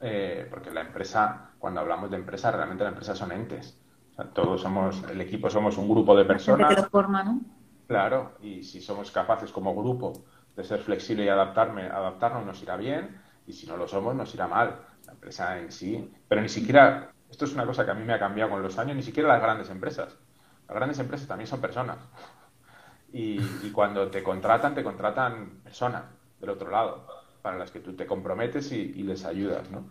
Eh, 0.00 0.46
porque 0.48 0.70
la 0.70 0.80
empresa, 0.80 1.50
cuando 1.58 1.80
hablamos 1.80 2.10
de 2.10 2.16
empresa, 2.16 2.50
realmente 2.50 2.82
la 2.82 2.90
empresa 2.90 3.14
son 3.14 3.32
entes. 3.32 3.78
O 4.12 4.14
sea, 4.14 4.24
todos 4.30 4.62
somos, 4.62 5.02
el 5.10 5.20
equipo 5.20 5.50
somos 5.50 5.76
un 5.76 5.86
grupo 5.86 6.16
de 6.16 6.24
personas. 6.24 6.74
Que 6.74 6.80
lo 6.80 6.88
forma, 6.88 7.22
¿no? 7.22 7.42
Claro, 7.86 8.38
y 8.40 8.62
si 8.62 8.80
somos 8.80 9.10
capaces 9.10 9.52
como 9.52 9.76
grupo 9.76 10.24
de 10.56 10.64
ser 10.64 10.80
flexible 10.80 11.26
y 11.26 11.28
adaptarme, 11.28 11.82
adaptarnos, 11.82 12.46
nos 12.46 12.62
irá 12.62 12.78
bien 12.78 13.28
y 13.50 13.52
si 13.52 13.66
no 13.66 13.76
lo 13.76 13.88
somos 13.88 14.14
nos 14.14 14.32
irá 14.34 14.46
mal, 14.46 14.80
la 15.06 15.12
empresa 15.12 15.58
en 15.58 15.72
sí. 15.72 16.10
Pero 16.28 16.40
ni 16.40 16.48
siquiera, 16.48 17.12
esto 17.28 17.44
es 17.44 17.52
una 17.52 17.66
cosa 17.66 17.84
que 17.84 17.90
a 17.90 17.94
mí 17.94 18.04
me 18.04 18.14
ha 18.14 18.18
cambiado 18.18 18.50
con 18.50 18.62
los 18.62 18.78
años, 18.78 18.96
ni 18.96 19.02
siquiera 19.02 19.28
las 19.28 19.42
grandes 19.42 19.68
empresas. 19.70 20.16
Las 20.68 20.76
grandes 20.76 20.98
empresas 21.00 21.26
también 21.26 21.48
son 21.48 21.60
personas. 21.60 21.98
Y, 23.12 23.38
cuando 23.72 24.08
te 24.08 24.22
contratan, 24.22 24.72
te 24.72 24.84
contratan 24.84 25.62
personas 25.64 26.04
del 26.40 26.50
otro 26.50 26.70
lado, 26.70 27.06
para 27.42 27.58
las 27.58 27.72
que 27.72 27.80
tú 27.80 27.94
te 27.94 28.06
comprometes 28.06 28.70
y, 28.70 29.02
les 29.02 29.24
ayudas, 29.24 29.68
¿no? 29.70 29.88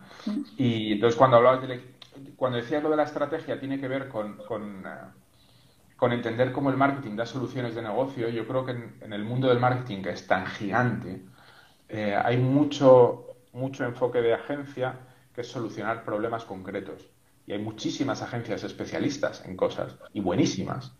Y 0.56 0.94
entonces 0.94 1.18
cuando 1.18 1.36
hablabas 1.36 1.68
de, 1.68 1.96
cuando 2.36 2.56
decías 2.56 2.82
lo 2.82 2.88
de 2.88 2.96
la 2.96 3.02
estrategia 3.02 3.60
tiene 3.60 3.78
que 3.78 3.88
ver 3.88 4.08
con, 4.08 4.38
con, 4.48 4.84
eh, 4.86 6.14
entender 6.14 6.50
cómo 6.50 6.70
el 6.70 6.78
marketing 6.78 7.14
da 7.14 7.26
soluciones 7.26 7.74
de 7.74 7.82
negocio. 7.82 8.30
Yo 8.30 8.46
creo 8.46 8.64
que 8.64 8.72
en, 8.72 9.12
el 9.12 9.22
mundo 9.22 9.48
del 9.48 9.60
marketing, 9.60 10.02
que 10.02 10.10
es 10.10 10.26
tan 10.26 10.46
gigante, 10.46 11.22
eh, 11.90 12.16
hay 12.16 12.38
mucho 12.38 13.29
mucho 13.52 13.84
enfoque 13.84 14.20
de 14.20 14.34
agencia 14.34 14.98
que 15.34 15.42
es 15.42 15.48
solucionar 15.48 16.04
problemas 16.04 16.44
concretos. 16.44 17.08
Y 17.46 17.52
hay 17.52 17.58
muchísimas 17.58 18.22
agencias 18.22 18.62
especialistas 18.64 19.44
en 19.44 19.56
cosas 19.56 19.96
y 20.12 20.20
buenísimas. 20.20 20.96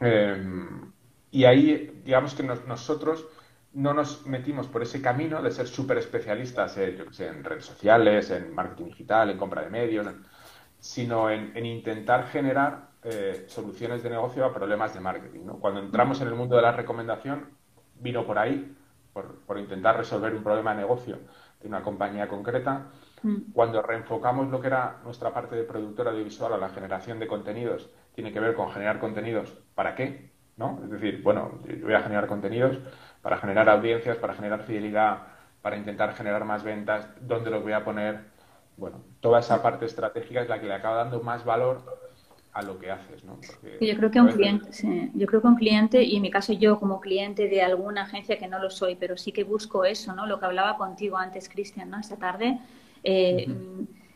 Em, 0.00 0.92
y 1.30 1.44
ahí, 1.44 2.00
digamos 2.04 2.34
que 2.34 2.42
nosotros 2.42 3.26
no 3.72 3.92
nos 3.92 4.26
metimos 4.26 4.68
por 4.68 4.82
ese 4.82 5.02
camino 5.02 5.42
de 5.42 5.50
ser 5.50 5.66
súper 5.66 5.98
especialistas 5.98 6.76
en 6.76 7.44
redes 7.44 7.64
sociales, 7.64 8.30
en 8.30 8.54
marketing 8.54 8.86
digital, 8.86 9.30
en 9.30 9.38
compra 9.38 9.62
de 9.62 9.70
medios, 9.70 10.06
sino 10.78 11.30
en, 11.30 11.64
intentar 11.64 12.28
generar 12.28 12.90
eh, 13.02 13.46
soluciones 13.48 14.02
de 14.02 14.10
negocio 14.10 14.44
a 14.44 14.54
problemas 14.54 14.94
de 14.94 15.00
marketing. 15.00 15.40
Cuando 15.60 15.80
entramos 15.80 16.20
en 16.20 16.28
el 16.28 16.34
mundo 16.34 16.56
de 16.56 16.62
la 16.62 16.72
recomendación, 16.72 17.48
vino 18.00 18.24
por 18.24 18.38
ahí, 18.38 18.76
por, 19.12 19.58
intentar 19.58 19.96
resolver 19.96 20.34
un 20.34 20.42
problema 20.42 20.74
de 20.74 20.82
negocio 20.82 21.18
de 21.64 21.68
una 21.68 21.82
compañía 21.82 22.28
concreta. 22.28 22.90
Mm. 23.22 23.52
Cuando 23.54 23.80
reenfocamos 23.80 24.48
lo 24.48 24.60
que 24.60 24.66
era 24.66 25.00
nuestra 25.02 25.32
parte 25.32 25.56
de 25.56 25.64
productora 25.64 26.10
audiovisual 26.10 26.52
a 26.52 26.58
la 26.58 26.68
generación 26.68 27.18
de 27.18 27.26
contenidos, 27.26 27.88
tiene 28.14 28.32
que 28.32 28.38
ver 28.38 28.54
con 28.54 28.70
generar 28.70 29.00
contenidos. 29.00 29.50
¿Para 29.74 29.94
qué? 29.94 30.30
¿No? 30.58 30.78
Es 30.84 30.90
decir, 30.90 31.22
bueno, 31.22 31.58
yo 31.66 31.86
voy 31.86 31.94
a 31.94 32.02
generar 32.02 32.26
contenidos 32.26 32.78
para 33.22 33.38
generar 33.38 33.68
audiencias, 33.70 34.18
para 34.18 34.34
generar 34.34 34.62
fidelidad, 34.62 35.22
para 35.62 35.78
intentar 35.78 36.12
generar 36.12 36.44
más 36.44 36.62
ventas, 36.62 37.08
dónde 37.22 37.50
los 37.50 37.62
voy 37.62 37.72
a 37.72 37.82
poner, 37.82 38.20
bueno, 38.76 39.00
toda 39.20 39.40
esa 39.40 39.62
parte 39.62 39.86
estratégica 39.86 40.42
es 40.42 40.48
la 40.48 40.60
que 40.60 40.66
le 40.66 40.74
acaba 40.74 40.96
dando 40.96 41.22
más 41.22 41.46
valor 41.46 41.80
a 42.54 42.62
lo 42.62 42.78
que 42.78 42.88
haces, 42.88 43.24
¿no? 43.24 43.36
yo 43.80 43.96
creo 43.96 44.10
que 44.12 44.20
un 44.20 44.28
cliente, 44.28 45.10
yo 45.12 45.26
creo 45.26 45.42
que 45.42 45.46
un 45.48 45.56
cliente, 45.56 46.02
y 46.04 46.14
en 46.16 46.22
mi 46.22 46.30
caso 46.30 46.52
yo 46.52 46.78
como 46.78 47.00
cliente 47.00 47.48
de 47.48 47.62
alguna 47.62 48.02
agencia 48.02 48.38
que 48.38 48.46
no 48.46 48.60
lo 48.60 48.70
soy, 48.70 48.94
pero 48.94 49.16
sí 49.16 49.32
que 49.32 49.42
busco 49.42 49.84
eso, 49.84 50.14
¿no? 50.14 50.24
Lo 50.24 50.38
que 50.38 50.46
hablaba 50.46 50.76
contigo 50.76 51.18
antes, 51.18 51.48
Cristian, 51.48 51.90
¿no? 51.90 51.98
Esta 51.98 52.16
tarde. 52.16 52.60
Eh, 53.02 53.48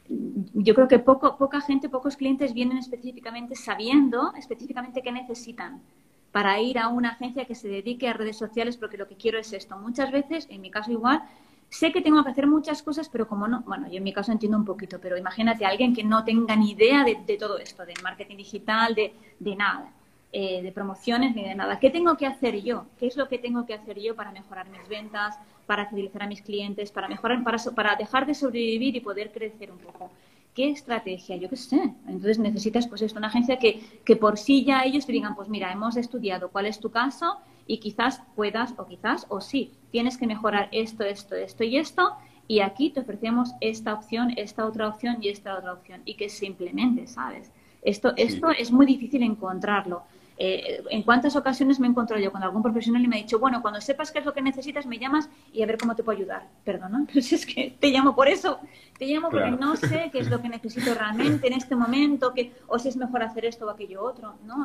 yo 0.09 0.74
creo 0.74 0.86
que 0.86 1.01
poco, 1.01 1.36
poca 1.36 1.61
gente, 1.61 1.89
pocos 1.89 2.16
clientes 2.16 2.55
vienen 2.55 2.78
específicamente 2.78 3.57
sabiendo 3.57 4.32
específicamente 4.39 5.03
qué 5.03 5.12
necesitan 5.12 5.82
para 6.30 6.61
ir 6.61 6.78
a 6.78 6.89
una 6.89 7.11
agencia 7.11 7.45
que 7.45 7.57
se 7.57 7.68
dedique 7.68 8.09
a 8.09 8.12
redes 8.12 8.36
sociales 8.36 8.76
porque 8.76 8.97
lo 8.97 9.09
que 9.09 9.16
quiero 9.16 9.39
es 9.39 9.53
esto. 9.53 9.76
Muchas 9.76 10.12
veces, 10.12 10.47
en 10.49 10.61
mi 10.61 10.70
caso 10.70 10.93
igual, 10.93 11.22
sé 11.69 11.93
que 11.93 12.01
tengo 12.01 12.23
que 12.25 12.31
hacer 12.31 12.47
muchas 12.47 12.83
cosas, 12.83 13.09
pero 13.09 13.29
como 13.29 13.47
no, 13.47 13.61
bueno, 13.62 13.89
yo 13.89 13.99
en 13.99 14.05
mi 14.05 14.12
caso 14.12 14.33
entiendo 14.33 14.57
un 14.57 14.64
poquito, 14.64 14.99
pero 15.01 15.16
imagínate 15.16 15.64
a 15.64 15.69
alguien 15.69 15.95
que 15.95 16.03
no 16.05 16.25
tenga 16.25 16.57
ni 16.57 16.71
idea 16.71 17.05
de, 17.05 17.37
todo 17.37 17.59
esto, 17.59 17.85
de 17.85 17.95
marketing 18.03 18.37
digital, 18.37 18.95
de, 18.95 19.57
nada, 19.57 19.93
eh, 20.33 20.62
de 20.62 20.73
promociones 20.73 21.35
ni 21.35 21.45
de 21.45 21.55
nada. 21.55 21.79
¿Qué 21.79 21.91
tengo 21.91 22.16
que 22.16 22.27
hacer 22.27 22.62
yo? 22.62 22.87
¿Qué 22.99 23.07
es 23.07 23.16
lo 23.16 23.29
que 23.29 23.39
tengo 23.39 23.66
que 23.66 23.75
hacer 23.75 23.99
yo 24.01 24.16
para 24.16 24.33
mejorar 24.33 24.69
mis 24.71 24.87
ventas, 24.89 25.39
para 25.66 25.87
fidelizar 25.87 26.23
a 26.23 26.27
mis 26.27 26.43
clientes, 26.43 26.91
para 26.91 27.09
mejorar, 27.09 27.45
para, 27.45 27.59
para 27.75 27.97
dejar 27.97 28.27
de 28.27 28.35
sobrevivir 28.35 28.97
y 28.97 29.01
poder 29.01 29.31
crecer 29.31 29.71
un 29.71 29.79
poco? 29.79 30.11
¿Qué 30.55 30.71
estrategia? 30.71 31.37
Yo 31.37 31.49
qué 31.51 31.57
sé. 31.57 31.95
Entonces 32.07 32.39
necesitas, 32.39 32.89
pues 32.89 33.03
esto, 33.03 33.19
una 33.19 33.29
agencia 33.29 33.59
que, 33.59 34.01
que 34.05 34.16
por 34.16 34.39
sí 34.39 34.64
ya 34.64 34.83
ellos 34.85 35.07
te 35.07 35.12
digan, 35.12 35.37
pues 35.37 35.49
mira, 35.49 35.71
hemos 35.71 35.97
estudiado 35.97 36.49
cuál 36.49 36.66
es 36.66 36.81
tu 36.81 36.91
caso 36.91 37.39
y 37.66 37.79
quizás 37.79 38.23
puedas, 38.35 38.75
o 38.79 38.87
quizás, 38.87 39.27
o 39.29 39.41
sí, 39.41 39.73
tienes 39.91 40.16
que 40.16 40.26
mejorar 40.26 40.68
esto, 40.72 41.05
esto, 41.05 41.34
esto 41.34 41.64
y 41.64 41.76
esto, 41.76 42.16
y 42.47 42.61
aquí 42.61 42.91
te 42.91 43.01
ofrecemos 43.01 43.55
esta 43.61 43.95
opción, 43.95 44.32
esta 44.36 44.64
otra 44.64 44.89
opción 44.89 45.18
y 45.20 45.28
esta 45.28 45.57
otra 45.57 45.72
opción, 45.74 46.03
y 46.05 46.14
que 46.14 46.28
simplemente, 46.28 47.07
¿sabes? 47.07 47.53
Esto, 47.82 48.12
esto 48.16 48.51
es 48.51 48.72
muy 48.72 48.86
difícil 48.86 49.22
encontrarlo. 49.22 50.03
Eh, 50.41 50.84
¿En 50.91 51.03
cuántas 51.03 51.34
ocasiones 51.34 51.80
me 51.80 51.89
he 51.89 51.91
encontrado 51.91 52.22
yo 52.22 52.30
con 52.30 52.43
algún 52.43 52.62
profesional 52.62 53.03
y 53.03 53.09
me 53.09 53.16
ha 53.16 53.18
dicho, 53.18 53.41
bueno, 53.41 53.61
cuando 53.61 53.80
sepas 53.80 54.12
qué 54.12 54.20
es 54.20 54.24
lo 54.24 54.32
que 54.32 54.41
necesitas, 54.41 54.86
me 54.86 54.99
llamas 54.99 55.28
y 55.53 55.62
a 55.62 55.66
ver 55.66 55.78
cómo 55.78 55.97
te 55.97 56.05
puedo 56.05 56.16
ayudar? 56.16 56.47
Perdona, 56.64 57.05
pero 57.09 57.20
si 57.20 57.34
es 57.34 57.45
que 57.45 57.76
te 57.78 57.89
llamo 57.89 58.14
por 58.14 58.28
eso. 58.28 58.61
Te 58.99 59.07
llamo 59.07 59.30
porque 59.30 59.51
no 59.51 59.76
sé 59.76 60.09
qué 60.12 60.20
es 60.20 60.30
lo 60.30 60.41
que 60.41 60.49
necesito 60.49 60.95
realmente 60.95 61.49
en 61.49 61.55
este 61.55 61.74
momento, 61.74 62.32
que, 62.32 62.53
o 62.68 62.78
si 62.78 62.89
es 62.89 62.97
mejor 62.97 63.22
hacer 63.22 63.45
esto 63.45 63.66
o 63.66 63.70
aquello 63.70 64.03
otro, 64.03 64.36
¿no? 64.45 64.64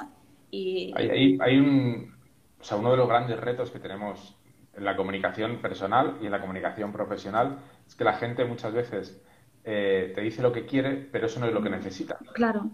Y... 0.52 0.94
Hay, 0.96 1.38
hay 1.40 1.58
un, 1.58 2.14
o 2.60 2.64
sea, 2.64 2.78
uno 2.78 2.92
de 2.92 2.98
los 2.98 3.08
grandes 3.08 3.40
retos 3.40 3.72
que 3.72 3.80
tenemos 3.80 4.36
en 4.76 4.86
la 4.86 4.96
comunicación 4.96 5.58
personal 5.58 6.18
y 6.22 6.26
en 6.26 6.32
la 6.32 6.42
comunicación 6.42 6.92
profesional 6.92 7.60
es 7.88 7.96
que 7.96 8.04
la 8.04 8.14
gente 8.14 8.46
muchas 8.46 8.74
veces 8.74 9.22
eh, 9.64 10.12
te 10.16 10.22
dice 10.22 10.42
lo 10.42 10.52
que 10.52 10.66
quiere, 10.66 10.96
pero 11.12 11.28
eso 11.28 11.40
no 11.40 11.48
es 11.48 11.54
lo 11.54 11.62
que 11.62 11.70
necesita. 11.70 12.18
Claro. 12.34 12.70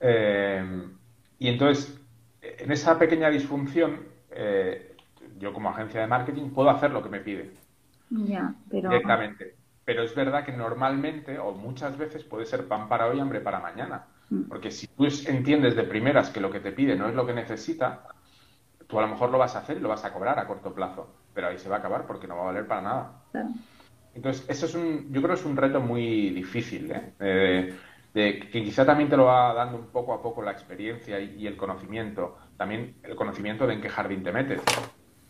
Eh, 0.00 0.88
y 1.38 1.48
entonces, 1.48 2.00
en 2.40 2.72
esa 2.72 2.98
pequeña 2.98 3.30
disfunción, 3.30 4.00
eh, 4.30 4.96
yo 5.38 5.52
como 5.52 5.70
agencia 5.70 6.00
de 6.00 6.06
marketing 6.06 6.50
puedo 6.50 6.70
hacer 6.70 6.90
lo 6.90 7.02
que 7.02 7.08
me 7.08 7.20
pide. 7.20 7.52
Ya, 8.10 8.54
pero... 8.70 8.90
Directamente. 8.90 9.54
Pero 9.84 10.02
es 10.02 10.14
verdad 10.14 10.44
que 10.44 10.52
normalmente 10.52 11.38
o 11.38 11.52
muchas 11.52 11.96
veces 11.96 12.22
puede 12.22 12.44
ser 12.44 12.68
pan 12.68 12.88
para 12.88 13.06
hoy, 13.06 13.20
hambre 13.20 13.40
para 13.40 13.58
mañana. 13.58 14.04
Mm. 14.28 14.42
Porque 14.42 14.70
si 14.70 14.86
tú 14.86 15.06
entiendes 15.26 15.76
de 15.76 15.84
primeras 15.84 16.28
que 16.28 16.40
lo 16.40 16.50
que 16.50 16.60
te 16.60 16.72
pide 16.72 16.94
no 16.94 17.08
es 17.08 17.14
lo 17.14 17.26
que 17.26 17.32
necesita, 17.32 18.04
tú 18.88 18.98
a 18.98 19.02
lo 19.02 19.08
mejor 19.08 19.30
lo 19.30 19.38
vas 19.38 19.54
a 19.54 19.60
hacer 19.60 19.76
y 19.76 19.80
lo 19.80 19.90
vas 19.90 20.04
a 20.04 20.12
cobrar 20.12 20.38
a 20.38 20.46
corto 20.46 20.74
plazo, 20.74 21.08
pero 21.32 21.48
ahí 21.48 21.58
se 21.58 21.68
va 21.68 21.76
a 21.76 21.78
acabar 21.78 22.06
porque 22.06 22.26
no 22.26 22.36
va 22.36 22.42
a 22.42 22.46
valer 22.46 22.66
para 22.66 22.80
nada. 22.80 23.22
Entonces, 24.14 24.44
eso 24.48 24.66
es 24.66 24.74
un, 24.74 25.12
yo 25.12 25.22
creo 25.22 25.34
que 25.34 25.40
es 25.40 25.46
un 25.46 25.56
reto 25.56 25.80
muy 25.80 26.30
difícil, 26.30 26.90
¿eh? 26.90 27.74
de, 28.14 28.40
que 28.50 28.64
quizá 28.64 28.84
también 28.84 29.10
te 29.10 29.16
lo 29.16 29.26
va 29.26 29.52
dando 29.52 29.76
un 29.76 29.86
poco 29.88 30.14
a 30.14 30.22
poco 30.22 30.42
la 30.42 30.50
experiencia 30.50 31.20
y, 31.20 31.46
el 31.46 31.56
conocimiento, 31.56 32.38
también 32.56 32.96
el 33.02 33.14
conocimiento 33.14 33.66
de 33.66 33.74
en 33.74 33.80
qué 33.82 33.90
jardín 33.90 34.22
te 34.22 34.32
metes. 34.32 34.62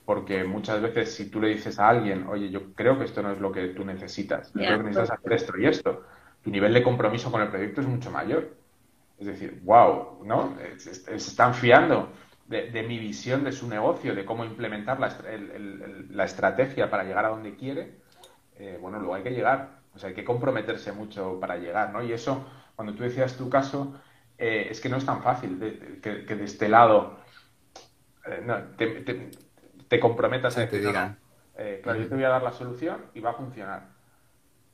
Porque 0.06 0.44
muchas 0.44 0.80
veces 0.80 1.14
si 1.14 1.28
tú 1.28 1.38
le 1.40 1.48
dices 1.48 1.78
a 1.78 1.88
alguien, 1.88 2.28
oye, 2.28 2.48
yo 2.48 2.72
creo 2.72 2.96
que 2.96 3.04
esto 3.04 3.20
no 3.20 3.32
es 3.32 3.40
lo 3.40 3.52
que 3.52 3.68
tú 3.68 3.84
necesitas, 3.84 4.50
yo 4.54 4.61
creo 4.61 4.78
que 4.78 4.84
necesitas 4.84 5.18
hacer 5.18 5.32
esto 5.34 5.59
y 5.59 5.66
esto, 5.66 6.04
tu 6.42 6.50
nivel 6.50 6.72
de 6.72 6.82
compromiso 6.82 7.30
con 7.30 7.42
el 7.42 7.48
proyecto 7.48 7.82
es 7.82 7.86
mucho 7.88 8.11
mayor. 8.11 8.56
Es 9.18 9.26
decir, 9.26 9.61
wow, 9.64 10.24
¿no? 10.24 10.56
se 10.78 11.14
están 11.14 11.52
fiando 11.52 12.09
de, 12.49 12.82
mi 12.82 12.99
visión 12.99 13.44
de 13.44 13.53
su 13.53 13.68
negocio, 13.68 14.14
de 14.14 14.24
cómo 14.24 14.44
implementar 14.44 14.99
la, 14.99 15.14
la 16.11 16.24
estrategia 16.24 16.90
para 16.90 17.05
llegar 17.05 17.26
a 17.26 17.28
donde 17.28 17.55
quiere, 17.57 17.99
eh, 18.59 18.78
bueno, 18.80 18.99
luego 18.99 19.14
hay 19.14 19.22
que 19.22 19.30
llegar. 19.30 19.78
O 19.94 19.99
sea, 19.99 20.09
hay 20.09 20.14
que 20.14 20.24
comprometerse 20.24 20.92
mucho 20.92 21.38
para 21.40 21.57
llegar, 21.57 21.92
¿no? 21.92 22.03
Y 22.03 22.12
eso, 22.12 22.44
cuando 22.74 22.94
tú 22.94 23.03
decías 23.03 23.36
tu 23.36 23.49
caso, 23.49 23.94
eh, 24.36 24.68
es 24.70 24.80
que 24.80 24.88
no 24.88 24.96
es 24.96 25.05
tan 25.05 25.22
fácil 25.22 25.59
que, 26.03 26.11
de 26.11 26.44
este 26.44 26.68
lado 26.68 27.18
eh, 28.26 29.30
te, 29.88 30.01
comprometas 30.01 30.57
a 30.57 30.68
que 30.68 30.78
te 30.78 30.86
digan. 30.86 31.18
claro, 31.82 31.99
yo 31.99 32.09
te 32.09 32.14
voy 32.14 32.24
a 32.24 32.28
dar 32.28 32.42
la 32.42 32.53
solución 32.53 33.07
y 33.14 33.20
va 33.20 33.30
a 33.30 33.34
funcionar. 33.34 33.99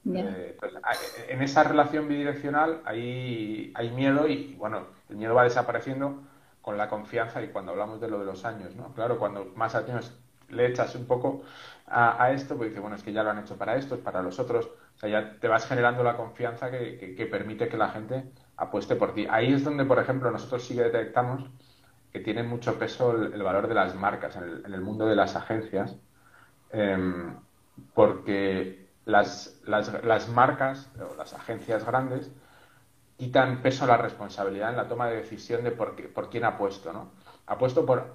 Pues, 0.04 0.74
en 1.28 1.42
esa 1.42 1.64
relación 1.64 2.08
bidireccional 2.08 2.82
hay, 2.84 3.72
hay 3.74 3.90
miedo 3.90 4.28
y, 4.28 4.54
bueno, 4.58 4.88
el 5.08 5.16
miedo 5.16 5.34
va 5.34 5.44
desapareciendo 5.44 6.22
con 6.64 6.78
la 6.78 6.88
confianza 6.88 7.42
y 7.42 7.48
cuando 7.48 7.72
hablamos 7.72 8.00
de 8.00 8.08
lo 8.08 8.18
de 8.18 8.24
los 8.24 8.46
años, 8.46 8.74
¿no? 8.74 8.94
Claro, 8.94 9.18
cuando 9.18 9.52
más 9.54 9.74
años 9.74 10.18
le 10.48 10.66
echas 10.66 10.94
un 10.94 11.06
poco 11.06 11.42
a, 11.86 12.32
esto, 12.32 12.56
pues 12.56 12.70
dice, 12.70 12.80
bueno, 12.80 12.96
es 12.96 13.02
que 13.02 13.12
ya 13.12 13.22
lo 13.22 13.30
han 13.30 13.38
hecho 13.38 13.58
para 13.58 13.76
esto, 13.76 13.98
para 14.00 14.22
los 14.22 14.38
otros, 14.38 14.66
o 14.66 14.98
sea, 14.98 15.10
ya 15.10 15.38
te 15.38 15.46
vas 15.46 15.66
generando 15.66 16.02
la 16.02 16.16
confianza 16.16 16.70
que, 16.70 17.28
permite 17.30 17.68
que 17.68 17.76
la 17.76 17.90
gente 17.90 18.24
apueste 18.56 18.96
por 18.96 19.12
ti. 19.12 19.26
Ahí 19.28 19.52
es 19.52 19.62
donde, 19.62 19.84
por 19.84 19.98
ejemplo, 19.98 20.30
nosotros 20.30 20.64
sí 20.64 20.74
que 20.74 20.84
detectamos 20.84 21.44
que 22.10 22.20
tiene 22.20 22.42
mucho 22.42 22.78
peso 22.78 23.12
el, 23.12 23.42
valor 23.42 23.68
de 23.68 23.74
las 23.74 23.94
marcas 23.94 24.36
en 24.36 24.72
el, 24.72 24.80
mundo 24.80 25.04
de 25.04 25.16
las 25.16 25.36
agencias, 25.36 25.98
em, 26.70 27.36
porque 27.92 28.88
las, 29.04 29.60
las 29.66 30.28
marcas 30.30 30.90
o 30.98 31.14
las 31.16 31.34
agencias 31.34 31.84
grandes 31.84 32.32
quitan 33.16 33.62
peso 33.62 33.84
a 33.84 33.88
la 33.88 33.96
responsabilidad 33.96 34.70
en 34.70 34.76
la 34.76 34.88
toma 34.88 35.08
de 35.08 35.16
decisión 35.16 35.64
de 35.64 35.70
por, 35.70 35.94
qué, 35.94 36.04
por 36.04 36.30
quién 36.30 36.44
apuesto, 36.44 36.92
¿no? 36.92 37.12
Apuesto 37.46 37.86
por, 37.86 38.14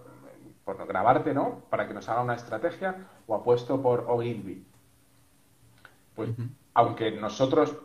por 0.64 0.86
grabarte, 0.88 1.34
¿no? 1.34 1.64
Para 1.70 1.88
que 1.88 1.94
nos 1.94 2.10
haga 2.10 2.22
una 2.22 2.36
estrategia 2.36 3.08
o 3.28 3.36
apuesto 3.36 3.82
por 3.82 4.06
Ogilvy. 4.08 4.66
Pues 6.16 6.32
aunque 6.74 7.12
nosotros 7.12 7.76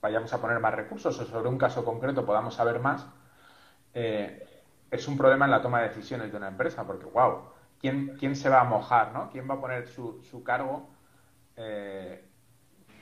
vayamos 0.00 0.32
a 0.32 0.40
poner 0.40 0.60
más 0.60 0.74
recursos 0.74 1.18
o 1.18 1.24
sobre 1.24 1.48
un 1.48 1.58
caso 1.58 1.84
concreto 1.84 2.24
podamos 2.24 2.54
saber 2.54 2.80
más, 2.80 3.06
eh, 3.92 4.64
es 4.90 5.08
un 5.08 5.16
problema 5.16 5.44
en 5.46 5.50
la 5.50 5.62
toma 5.62 5.80
de 5.80 5.88
decisiones 5.88 6.30
de 6.30 6.36
una 6.36 6.48
empresa, 6.48 6.86
porque, 6.86 7.06
wow, 7.06 7.50
¿quién, 7.80 8.16
quién 8.18 8.36
se 8.36 8.48
va 8.48 8.60
a 8.60 8.64
mojar, 8.64 9.12
¿no? 9.12 9.30
¿Quién 9.30 9.48
va 9.48 9.54
a 9.54 9.60
poner 9.60 9.88
su, 9.88 10.22
su 10.22 10.42
cargo 10.42 10.88
eh, 11.56 12.24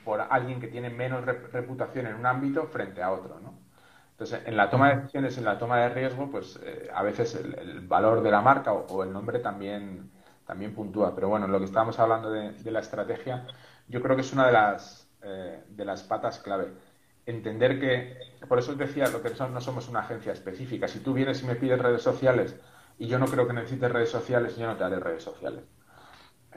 por 0.05 0.21
alguien 0.21 0.61
que 0.61 0.67
tiene 0.67 0.89
menos 0.89 1.25
reputación 1.25 2.07
en 2.07 2.15
un 2.15 2.25
ámbito 2.25 2.67
frente 2.67 3.03
a 3.03 3.11
otro, 3.11 3.39
¿no? 3.41 3.65
Entonces, 4.11 4.43
en 4.45 4.55
la 4.55 4.69
toma 4.69 4.89
de 4.89 4.95
decisiones, 4.97 5.37
en 5.37 5.43
la 5.43 5.57
toma 5.57 5.77
de 5.79 5.89
riesgo, 5.89 6.31
pues 6.31 6.57
eh, 6.63 6.89
a 6.93 7.03
veces 7.03 7.35
el, 7.35 7.81
valor 7.81 8.23
de 8.23 8.31
la 8.31 8.39
marca 8.39 8.71
o, 8.71 9.03
el 9.03 9.11
nombre 9.11 9.39
también, 9.39 10.09
también 10.45 10.73
puntúa. 10.73 11.13
Pero 11.13 11.27
bueno, 11.27 11.47
lo 11.49 11.59
que 11.59 11.65
estábamos 11.65 11.99
hablando 11.99 12.31
de, 12.31 12.71
la 12.71 12.79
estrategia, 12.79 13.45
yo 13.89 14.01
creo 14.01 14.15
que 14.15 14.21
es 14.21 14.31
una 14.31 14.45
de 14.47 14.53
las, 14.53 15.09
eh, 15.21 15.63
de 15.67 15.85
las 15.85 16.03
patas 16.03 16.39
clave. 16.39 16.71
Entender 17.25 17.77
que, 17.77 18.17
por 18.47 18.59
eso 18.59 18.71
os 18.71 18.77
decía, 18.77 19.07
lo 19.09 19.21
que 19.21 19.31
no 19.31 19.59
somos 19.59 19.89
una 19.89 19.99
agencia 19.99 20.31
específica. 20.31 20.87
Si 20.87 20.99
tú 20.99 21.13
vienes 21.13 21.43
y 21.43 21.47
me 21.47 21.55
pides 21.55 21.79
redes 21.79 22.01
sociales 22.01 22.55
y 22.97 23.07
yo 23.07 23.19
no 23.19 23.25
creo 23.25 23.47
que 23.47 23.53
necesites 23.53 23.91
redes 23.91 24.11
sociales, 24.11 24.55
yo 24.55 24.65
no 24.67 24.77
te 24.77 24.83
haré 24.85 24.99
redes 24.99 25.23
sociales. 25.23 25.63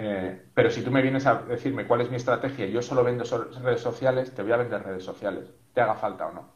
Eh, 0.01 0.51
pero 0.55 0.71
si 0.71 0.83
tú 0.83 0.93
me 0.93 1.03
vienes 1.03 1.27
a 1.27 1.43
decirme 1.43 1.87
cuál 1.87 2.03
es 2.03 2.11
mi 2.11 2.17
estrategia 2.17 2.67
y 2.67 2.73
yo 2.73 2.81
solo 2.81 3.03
vendo 3.03 3.25
redes 3.61 3.81
sociales, 3.81 4.33
te 4.33 4.43
voy 4.43 4.53
a 4.53 4.57
vender 4.57 4.85
redes 4.85 5.05
sociales, 5.05 5.51
te 5.75 5.81
haga 5.81 5.97
falta 5.97 6.29
o 6.29 6.33
no. 6.33 6.49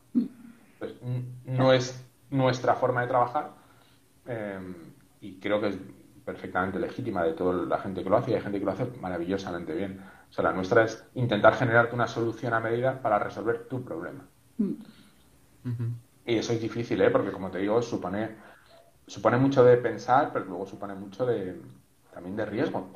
Pues, 0.78 0.94
no 1.44 1.72
es 1.72 2.04
nuestra 2.30 2.74
forma 2.74 3.02
de 3.02 3.08
trabajar 3.08 3.50
eh, 4.26 4.58
y 5.20 5.40
creo 5.40 5.60
que 5.60 5.68
es 5.68 5.78
perfectamente 6.24 6.78
legítima 6.78 7.24
de 7.24 7.32
toda 7.32 7.66
la 7.66 7.78
gente 7.78 8.04
que 8.04 8.10
lo 8.10 8.16
hace 8.16 8.30
y 8.30 8.34
hay 8.34 8.40
gente 8.40 8.60
que 8.60 8.64
lo 8.64 8.70
hace 8.70 8.86
maravillosamente 9.00 9.74
bien. 9.74 10.00
O 10.30 10.32
sea, 10.32 10.44
la 10.44 10.52
nuestra 10.52 10.84
es 10.84 11.04
intentar 11.14 11.54
generarte 11.54 11.94
una 11.94 12.06
solución 12.06 12.54
a 12.54 12.60
medida 12.60 13.02
para 13.02 13.18
resolver 13.18 13.66
tu 13.66 13.84
problema. 13.84 14.24
Y 16.24 16.36
eso 16.36 16.52
es 16.52 16.60
difícil, 16.60 17.02
¿eh? 17.02 17.10
Porque 17.10 17.32
como 17.32 17.50
te 17.50 17.58
digo, 17.58 17.82
supone, 17.82 18.36
supone 19.06 19.36
mucho 19.36 19.64
de 19.64 19.76
pensar, 19.78 20.30
pero 20.32 20.44
luego 20.44 20.64
supone 20.64 20.94
mucho 20.94 21.26
de, 21.26 21.60
también 22.14 22.36
de 22.36 22.46
riesgo. 22.46 22.88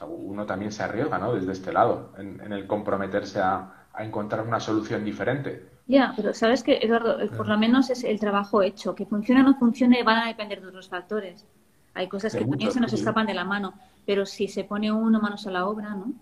Sea, 0.00 0.08
uno 0.08 0.46
también 0.46 0.72
se 0.72 0.82
arriesga, 0.82 1.18
¿no? 1.18 1.34
Desde 1.34 1.52
este 1.52 1.72
lado, 1.72 2.12
en, 2.16 2.52
el 2.52 2.66
comprometerse 2.66 3.40
a, 3.40 3.86
a, 3.92 4.04
encontrar 4.04 4.46
una 4.46 4.58
solución 4.58 5.04
diferente. 5.04 5.68
Ya, 5.86 6.14
pero 6.16 6.32
sabes 6.32 6.62
que, 6.62 6.78
Eduardo, 6.78 7.18
por 7.36 7.46
lo 7.48 7.58
menos 7.58 7.90
es 7.90 8.04
el 8.04 8.18
trabajo 8.18 8.62
hecho. 8.62 8.94
Que 8.94 9.04
funcione 9.04 9.42
o 9.42 9.44
no 9.44 9.58
funcione 9.58 10.02
van 10.02 10.18
a 10.22 10.28
depender 10.28 10.62
de 10.62 10.68
otros 10.68 10.88
factores. 10.88 11.44
Hay 11.92 12.08
cosas 12.08 12.34
que 12.34 12.44
también 12.44 12.72
se 12.72 12.80
nos 12.80 12.92
escapan 12.92 13.26
de 13.26 13.34
la 13.34 13.44
mano, 13.44 13.74
pero 14.06 14.24
si 14.24 14.48
se 14.48 14.64
pone 14.64 14.90
uno 14.90 15.20
manos 15.20 15.46
a 15.46 15.50
la 15.50 15.66
obra, 15.66 15.90
¿no? 15.90 16.14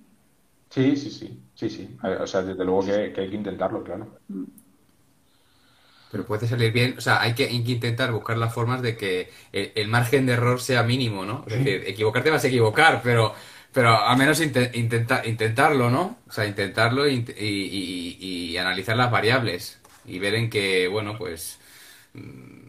Sí, 0.70 0.96
sí, 0.96 1.10
sí, 1.10 1.40
sí, 1.54 1.70
sí. 1.70 1.96
O 2.02 2.26
sea, 2.26 2.42
desde 2.42 2.64
luego 2.64 2.84
que, 2.84 2.92
hay 2.92 3.12
que 3.12 3.36
intentarlo, 3.36 3.84
claro. 3.84 4.18
Mm. 4.28 4.44
Pero 6.10 6.24
puede 6.24 6.48
salir 6.48 6.72
bien, 6.72 6.94
o 6.96 7.00
sea, 7.00 7.20
hay 7.20 7.34
que, 7.34 7.50
intentar 7.52 8.12
buscar 8.12 8.38
las 8.38 8.52
formas 8.52 8.80
de 8.80 8.96
que 8.96 9.30
el, 9.52 9.88
margen 9.88 10.24
de 10.24 10.32
error 10.32 10.58
sea 10.60 10.82
mínimo, 10.82 11.26
¿no? 11.26 11.44
Es 11.46 11.58
decir, 11.58 11.84
equivocarte 11.86 12.30
vas 12.30 12.44
a 12.44 12.48
equivocar, 12.48 13.02
pero, 13.04 13.34
pero 13.72 13.90
al 14.04 14.16
menos 14.16 14.40
intentarlo, 14.40 15.90
¿no? 15.90 16.18
O 16.28 16.32
sea, 16.32 16.46
intentarlo 16.46 17.08
y, 17.08 18.56
analizar 18.58 18.96
las 18.96 19.10
variables 19.10 19.78
y 20.06 20.18
ver 20.18 20.34
en 20.34 20.50
que, 20.50 20.88
bueno, 20.88 21.16
pues, 21.18 21.58
mm, 22.14 22.68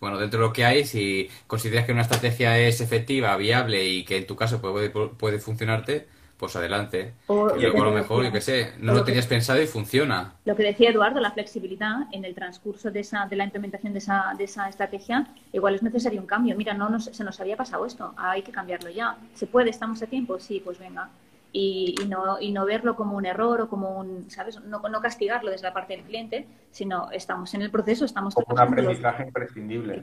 bueno, 0.00 0.18
dentro 0.18 0.40
de 0.40 0.46
lo 0.46 0.52
que 0.52 0.64
hay, 0.64 0.84
si 0.84 1.30
consideras 1.46 1.86
que 1.86 1.92
una 1.92 2.02
estrategia 2.02 2.58
es 2.58 2.80
efectiva, 2.80 3.36
viable 3.36 3.84
y 3.86 4.04
que 4.04 4.16
en 4.18 4.26
tu 4.26 4.36
caso 4.36 4.60
puede, 4.60 4.90
puede 4.90 5.38
funcionarte, 5.38 6.08
pues 6.42 6.56
adelante. 6.56 7.14
O, 7.28 7.56
y 7.56 7.60
luego 7.60 7.82
a 7.82 7.84
lo 7.84 7.92
mejor, 7.92 8.24
yo 8.24 8.32
qué 8.32 8.40
sé, 8.40 8.72
no 8.80 8.94
lo, 8.94 9.04
tenías 9.04 9.28
pensado 9.28 9.62
y 9.62 9.68
funciona. 9.68 10.34
Lo 10.44 10.56
que 10.56 10.64
decía 10.64 10.90
Eduardo, 10.90 11.20
la 11.20 11.30
flexibilidad 11.30 12.08
en 12.10 12.24
el 12.24 12.34
transcurso 12.34 12.90
de, 12.90 12.98
esa, 12.98 13.26
de 13.26 13.36
la 13.36 13.44
implementación 13.44 13.92
de 13.92 14.00
esa, 14.00 14.34
de 14.36 14.42
esa 14.42 14.68
estrategia, 14.68 15.28
igual 15.52 15.76
es 15.76 15.84
necesario 15.84 16.20
un 16.20 16.26
cambio. 16.26 16.56
Mira, 16.56 16.74
no 16.74 16.98
se 16.98 17.22
nos 17.22 17.38
había 17.40 17.56
pasado 17.56 17.86
esto, 17.86 18.12
hay 18.16 18.42
que 18.42 18.50
cambiarlo 18.50 18.90
ya. 18.90 19.18
¿Se 19.34 19.46
puede? 19.46 19.70
¿Estamos 19.70 20.02
a 20.02 20.08
tiempo? 20.08 20.40
Sí, 20.40 20.60
pues 20.64 20.80
venga. 20.80 21.10
Y, 21.52 21.94
no, 22.08 22.40
y 22.40 22.50
no 22.50 22.66
verlo 22.66 22.96
como 22.96 23.16
un 23.16 23.24
error 23.24 23.60
o 23.60 23.68
como 23.68 23.96
un, 24.00 24.28
¿sabes? 24.28 24.60
No, 24.64 24.80
no 24.80 25.00
castigarlo 25.00 25.48
desde 25.48 25.68
la 25.68 25.72
parte 25.72 25.94
del 25.94 26.04
cliente, 26.04 26.48
sino 26.72 27.08
estamos 27.12 27.54
en 27.54 27.62
el 27.62 27.70
proceso, 27.70 28.04
estamos... 28.04 28.34
Como 28.34 28.46
un 28.52 28.58
aprendizaje 28.58 29.26
imprescindible. 29.28 30.02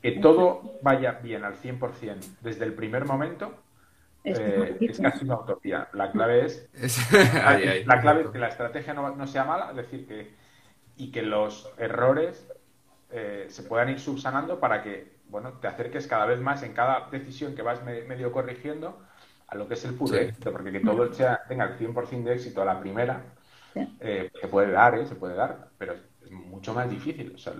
que 0.00 0.12
todo 0.12 0.78
vaya 0.80 1.20
bien 1.22 1.44
al 1.44 1.56
100% 1.56 2.38
desde 2.40 2.64
el 2.64 2.72
primer 2.72 3.04
momento 3.04 3.52
es, 4.24 4.38
eh, 4.38 4.92
casi 5.02 5.24
una 5.24 5.40
utopía. 5.40 5.88
La 5.92 6.10
clave 6.12 6.46
es, 6.46 6.68
la 7.86 8.00
clave 8.00 8.22
es 8.22 8.28
que 8.28 8.38
la 8.38 8.48
estrategia 8.48 8.94
no, 8.94 9.26
sea 9.26 9.44
mala, 9.44 9.70
es 9.70 9.76
decir, 9.76 10.06
que 10.06 10.42
y 10.96 11.10
que 11.10 11.22
los 11.22 11.72
errores 11.78 12.46
eh, 13.10 13.46
se 13.48 13.62
puedan 13.62 13.88
ir 13.88 13.98
subsanando 13.98 14.60
para 14.60 14.82
que 14.82 15.16
bueno 15.28 15.54
te 15.54 15.66
acerques 15.66 16.06
cada 16.06 16.26
vez 16.26 16.38
más 16.38 16.62
en 16.62 16.74
cada 16.74 17.08
decisión 17.10 17.54
que 17.54 17.62
vas 17.62 17.82
medio 17.82 18.30
corrigiendo 18.30 19.02
a 19.52 19.56
lo 19.56 19.68
que 19.68 19.74
es 19.74 19.84
el 19.84 19.94
puro 19.94 20.16
éxito, 20.16 20.50
porque 20.50 20.72
que 20.72 20.80
todo 20.80 21.12
sea, 21.12 21.42
tenga 21.46 21.64
el 21.66 21.78
100% 21.78 22.22
de 22.22 22.32
éxito 22.32 22.62
a 22.62 22.64
la 22.64 22.80
primera, 22.80 23.22
eh, 24.00 24.30
se 24.40 24.48
puede 24.48 24.72
dar, 24.72 25.06
se 25.06 25.14
puede 25.14 25.34
dar, 25.34 25.68
pero 25.76 25.92
es 25.92 26.30
mucho 26.30 26.72
más 26.72 26.88
difícil. 26.88 27.32
O 27.34 27.38
sea, 27.38 27.52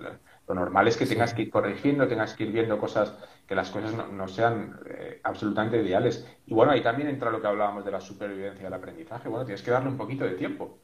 lo 0.47 0.55
normal 0.55 0.87
es 0.87 0.97
que 0.97 1.05
tengas 1.05 1.33
que 1.33 1.43
ir 1.43 1.49
corrigiendo, 1.49 2.07
tengas 2.07 2.33
que 2.33 2.43
ir 2.43 2.51
viendo 2.51 2.77
cosas, 2.77 3.13
que 3.47 3.55
las 3.55 3.69
cosas 3.69 3.93
no, 4.11 4.27
sean 4.27 4.77
eh, 4.85 5.21
absolutamente 5.23 5.81
ideales. 5.81 6.27
Y 6.45 6.53
bueno, 6.53 6.73
ahí 6.73 6.81
también 6.81 7.07
entra 7.07 7.31
lo 7.31 7.41
que 7.41 7.47
hablábamos 7.47 7.85
de 7.85 7.91
la 7.91 8.01
supervivencia 8.01 8.65
del 8.65 8.73
aprendizaje. 8.73 9.29
Bueno, 9.29 9.45
tienes 9.45 9.61
que 9.61 9.71
darle 9.71 9.89
un 9.89 9.97
poquito 9.97 10.25
de 10.25 10.31
tiempo. 10.31 10.79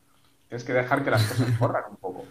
Tienes 0.47 0.63
que 0.63 0.73
dejar 0.73 1.03
que 1.03 1.11
las 1.11 1.25
cosas 1.25 1.51
corran 1.59 1.83
un 1.89 1.97
poco. 1.97 2.25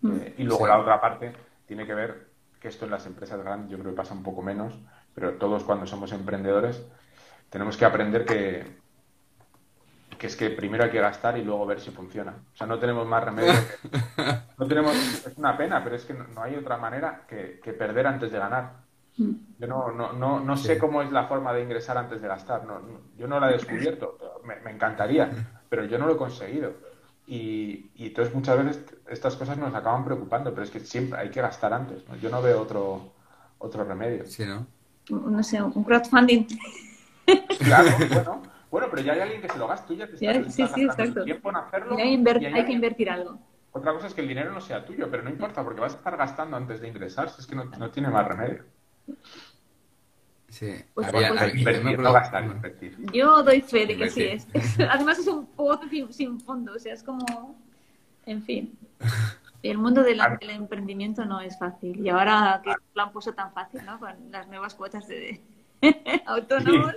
Mm. 0.00 0.16
Eh, 0.16 0.34
y 0.38 0.44
luego 0.44 0.66
la 0.66 0.78
otra 0.78 1.00
parte 1.00 1.32
tiene 1.66 1.86
que 1.86 1.94
ver 1.94 2.28
que 2.58 2.68
esto 2.68 2.86
en 2.86 2.92
las 2.92 3.04
empresas 3.06 3.42
grandes 3.42 3.70
yo 3.70 3.78
creo 3.78 3.90
que 3.90 3.96
pasa 3.96 4.14
un 4.14 4.22
poco 4.22 4.40
menos, 4.40 4.78
pero 5.14 5.34
todos 5.34 5.64
cuando 5.64 5.86
somos 5.86 6.12
emprendedores 6.12 6.82
tenemos 7.50 7.76
que 7.76 7.84
aprender 7.84 8.24
que, 8.24 8.83
que 10.18 10.26
es 10.26 10.36
que 10.36 10.50
primero 10.50 10.84
hay 10.84 10.90
que 10.90 11.00
gastar 11.00 11.38
y 11.38 11.44
luego 11.44 11.66
ver 11.66 11.80
si 11.80 11.90
funciona. 11.90 12.34
O 12.52 12.56
sea, 12.56 12.66
no 12.66 12.78
tenemos 12.78 13.06
más 13.06 13.24
remedio. 13.24 13.52
no 14.58 14.66
tenemos, 14.66 14.94
es 14.94 15.36
una 15.36 15.56
pena, 15.56 15.82
pero 15.82 15.96
es 15.96 16.04
que 16.04 16.14
no, 16.14 16.42
hay 16.42 16.56
otra 16.56 16.76
manera 16.76 17.22
que, 17.28 17.72
perder 17.72 18.06
antes 18.06 18.30
de 18.30 18.38
ganar. 18.38 18.72
Mm. 19.16 19.32
Yo 19.58 19.66
no, 19.66 19.92
no, 19.92 20.12
no, 20.12 20.40
no 20.40 20.56
sé 20.56 20.78
cómo 20.78 21.02
es 21.02 21.10
la 21.12 21.26
forma 21.26 21.52
de 21.52 21.62
ingresar 21.62 21.96
antes 21.96 22.20
de 22.20 22.28
gastar. 22.28 22.64
No, 22.64 22.80
yo 23.16 23.26
no 23.26 23.40
la 23.40 23.50
he 23.50 23.54
descubierto. 23.54 24.18
Me, 24.44 24.70
encantaría, 24.70 25.30
pero 25.68 25.84
yo 25.84 25.98
no 25.98 26.06
lo 26.06 26.14
he 26.14 26.18
conseguido. 26.18 26.72
Y, 27.26 27.90
y, 27.94 28.08
entonces 28.08 28.34
muchas 28.34 28.62
veces 28.62 28.84
estas 29.08 29.36
cosas 29.36 29.56
nos 29.56 29.74
acaban 29.74 30.04
preocupando, 30.04 30.50
pero 30.50 30.64
es 30.64 30.70
que 30.70 30.80
siempre 30.80 31.18
hay 31.18 31.30
que 31.30 31.40
gastar 31.40 31.72
antes. 31.72 32.04
Yo 32.20 32.28
no 32.28 32.42
veo 32.42 32.60
otro, 32.60 33.12
otro 33.58 33.84
remedio. 33.84 34.26
Sí, 34.26 34.44
¿no? 34.44 34.66
No 35.08 35.42
sé, 35.42 35.62
un 35.62 35.84
crowdfunding. 35.84 36.46
Claro, 37.58 37.90
bueno 38.12 38.53
bueno, 38.74 38.88
pero 38.90 39.02
ya 39.02 39.12
hay 39.12 39.20
alguien 39.20 39.40
que 39.40 39.48
se 39.48 39.56
lo 39.56 39.68
gasta, 39.68 39.86
tú 39.86 39.94
ya 39.94 40.08
te 40.08 40.16
estás, 40.16 40.52
sí, 40.52 40.66
sí, 40.74 40.84
gastando 40.84 41.22
tiempo 41.22 41.48
en 41.48 41.56
hacerlo. 41.56 41.96
Hay, 41.96 42.24
hay, 42.26 42.64
que 42.64 42.72
invertir 42.72 43.08
algo. 43.08 43.38
Otra 43.70 43.92
cosa 43.92 44.08
es 44.08 44.14
que 44.14 44.20
el 44.20 44.26
dinero 44.26 44.50
no 44.50 44.60
sea 44.60 44.84
tuyo, 44.84 45.08
pero 45.08 45.22
no 45.22 45.30
importa, 45.30 45.62
porque 45.62 45.80
vas 45.80 45.94
a 45.94 45.98
estar 45.98 46.16
gastando 46.16 46.56
antes 46.56 46.80
de 46.80 46.88
ingresar, 46.88 47.28
es 47.38 47.46
que 47.46 47.54
no, 47.54 47.66
no 47.66 47.90
tiene 47.92 48.08
más 48.08 48.26
remedio. 48.26 48.64
Sí, 50.48 50.74
pues, 50.92 51.06
había, 51.06 51.28
pues, 51.28 51.54
invertir, 51.54 52.00
no 52.00 52.12
gastar, 52.12 52.46
invertir. 52.46 52.96
Yo 53.12 53.44
doy 53.44 53.60
fe 53.60 53.86
de 53.86 53.96
que 53.96 54.10
sí 54.10 54.24
es. 54.24 54.48
Además 54.90 55.20
es 55.20 55.28
un 55.28 55.46
pozo 55.46 55.84
sin, 56.10 56.40
fondo, 56.40 56.72
o 56.72 56.78
sea, 56.80 56.94
es 56.94 57.04
como, 57.04 57.56
en 58.26 58.42
fin. 58.42 58.76
El 59.62 59.78
mundo 59.78 60.02
del, 60.02 60.20
emprendimiento 60.50 61.24
no 61.24 61.40
es 61.40 61.56
fácil. 61.56 62.04
Y 62.04 62.08
ahora 62.08 62.60
que 62.64 62.74
lo 62.92 63.02
han 63.02 63.12
puesto 63.12 63.32
tan 63.34 63.52
fácil, 63.52 63.84
¿no? 63.86 64.00
Con 64.00 64.32
las 64.32 64.48
nuevas 64.48 64.74
cuotas 64.74 65.06
de 65.06 65.40
autónomos. 66.26 66.96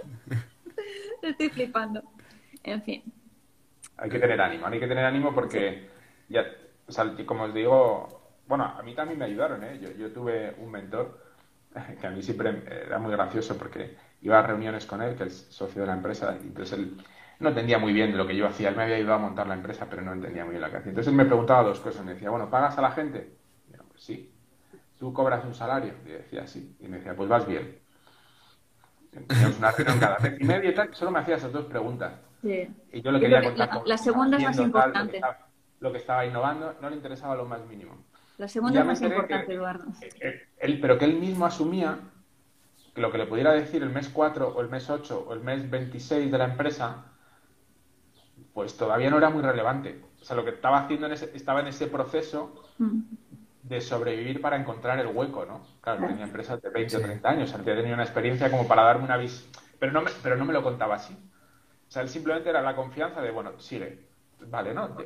Estoy 1.22 1.50
flipando. 1.50 2.04
En 2.64 2.82
fin. 2.84 3.04
Hay 3.98 4.10
que 4.10 4.20
tener 4.20 4.40
ánimo, 4.40 4.68
hay 4.68 4.80
que 4.80 4.88
tener 4.88 5.06
ánimo 5.06 5.34
porque, 5.34 5.90
ya, 6.30 6.46
como 7.26 7.46
os 7.46 7.54
digo, 7.54 8.42
bueno, 8.48 8.66
a 8.66 8.84
mí 8.84 8.94
también 8.94 9.20
me 9.20 9.26
ayudaron, 9.26 9.64
¿eh? 9.64 9.80
Yo, 9.98 10.12
tuve 10.12 10.56
un 10.60 10.72
mentor 10.72 11.20
que 12.02 12.08
a 12.08 12.12
mí 12.12 12.22
siempre 12.22 12.64
era 12.68 13.00
muy 13.00 13.12
gracioso 13.12 13.58
porque 13.58 13.96
iba 14.22 14.40
a 14.40 14.44
reuniones 14.44 14.86
con 14.86 15.02
él, 15.02 15.16
que 15.16 15.26
es 15.26 15.48
socio 15.50 15.82
de 15.82 15.88
la 15.88 15.94
empresa, 15.94 16.38
y 16.42 16.48
entonces 16.48 16.78
él 16.78 16.98
no 17.40 17.50
entendía 17.50 17.78
muy 17.78 17.94
bien 17.94 18.18
lo 18.18 18.26
que 18.26 18.36
yo 18.36 18.48
hacía. 18.48 18.70
Él 18.70 18.76
me 18.76 18.84
había 18.84 18.96
ayudado 18.96 19.16
a 19.16 19.22
montar 19.22 19.48
la 19.48 19.56
empresa, 19.56 19.88
pero 19.90 20.02
no 20.02 20.14
entendía 20.14 20.44
muy 20.44 20.52
bien 20.52 20.62
lo 20.62 20.70
que 20.70 20.78
hacía. 20.78 20.90
Entonces 20.90 21.12
él 21.12 21.18
me 21.18 21.26
preguntaba 21.26 21.64
dos 21.64 21.80
cosas. 21.80 22.04
Me 22.04 22.14
decía, 22.14 22.30
bueno, 22.30 22.50
¿pagas 22.50 22.78
a 22.78 22.82
la 22.82 22.92
gente? 22.92 23.36
Y 23.70 23.76
yo, 23.76 23.84
pues 23.84 24.02
sí. 24.02 24.34
¿Tú 24.98 25.14
cobras 25.14 25.46
un 25.46 25.54
salario? 25.54 25.94
Y 26.06 26.10
yo 26.10 26.18
decía, 26.18 26.48
sí. 26.48 26.76
Y 26.80 26.88
me 26.88 26.98
decía, 26.98 27.16
pues 27.16 27.30
vas 27.30 27.46
bien. 27.48 27.78
Teníamos 29.12 29.58
una 29.58 29.72
reunión 29.72 29.99
cada 29.99 30.18
vez 30.18 30.39
y 30.39 30.43
media 30.43 30.70
y 30.70 30.76
tal, 30.76 30.93
solo 30.93 31.12
me 31.12 31.20
hacía 31.20 31.36
esas 31.36 31.51
dos 31.51 31.66
preguntas. 31.66 32.14
Sí. 32.41 32.68
Y 32.91 33.01
yo 33.01 33.12
le 33.12 33.20
quería 33.20 33.41
contar. 33.41 33.70
La, 33.70 33.84
la 33.86 33.97
segunda 33.97 34.38
es 34.38 34.43
más 34.43 34.60
importante. 34.60 35.22
lo, 35.80 35.91
que 35.91 35.97
estaba, 35.97 36.26
innovando 36.26 36.76
no 36.82 36.89
le 36.89 36.95
interesaba 36.95 37.36
lo 37.36 37.45
más 37.45 37.66
mínimo. 37.66 37.97
La 38.38 38.47
segunda 38.47 38.82
es 38.82 38.86
más 38.86 39.01
importante, 39.01 39.53
Eduardo. 39.53 39.86
Él, 40.60 40.80
pero 40.80 40.97
que 40.97 41.05
él 41.05 41.16
mismo 41.16 41.45
asumía 41.45 41.97
que 42.93 43.01
lo 43.01 43.12
que 43.12 43.18
le 43.18 43.26
pudiera 43.26 43.51
decir 43.53 43.82
el 43.82 43.89
mes 43.89 44.10
4 44.10 44.55
o 44.55 44.62
el 44.62 44.70
mes 44.70 44.89
8 44.89 45.26
o 45.28 45.34
el 45.34 45.41
mes 45.41 45.70
26 45.70 46.32
de 46.32 46.38
la 46.38 46.45
empresa, 46.45 47.05
pues 48.53 48.78
todavía 48.78 49.10
no 49.10 49.18
era 49.18 49.30
muy 49.30 49.41
relevante. 49.41 50.01
O 50.22 50.24
sea, 50.24 50.36
lo 50.36 50.43
que 50.43 50.51
estaba 50.51 50.80
haciendo 50.80 51.08
en 51.08 51.14
ese, 51.14 51.32
estaba 51.36 51.62
en 51.62 51.68
ese 51.68 51.88
proceso 51.88 52.64
mm 52.78 53.01
de 53.68 53.82
sobrevivir 53.82 54.41
para 54.41 54.55
encontrar 54.55 54.99
el 54.99 55.07
hueco, 55.07 55.45
¿no? 55.45 55.61
Claro, 55.82 56.07
tenía 56.07 56.24
empresas 56.24 56.61
de 56.61 56.70
20 56.70 56.97
o 56.97 57.01
30 57.01 57.30
años, 57.30 57.53
había 57.53 57.76
tenido 57.76 57.93
una 57.93 58.03
experiencia 58.03 58.49
como 58.49 58.68
para 58.68 58.84
darme 58.84 59.05
una 59.05 59.18
visión, 59.18 59.51
pero 59.80 59.91
no 59.91 60.01
me, 60.01 60.11
pero 60.24 60.38
no 60.38 60.45
me 60.45 60.53
lo 60.53 60.63
contaba 60.63 60.95
así. 60.95 61.13
O 61.13 61.91
sea, 61.91 62.01
él 62.01 62.09
simplemente 62.09 62.49
era 62.49 62.61
la 62.61 62.76
confianza 62.76 63.22
de, 63.22 63.32
bueno, 63.32 63.59
sigue, 63.59 64.07
vale, 64.47 64.74
¿no? 64.74 64.97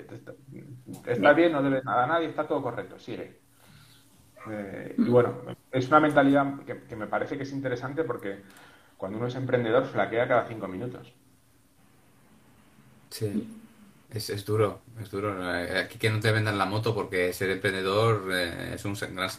Está 1.06 1.34
bien, 1.34 1.52
no 1.52 1.64
debe 1.64 1.82
nada 1.84 2.04
a 2.04 2.08
nadie, 2.08 2.28
está 2.28 2.48
todo 2.48 2.62
correcto, 2.62 3.00
sigue. 3.00 3.42
Eh, 4.50 4.96
y 4.98 5.10
bueno, 5.10 5.42
es 5.72 5.88
una 5.88 6.00
mentalidad 6.00 6.60
que, 6.66 6.84
que 6.84 6.96
me 6.96 7.08
parece 7.08 7.38
que 7.38 7.44
es 7.44 7.52
interesante 7.52 8.04
porque 8.04 8.42
cuando 8.98 9.18
uno 9.18 9.28
es 9.28 9.36
emprendedor 9.36 9.86
flaquea 9.86 10.28
cada 10.28 10.48
cinco 10.48 10.68
minutos. 10.68 11.14
Sí. 13.10 13.61
Es, 14.14 14.30
es, 14.30 14.44
duro, 14.44 14.82
es 15.02 15.10
duro. 15.10 15.34
Aquí 15.80 15.98
que 15.98 16.10
no 16.10 16.20
te 16.20 16.34
vendan 16.34 16.58
la 16.58 16.66
moto 16.66 16.94
porque 16.94 17.32
ser 17.32 17.50
emprendedor 17.50 18.28
eh, 18.34 18.74
es 18.76 18.84
un 18.84 18.94
gran, 18.94 19.30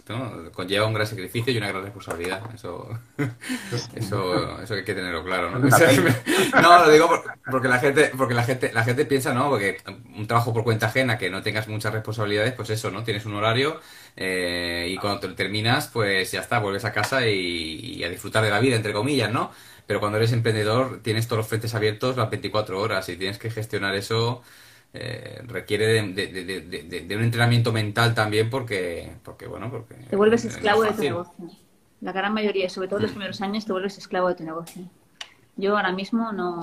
conlleva 0.51 0.87
un 0.87 0.95
gran 0.95 1.07
sacrificio 1.07 1.53
y 1.53 1.59
una 1.59 1.69
gran 1.69 1.83
responsabilidad. 1.83 2.41
Eso, 2.55 2.89
eso, 3.95 4.63
eso 4.63 4.75
hay 4.75 4.83
que 4.83 4.95
tenerlo 4.95 5.23
claro. 5.23 5.51
¿no? 5.51 5.59
no, 6.63 6.87
lo 6.87 6.91
digo 6.91 7.23
porque 7.51 7.69
la 7.69 7.79
gente, 7.79 8.13
porque 8.17 8.33
la 8.33 8.45
gente, 8.45 8.73
la 8.73 8.83
gente 8.83 9.05
piensa, 9.05 9.35
¿no? 9.35 9.51
Porque 9.51 9.77
un 10.17 10.27
trabajo 10.27 10.55
por 10.55 10.65
cuenta 10.65 10.87
ajena, 10.87 11.19
que 11.19 11.29
no 11.29 11.43
tengas 11.43 11.69
muchas 11.69 11.93
responsabilidades, 11.93 12.55
pues 12.55 12.71
eso, 12.71 12.91
¿no? 12.91 13.05
Tienes 13.05 13.27
un 13.27 13.35
horario 13.35 13.79
eh, 14.17 14.89
y 14.89 14.97
cuando 14.97 15.21
te 15.21 15.29
terminas, 15.35 15.89
pues 15.89 16.33
ya 16.33 16.41
está, 16.41 16.61
vuelves 16.61 16.87
a 16.87 16.93
casa 16.93 17.27
y, 17.27 17.97
y 17.97 18.05
a 18.05 18.09
disfrutar 18.09 18.43
de 18.43 18.49
la 18.49 18.59
vida, 18.59 18.77
entre 18.77 18.95
comillas, 18.95 19.31
¿no? 19.31 19.51
Pero 19.87 20.01
cuando 20.01 20.19
eres 20.19 20.33
emprendedor 20.33 21.01
tienes 21.03 21.27
todos 21.27 21.39
los 21.39 21.47
frentes 21.49 21.75
abiertos 21.75 22.17
las 22.17 22.31
24 22.31 22.81
horas 22.81 23.09
y 23.09 23.17
tienes 23.17 23.39
que 23.39 23.51
gestionar 23.51 23.95
eso 23.95 24.43
eh, 24.95 25.41
requiere 25.47 25.87
de, 25.87 27.17
un 27.17 27.23
entrenamiento 27.23 27.73
mental 27.73 28.15
también 28.15 28.51
porque, 28.51 29.17
porque 29.23 29.47
bueno, 29.47 29.71
porque... 29.71 29.95
Te 29.95 30.17
vuelves 30.17 30.45
esclavo 30.45 30.83
de 30.83 30.93
tu 30.93 31.03
negocio. 31.03 31.51
La 32.03 32.13
gran 32.13 32.35
mayoría, 32.35 32.69
sobre 32.69 32.89
todo 32.89 32.99
los 32.99 33.11
mm. 33.13 33.15
primeros 33.15 33.41
años, 33.41 33.65
te 33.65 33.73
vuelves 33.73 33.97
esclavo 33.97 34.29
de 34.29 34.35
tu 34.35 34.45
negocio. 34.45 34.83
Yo 35.57 35.77
ahora 35.77 35.93
mismo 35.93 36.33
no... 36.33 36.61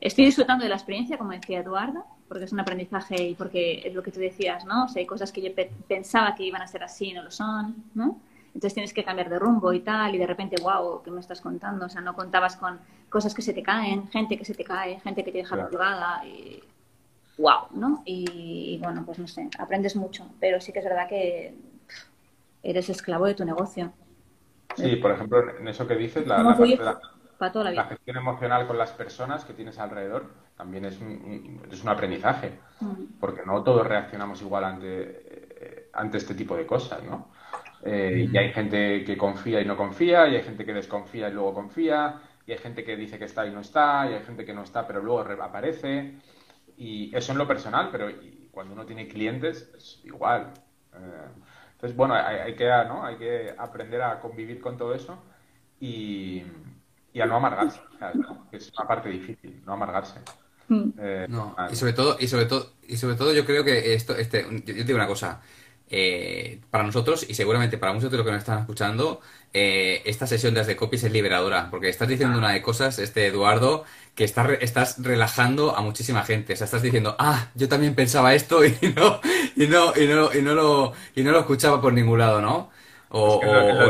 Estoy 0.00 0.26
disfrutando 0.26 0.64
de 0.64 0.70
la 0.70 0.76
experiencia, 0.76 1.16
como 1.16 1.32
decía 1.32 1.60
Eduardo, 1.60 2.04
porque 2.28 2.44
es 2.44 2.52
un 2.52 2.60
aprendizaje 2.60 3.22
y 3.22 3.34
porque 3.34 3.82
es 3.84 3.94
lo 3.94 4.02
que 4.02 4.12
tú 4.12 4.20
decías, 4.20 4.64
¿no? 4.64 4.84
O 4.84 4.88
sea, 4.88 5.00
hay 5.00 5.06
cosas 5.06 5.32
que 5.32 5.42
yo 5.42 5.50
pensaba 5.88 6.34
que 6.34 6.44
iban 6.44 6.62
a 6.62 6.66
ser 6.66 6.82
así 6.82 7.08
y 7.08 7.12
no 7.12 7.22
lo 7.22 7.30
son, 7.30 7.84
¿no? 7.94 8.20
Entonces 8.54 8.74
tienes 8.74 8.92
que 8.92 9.04
cambiar 9.04 9.28
de 9.28 9.38
rumbo 9.38 9.72
y 9.72 9.80
tal, 9.80 10.14
y 10.14 10.18
de 10.18 10.26
repente, 10.26 10.56
wow, 10.60 11.02
¿qué 11.02 11.10
me 11.10 11.20
estás 11.20 11.40
contando? 11.40 11.86
O 11.86 11.88
sea, 11.88 12.00
no 12.00 12.14
contabas 12.14 12.56
con 12.56 12.78
cosas 13.08 13.34
que 13.34 13.42
se 13.42 13.52
te 13.52 13.62
caen, 13.62 14.08
gente 14.08 14.36
que 14.36 14.44
se 14.44 14.54
te 14.54 14.64
cae, 14.64 14.98
gente 15.00 15.24
que 15.24 15.30
te 15.30 15.38
deja 15.38 15.68
claro. 15.68 16.26
y 16.26 16.62
wow, 17.38 17.66
¿no? 17.72 18.02
Y, 18.04 18.78
bueno, 18.82 19.04
pues 19.04 19.18
no 19.18 19.26
sé, 19.26 19.48
aprendes 19.58 19.96
mucho, 19.96 20.26
pero 20.40 20.60
sí 20.60 20.72
que 20.72 20.80
es 20.80 20.84
verdad 20.84 21.08
que 21.08 21.54
eres 22.62 22.88
esclavo 22.90 23.26
de 23.26 23.34
tu 23.34 23.44
negocio. 23.44 23.92
Sí, 24.76 24.96
por 24.96 25.12
ejemplo, 25.12 25.58
en 25.58 25.66
eso 25.66 25.86
que 25.86 25.96
dices, 25.96 26.26
la, 26.26 26.42
la, 26.42 27.84
gestión 27.84 28.16
emocional 28.16 28.66
con 28.66 28.78
las 28.78 28.92
personas 28.92 29.44
que 29.44 29.54
tienes 29.54 29.78
alrededor 29.78 30.26
también 30.56 30.84
es 30.84 31.00
un, 31.00 31.62
es 31.70 31.82
un 31.82 31.88
aprendizaje, 31.88 32.58
mm. 32.80 33.18
porque 33.18 33.42
no 33.46 33.62
todos 33.62 33.86
reaccionamos 33.86 34.42
igual 34.42 34.64
ante, 34.64 35.88
ante 35.92 36.18
este 36.18 36.34
tipo 36.34 36.56
de 36.56 36.66
cosas, 36.66 37.02
¿no? 37.02 37.28
Eh, 37.84 38.28
y 38.30 38.36
hay 38.36 38.52
gente 38.52 39.04
que 39.04 39.16
confía 39.16 39.60
y 39.60 39.64
no 39.64 39.76
confía, 39.76 40.28
y 40.28 40.36
hay 40.36 40.42
gente 40.42 40.64
que 40.64 40.74
desconfía 40.74 41.28
y 41.28 41.32
luego 41.32 41.54
confía, 41.54 42.20
y 42.46 42.52
hay 42.52 42.58
gente 42.58 42.84
que 42.84 42.96
dice 42.96 43.18
que 43.18 43.24
está 43.24 43.46
y 43.46 43.50
no 43.50 43.60
está, 43.60 44.08
y 44.10 44.14
hay 44.14 44.22
gente 44.22 44.44
que 44.44 44.52
no 44.52 44.62
está 44.62 44.86
pero 44.86 45.02
luego 45.02 45.20
aparece. 45.42 46.14
Y 46.76 47.14
eso 47.14 47.32
en 47.32 47.38
lo 47.38 47.46
personal, 47.46 47.88
pero 47.90 48.08
cuando 48.50 48.74
uno 48.74 48.86
tiene 48.86 49.08
clientes 49.08 49.70
es 49.76 50.00
igual. 50.04 50.52
Eh, 50.94 51.28
entonces, 51.72 51.96
bueno, 51.96 52.14
hay, 52.14 52.54
que, 52.54 52.66
¿no? 52.88 53.04
hay 53.04 53.16
que 53.16 53.54
aprender 53.56 54.02
a 54.02 54.20
convivir 54.20 54.60
con 54.60 54.76
todo 54.76 54.94
eso 54.94 55.18
y, 55.80 56.42
y 57.12 57.20
a 57.20 57.26
no 57.26 57.36
amargarse. 57.36 57.80
Es 58.52 58.70
una 58.76 58.86
parte 58.86 59.08
difícil, 59.08 59.62
no 59.64 59.72
amargarse. 59.72 60.20
Mm. 60.68 60.90
Eh, 60.98 61.26
y 61.70 61.74
sobre 61.74 61.92
todo, 61.92 62.16
y 62.20 62.28
sobre 62.28 62.44
todo, 62.44 62.72
y 62.86 62.96
sobre 62.96 63.16
todo 63.16 63.32
yo 63.32 63.44
creo 63.44 63.64
que 63.64 63.94
esto, 63.94 64.14
este, 64.16 64.42
yo 64.42 64.62
te 64.64 64.84
digo 64.84 64.96
una 64.96 65.06
cosa, 65.06 65.40
eh, 65.92 66.60
para 66.70 66.84
nosotros 66.84 67.26
y 67.28 67.34
seguramente 67.34 67.76
para 67.76 67.92
muchos 67.92 68.12
de 68.12 68.16
los 68.16 68.24
que 68.24 68.30
nos 68.30 68.38
están 68.38 68.60
escuchando, 68.60 69.20
eh, 69.52 70.02
esta 70.04 70.28
sesión 70.28 70.54
de 70.54 70.76
Copies 70.76 71.02
es 71.02 71.10
liberadora, 71.10 71.68
porque 71.68 71.88
estás 71.88 72.06
diciendo 72.06 72.38
una 72.38 72.52
de 72.52 72.62
cosas, 72.62 73.00
este 73.00 73.26
Eduardo, 73.26 73.84
que 74.14 74.22
estás, 74.22 74.50
estás 74.60 75.02
relajando 75.02 75.76
a 75.76 75.80
muchísima 75.80 76.22
gente. 76.22 76.52
O 76.52 76.56
sea, 76.56 76.66
estás 76.66 76.82
diciendo, 76.82 77.16
ah, 77.18 77.48
yo 77.56 77.68
también 77.68 77.96
pensaba 77.96 78.34
esto 78.34 78.64
y 78.64 78.76
no, 78.94 79.20
y 79.56 79.66
no, 79.66 79.92
y 79.96 80.06
no, 80.06 80.32
y 80.32 80.42
no 80.42 80.54
lo, 80.54 80.92
y 81.16 81.24
no 81.24 81.32
lo 81.32 81.40
escuchaba 81.40 81.80
por 81.80 81.92
ningún 81.92 82.20
lado, 82.20 82.40
¿no? 82.40 82.70
O, 83.08 83.40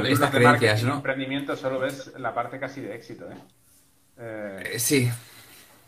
estas 0.06 0.30
creencias, 0.30 0.82
¿no? 0.82 0.94
emprendimiento 0.94 1.54
solo 1.54 1.78
ves 1.78 2.10
la 2.16 2.32
parte 2.32 2.58
casi 2.58 2.80
de 2.80 2.94
éxito, 2.94 3.26
¿eh? 3.30 4.62
eh 4.72 4.78
sí. 4.78 5.10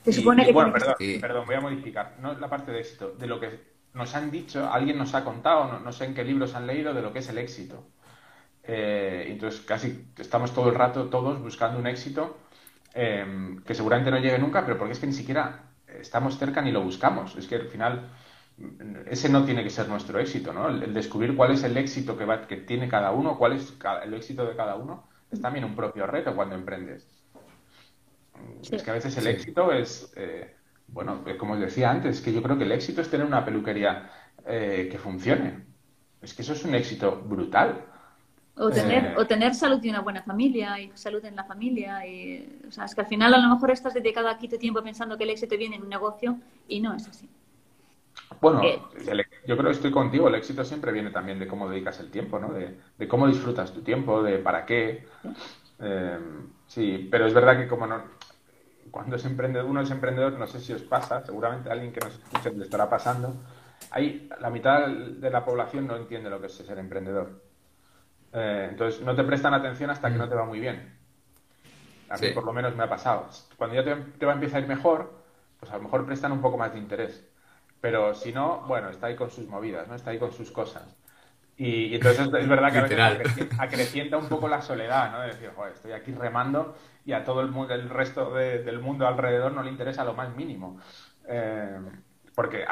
Se 0.05 0.13
supone 0.13 0.45
que 0.45 0.53
bueno, 0.53 0.71
perdón, 0.71 0.95
perdón, 1.19 1.47
voy 1.47 1.55
a 1.55 1.61
modificar. 1.61 2.17
No 2.21 2.35
la 2.35 2.51
parte 2.51 2.73
de 2.73 2.81
éxito, 2.81 3.15
de 3.19 3.27
lo 3.27 3.41
que 3.41 3.72
nos 3.95 4.15
han 4.15 4.31
dicho, 4.31 4.71
alguien 4.71 4.99
nos 4.99 5.15
ha 5.15 5.25
contado, 5.25 5.79
no, 5.79 5.93
sé 5.93 6.07
en 6.07 6.15
qué 6.15 6.25
libros 6.25 6.55
han 6.55 6.67
leído, 6.67 6.95
de 6.95 7.03
lo 7.03 7.13
que 7.13 7.19
es 7.21 7.29
el 7.29 7.39
éxito. 7.39 7.85
Eh, 8.65 9.27
entonces, 9.29 9.61
casi 9.61 10.07
estamos 10.19 10.55
todo 10.55 10.69
el 10.69 10.75
rato 10.75 11.09
todos 11.09 11.41
buscando 11.41 11.79
un 11.79 11.87
éxito 11.87 12.39
eh, 12.95 13.57
que 13.67 13.75
seguramente 13.75 14.11
no 14.11 14.19
llegue 14.19 14.39
nunca, 14.39 14.65
pero 14.65 14.79
porque 14.79 14.93
es 14.93 14.99
que 14.99 15.07
ni 15.07 15.13
siquiera 15.13 15.65
estamos 15.87 16.39
cerca 16.39 16.63
ni 16.63 16.73
lo 16.73 16.83
buscamos. 16.83 17.37
Es 17.37 17.47
que 17.47 17.57
al 17.57 17.69
final 17.69 18.09
ese 19.07 19.29
no 19.29 19.45
tiene 19.45 19.63
que 19.63 19.71
ser 19.71 19.89
nuestro 19.89 20.19
éxito, 20.19 20.53
¿no? 20.53 20.69
El, 20.69 20.93
descubrir 20.95 21.35
cuál 21.37 21.53
es 21.53 21.63
el 21.65 21.77
éxito 21.77 22.17
que, 22.17 22.25
va, 22.25 22.47
que 22.47 22.57
tiene 22.57 22.89
cada 22.89 23.11
uno, 23.11 23.39
cuál 23.39 23.55
es 23.55 23.75
el 24.05 24.15
éxito 24.15 24.47
de 24.47 24.57
cada 24.57 24.77
uno, 24.77 25.09
es 25.31 25.41
también 25.41 25.65
un 25.65 25.75
propio 25.75 26.07
reto 26.07 26.35
cuando 26.35 26.55
emprendes. 26.55 27.07
Es 28.71 28.83
que 28.83 28.91
a 28.91 28.95
veces 28.95 29.17
el 29.17 29.27
éxito 29.27 29.73
es... 29.73 30.13
Eh, 30.17 30.57
bueno, 30.93 31.23
eh, 31.27 31.37
como 31.37 31.55
os 31.55 31.61
decía 31.61 31.91
antes, 31.91 32.21
que 32.21 32.33
yo 32.33 32.43
creo 32.43 32.59
que 32.59 32.65
el 32.65 32.73
éxito 32.73 33.01
es 33.01 33.11
tener 33.11 33.27
una 33.27 33.45
peluquería 33.45 34.11
eh, 34.47 34.89
que 34.91 34.99
funcione. 34.99 35.65
Es 36.21 36.35
que 36.35 36.43
eso 36.43 36.53
es 36.53 36.65
un 36.65 36.75
éxito 36.75 37.23
brutal. 37.25 37.87
O 38.57 38.69
tener, 38.69 39.07
eh, 39.07 39.15
o 39.17 39.27
tener 39.27 39.55
salud 39.55 39.83
y 39.83 39.89
una 39.89 40.01
buena 40.01 40.23
familia, 40.23 40.79
y 40.79 40.93
salud 40.95 41.25
en 41.25 41.35
la 41.35 41.45
familia. 41.45 42.07
Y, 42.07 42.61
o 42.69 42.71
sea, 42.71 42.85
es 42.85 42.95
que 42.95 43.01
al 43.01 43.07
final 43.07 43.33
a 43.33 43.39
lo 43.39 43.49
mejor 43.49 43.71
estás 43.71 43.95
dedicado 43.95 44.29
aquí 44.29 44.49
tu 44.49 44.59
tiempo 44.59 44.83
pensando 44.83 45.17
que 45.17 45.25
el 45.25 45.31
éxito 45.31 45.57
viene 45.57 45.77
en 45.77 45.83
un 45.83 45.89
negocio 45.89 46.39
y 46.69 46.81
no 46.81 46.95
es 46.95 47.09
así. 47.09 47.29
Bueno, 48.41 48.63
yo 49.47 49.57
creo 49.57 49.71
que 49.71 49.77
estoy 49.77 49.91
contigo. 49.91 50.29
El 50.29 50.35
éxito 50.35 50.65
siempre 50.65 50.93
viene 50.93 51.11
también 51.11 51.39
de 51.39 51.47
cómo 51.47 51.69
dedicas 51.69 51.99
el 52.01 52.11
tiempo, 52.11 52.39
¿no? 52.39 52.53
De, 52.53 53.09
cómo 53.09 53.27
disfrutas 53.27 53.73
tu 53.73 53.81
tiempo, 53.81 54.23
de 54.23 54.39
para 54.39 54.67
qué. 54.67 55.07
sí, 56.67 57.09
pero 57.11 57.27
es 57.27 57.33
verdad 57.33 57.57
que 57.57 57.69
como 57.69 57.87
no, 57.87 58.03
cuando 58.93 59.17
es 59.17 59.25
emprendedor, 59.25 59.69
uno 59.69 59.81
es 59.81 59.91
emprendedor, 59.91 60.35
no 60.35 60.47
sé 60.47 60.61
si 60.61 60.73
os 60.75 60.83
pasa, 60.83 61.25
seguramente 61.25 61.71
a 61.71 61.73
alguien 61.73 61.93
que 61.93 62.01
nos 62.01 62.13
escuche 62.13 62.53
le 62.53 62.65
estará 62.65 62.91
pasando, 62.91 63.35
hay, 63.91 64.29
la 64.39 64.51
mitad 64.51 64.87
de 64.87 65.31
la 65.31 65.45
población 65.45 65.87
no 65.87 65.97
entiende 65.97 66.29
lo 66.29 66.39
que 66.41 66.47
es 66.47 66.53
ser 66.53 66.79
emprendedor. 66.79 67.43
Eh, 68.35 68.69
entonces, 68.71 69.01
no 69.01 69.17
te 69.17 69.25
prestan 69.25 69.55
atención 69.55 69.89
hasta 69.89 70.11
que 70.11 70.19
no 70.19 70.29
te 70.29 70.35
va 70.35 70.45
muy 70.45 70.61
bien. 70.61 70.95
A 72.11 72.19
mí 72.19 72.29
por 72.35 72.45
lo 72.45 72.53
menos 72.53 72.77
me 72.77 72.85
ha 72.85 72.89
pasado. 72.89 73.29
Cuando 73.57 73.75
ya 73.75 73.83
te, 73.83 74.27
va 74.27 74.33
a 74.33 74.35
empezar 74.35 74.59
a 74.59 74.61
ir 74.61 74.69
mejor, 74.69 75.11
pues 75.59 75.73
a 75.73 75.77
lo 75.79 75.85
mejor 75.85 76.05
prestan 76.05 76.33
un 76.33 76.43
poco 76.43 76.59
más 76.59 76.75
de 76.75 76.79
interés. 76.79 77.27
Pero 77.81 78.15
si 78.15 78.31
no, 78.31 78.61
bueno, 78.67 78.91
está 78.91 79.07
ahí 79.07 79.17
con 79.17 79.31
sus 79.31 79.49
movidas, 79.49 79.89
¿no? 79.89 79.95
Está 79.95 80.11
ahí 80.11 80.19
con 80.19 80.33
sus 80.33 80.51
cosas. 80.51 80.85
Y, 81.57 81.95
entonces 81.95 82.27
es 82.27 82.49
verdad 82.49 82.71
que 82.73 82.79
a 82.79 83.11
veces 83.11 83.49
acrecienta 83.59 84.19
un 84.19 84.29
poco 84.29 84.49
la 84.49 84.61
soledad, 84.61 85.13
¿no? 85.13 85.21
De 85.23 85.29
decir, 85.29 85.51
joder, 85.57 85.73
estoy 85.73 85.93
aquí 85.93 86.13
remando 86.13 86.77
y 87.05 87.13
a 87.13 87.25
todo 87.25 87.41
el, 87.41 87.49
mundo, 87.49 87.75
el 87.75 87.89
resto 87.89 88.33
del 88.35 88.79
mundo 88.81 89.07
alrededor 89.07 89.53
no 89.53 89.63
le 89.63 89.71
interesa 89.71 90.05
lo 90.05 90.15
más 90.15 90.35
mínimo. 90.37 90.79
Eh, 91.27 91.79
porque 92.35 92.65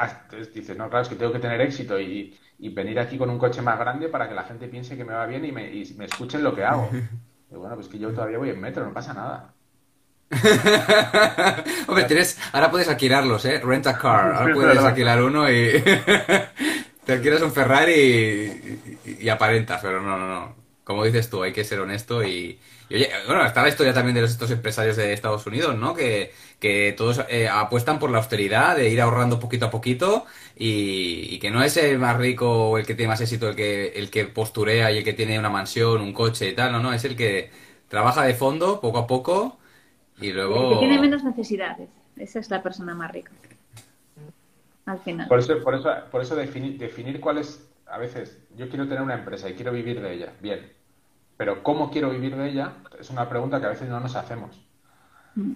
dices, 0.53 0.77
no, 0.77 0.89
claro, 0.89 1.03
es 1.03 1.09
que 1.09 1.15
tengo 1.15 1.31
que 1.31 1.39
tener 1.39 1.61
éxito 1.61 1.99
y, 1.99 2.37
venir 2.59 2.99
aquí 2.99 3.17
con 3.17 3.29
un 3.29 3.39
coche 3.39 3.61
más 3.61 3.77
grande 3.79 4.07
para 4.07 4.29
que 4.29 4.35
la 4.35 4.43
gente 4.43 4.67
piense 4.67 4.95
que 4.95 5.03
me 5.03 5.13
va 5.13 5.25
bien 5.25 5.43
y 5.45 5.51
me, 5.51 5.73
y 5.73 5.93
me 5.95 6.05
escuchen 6.05 6.43
lo 6.43 6.55
que 6.55 6.63
hago. 6.63 6.89
Y 7.53 7.55
bueno, 7.55 7.75
pues 7.75 7.89
que 7.89 7.99
yo 7.99 8.11
todavía 8.11 8.37
voy 8.37 8.49
en 8.49 8.61
metro, 8.61 8.85
no 8.85 8.93
pasa 8.93 9.13
nada. 9.13 9.53
Hombre, 11.87 12.05
tienes, 12.05 12.39
ahora 12.53 12.71
puedes 12.71 12.87
alquilarlos, 12.87 13.43
¿eh? 13.43 13.59
Rent 13.59 13.87
a 13.87 13.97
car. 13.97 14.33
Ahora 14.33 14.53
puedes 14.53 14.77
alquilar 14.77 15.21
uno 15.21 15.51
y 15.51 15.83
te 17.05 17.11
alquilas 17.11 17.41
un 17.41 17.51
Ferrari 17.51 17.91
y, 17.93 19.17
y, 19.19 19.27
aparentas, 19.27 19.81
pero 19.81 20.01
no, 20.01 20.17
no, 20.17 20.27
no. 20.27 20.55
Como 20.85 21.03
dices 21.03 21.29
tú, 21.29 21.43
hay 21.43 21.51
que 21.51 21.65
ser 21.65 21.81
honesto 21.81 22.23
y, 22.23 22.57
oye, 22.93 23.09
bueno, 23.27 23.45
está 23.45 23.61
la 23.61 23.69
historia 23.69 23.93
también 23.93 24.15
de 24.15 24.21
los, 24.21 24.31
estos 24.31 24.51
empresarios 24.51 24.95
de 24.97 25.13
Estados 25.13 25.45
Unidos, 25.45 25.75
¿no? 25.77 25.93
Que, 25.93 26.31
todos 26.95 27.21
eh, 27.29 27.49
apuestan 27.49 27.97
por 27.97 28.11
la 28.11 28.19
austeridad, 28.19 28.75
de 28.75 28.89
ir 28.89 29.01
ahorrando 29.01 29.39
poquito 29.39 29.65
a 29.65 29.71
poquito 29.71 30.25
y, 30.55 31.39
que 31.39 31.49
no 31.49 31.63
es 31.63 31.75
el 31.77 31.97
más 31.97 32.17
rico 32.17 32.69
o 32.69 32.77
el 32.77 32.85
que 32.85 32.93
tiene 32.93 33.09
más 33.09 33.21
éxito 33.21 33.49
el 33.49 33.55
que, 33.55 33.87
el 33.95 34.11
que 34.11 34.25
posturea 34.25 34.91
y 34.91 34.99
el 34.99 35.03
que 35.03 35.13
tiene 35.13 35.39
una 35.39 35.49
mansión, 35.49 36.01
un 36.01 36.13
coche 36.13 36.49
y 36.49 36.53
tal, 36.55 36.71
no, 36.71 36.79
no, 36.79 36.93
es 36.93 37.03
el 37.03 37.15
que 37.15 37.49
trabaja 37.87 38.23
de 38.23 38.35
fondo 38.35 38.79
poco 38.79 38.99
a 38.99 39.07
poco 39.07 39.57
y 40.19 40.31
luego... 40.31 40.67
El 40.67 40.73
que 40.73 40.79
tiene 40.79 40.99
menos 40.99 41.23
necesidades, 41.23 41.89
esa 42.17 42.39
es 42.39 42.49
la 42.51 42.61
persona 42.61 42.93
más 42.93 43.11
rica. 43.11 43.31
Al 44.85 44.99
final. 44.99 45.27
Por 45.27 45.39
eso, 45.39 45.63
por 45.63 45.75
eso, 45.75 45.89
por 46.11 46.21
eso 46.21 46.35
definir, 46.35 46.77
definir 46.77 47.19
cuál 47.19 47.39
es, 47.39 47.67
a 47.87 47.97
veces, 47.97 48.37
yo 48.55 48.69
quiero 48.69 48.87
tener 48.87 49.01
una 49.01 49.15
empresa 49.15 49.49
y 49.49 49.53
quiero 49.53 49.71
vivir 49.71 49.99
de 49.99 50.13
ella, 50.13 50.33
bien 50.41 50.80
pero 51.41 51.63
¿cómo 51.63 51.89
quiero 51.89 52.11
vivir 52.11 52.35
de 52.35 52.49
ella? 52.49 52.73
Es 52.99 53.09
una 53.09 53.27
pregunta 53.27 53.59
que 53.59 53.65
a 53.65 53.69
veces 53.69 53.89
no 53.89 53.99
nos 53.99 54.15
hacemos. 54.15 54.63
Mm. 55.33 55.53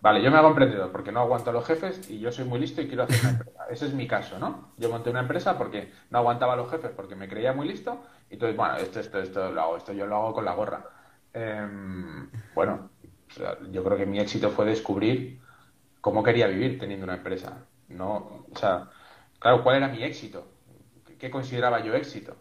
Vale, 0.00 0.22
yo 0.22 0.30
me 0.30 0.36
hago 0.36 0.50
emprendedor 0.50 0.92
porque 0.92 1.10
no 1.10 1.18
aguanto 1.18 1.50
a 1.50 1.52
los 1.52 1.66
jefes 1.66 2.08
y 2.08 2.20
yo 2.20 2.30
soy 2.30 2.44
muy 2.44 2.60
listo 2.60 2.80
y 2.80 2.86
quiero 2.86 3.02
hacer 3.02 3.18
una 3.22 3.30
empresa. 3.30 3.66
Ese 3.70 3.86
es 3.86 3.92
mi 3.92 4.06
caso, 4.06 4.38
¿no? 4.38 4.70
Yo 4.76 4.88
monté 4.88 5.10
una 5.10 5.22
empresa 5.22 5.58
porque 5.58 5.90
no 6.10 6.18
aguantaba 6.18 6.52
a 6.52 6.56
los 6.56 6.70
jefes 6.70 6.92
porque 6.94 7.16
me 7.16 7.28
creía 7.28 7.52
muy 7.52 7.66
listo 7.66 8.04
y 8.30 8.34
entonces, 8.34 8.56
bueno, 8.56 8.76
esto, 8.76 9.00
esto, 9.00 9.18
esto 9.18 9.50
lo 9.50 9.62
hago, 9.62 9.76
esto 9.78 9.92
yo 9.92 10.06
lo 10.06 10.14
hago 10.14 10.32
con 10.32 10.44
la 10.44 10.54
gorra. 10.54 10.84
Em, 11.32 12.30
bueno, 12.54 12.90
yo 13.72 13.82
creo 13.82 13.96
que 13.96 14.06
mi 14.06 14.20
éxito 14.20 14.50
fue 14.50 14.64
descubrir 14.64 15.40
cómo 16.00 16.22
quería 16.22 16.46
vivir 16.46 16.78
teniendo 16.78 17.02
una 17.02 17.16
empresa. 17.16 17.66
No, 17.88 18.44
o 18.48 18.56
sea, 18.56 18.90
claro, 19.40 19.64
¿cuál 19.64 19.78
era 19.78 19.88
mi 19.88 20.04
éxito? 20.04 20.46
¿Qué 21.18 21.32
consideraba 21.32 21.80
yo 21.80 21.94
éxito? 21.94 22.36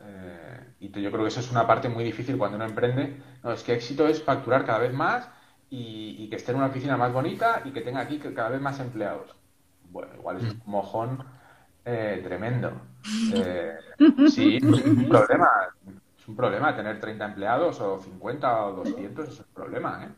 Eh, 0.00 0.57
y 0.80 0.90
yo 0.90 1.10
creo 1.10 1.22
que 1.22 1.28
eso 1.28 1.40
es 1.40 1.50
una 1.50 1.66
parte 1.66 1.88
muy 1.88 2.04
difícil 2.04 2.38
cuando 2.38 2.56
uno 2.56 2.66
emprende. 2.66 3.20
No, 3.42 3.52
es 3.52 3.62
que 3.62 3.74
éxito 3.74 4.06
es 4.06 4.22
facturar 4.22 4.64
cada 4.64 4.78
vez 4.78 4.92
más 4.92 5.28
y, 5.70 6.28
que 6.28 6.36
esté 6.36 6.52
en 6.52 6.58
una 6.58 6.66
oficina 6.66 6.96
más 6.96 7.12
bonita 7.12 7.62
y 7.64 7.70
que 7.70 7.80
tenga 7.80 8.00
aquí 8.00 8.18
cada 8.18 8.50
vez 8.50 8.60
más 8.60 8.78
empleados. 8.78 9.34
Bueno, 9.90 10.14
igual 10.14 10.36
es 10.36 10.44
un 10.44 10.62
mojón 10.66 11.24
eh, 11.84 12.20
tremendo. 12.22 12.72
Eh, 13.32 13.76
sí, 14.28 14.56
es 14.56 14.62
un 14.62 15.08
problema. 15.08 15.48
Es 16.18 16.28
un 16.28 16.36
problema 16.36 16.76
tener 16.76 17.00
30 17.00 17.24
empleados 17.24 17.80
o 17.80 18.00
50 18.00 18.66
o 18.66 18.72
200, 18.84 19.28
es 19.28 19.38
un 19.38 19.46
problema. 19.54 20.14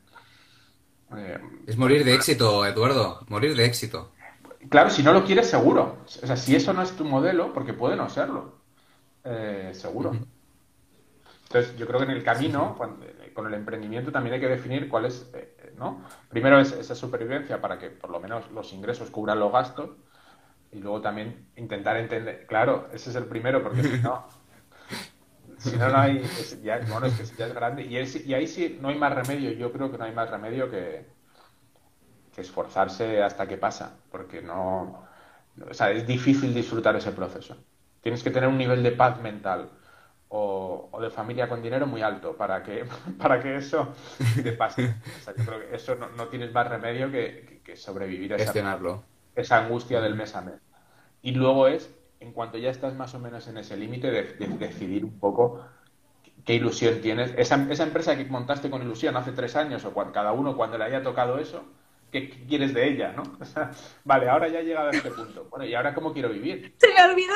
es 1.66 1.76
morir 1.76 2.04
de 2.04 2.14
éxito, 2.14 2.66
Eduardo. 2.66 3.20
Morir 3.28 3.54
de 3.54 3.64
éxito. 3.66 4.12
claro, 4.68 4.90
si 4.90 5.02
no 5.02 5.12
lo 5.12 5.24
quieres, 5.24 5.48
seguro. 5.48 5.98
O 6.04 6.08
sea, 6.08 6.36
si 6.36 6.56
eso 6.56 6.72
no 6.72 6.82
es 6.82 6.92
tu 6.92 7.04
modelo, 7.04 7.52
porque 7.52 7.74
puede 7.74 7.96
no 7.96 8.08
serlo, 8.08 8.56
eh, 9.24 9.70
seguro. 9.74 10.12
Entonces, 11.50 11.76
yo 11.76 11.86
creo 11.86 11.98
que 11.98 12.04
en 12.04 12.12
el 12.12 12.22
camino, 12.22 12.78
eh, 13.02 13.32
con 13.34 13.46
el 13.48 13.54
emprendimiento, 13.54 14.12
también 14.12 14.34
hay 14.34 14.40
que 14.40 14.48
definir 14.48 14.88
cuál 14.88 15.06
es, 15.06 15.30
eh, 15.34 15.74
¿no? 15.76 16.04
Primero 16.28 16.60
es 16.60 16.72
esa 16.72 16.94
supervivencia 16.94 17.60
para 17.60 17.78
que 17.78 17.90
por 17.90 18.10
lo 18.10 18.20
menos 18.20 18.50
los 18.52 18.72
ingresos 18.72 19.10
cubran 19.10 19.40
los 19.40 19.52
gastos 19.52 19.90
y 20.72 20.78
luego 20.80 21.00
también 21.02 21.50
intentar 21.56 21.96
entender, 21.98 22.46
claro, 22.46 22.88
ese 22.92 23.10
es 23.10 23.16
el 23.16 23.26
primero, 23.26 23.62
porque 23.62 23.82
si 23.84 23.98
no, 24.00 24.26
si 25.58 25.76
no, 25.76 25.88
no 25.90 25.98
hay, 25.98 26.22
ya, 26.62 26.80
bueno, 26.88 27.06
es 27.06 27.14
que 27.14 27.24
ya 27.36 27.46
es 27.46 27.54
grande 27.54 27.82
y, 27.84 27.96
y 27.96 28.34
ahí 28.34 28.46
sí 28.46 28.78
no 28.80 28.88
hay 28.88 28.98
más 28.98 29.14
remedio, 29.14 29.50
yo 29.52 29.72
creo 29.72 29.90
que 29.90 29.98
no 29.98 30.04
hay 30.04 30.12
más 30.12 30.30
remedio 30.30 30.70
que, 30.70 31.06
que 32.34 32.40
esforzarse 32.40 33.22
hasta 33.22 33.46
que 33.48 33.56
pasa, 33.58 33.98
porque 34.10 34.40
no, 34.42 35.04
o 35.70 35.74
sea, 35.74 35.90
es 35.90 36.06
difícil 36.06 36.54
disfrutar 36.54 36.96
ese 36.96 37.12
proceso. 37.12 37.56
Tienes 38.00 38.22
que 38.22 38.30
tener 38.30 38.48
un 38.48 38.58
nivel 38.58 38.82
de 38.82 38.92
paz 38.92 39.20
mental 39.20 39.70
o, 40.32 40.98
de 41.00 41.10
familia 41.10 41.48
con 41.48 41.60
dinero 41.60 41.86
muy 41.86 42.02
alto 42.02 42.36
para 42.36 42.62
que, 42.62 42.84
para 43.18 43.40
que 43.40 43.56
eso 43.56 43.88
te 44.42 44.52
pase. 44.52 44.94
yo 45.26 45.44
creo 45.44 45.60
que 45.60 45.76
eso 45.76 45.96
no, 45.96 46.28
tienes 46.28 46.52
más 46.52 46.68
remedio 46.68 47.10
que, 47.10 47.60
sobrevivir 47.74 48.34
a 48.34 48.36
esa, 48.36 48.78
esa, 49.36 49.58
angustia 49.58 50.00
del 50.00 50.16
mes 50.16 50.34
a 50.34 50.40
mes. 50.40 50.54
Y 51.22 51.32
luego 51.32 51.68
es, 51.68 51.88
en 52.18 52.32
cuanto 52.32 52.58
ya 52.58 52.70
estás 52.70 52.94
más 52.94 53.14
o 53.14 53.20
menos 53.20 53.46
en 53.46 53.58
ese 53.58 53.76
límite, 53.76 54.10
de, 54.10 54.22
decidir 54.58 55.04
un 55.04 55.20
poco 55.20 55.64
qué 56.44 56.54
ilusión 56.54 57.00
tienes. 57.00 57.32
Esa, 57.36 57.64
esa, 57.70 57.84
empresa 57.84 58.16
que 58.16 58.24
montaste 58.24 58.70
con 58.70 58.82
ilusión 58.82 59.16
hace 59.16 59.30
tres 59.32 59.54
años 59.54 59.84
o 59.84 59.92
cuando, 59.92 60.12
cada 60.12 60.32
uno 60.32 60.56
cuando 60.56 60.78
le 60.78 60.84
haya 60.84 61.02
tocado 61.02 61.38
eso, 61.38 61.64
¿qué 62.10 62.28
quieres 62.48 62.74
de 62.74 62.88
ella, 62.88 63.12
no? 63.12 63.22
vale, 64.04 64.28
ahora 64.28 64.48
ya 64.48 64.60
he 64.60 64.64
llegado 64.64 64.88
a 64.88 64.92
este 64.92 65.10
punto. 65.10 65.46
Bueno, 65.48 65.64
¿y 65.64 65.74
ahora 65.74 65.94
cómo 65.94 66.12
quiero 66.12 66.28
vivir? 66.30 66.74
Se 66.78 66.92
me 66.92 67.02
olvidó. 67.04 67.34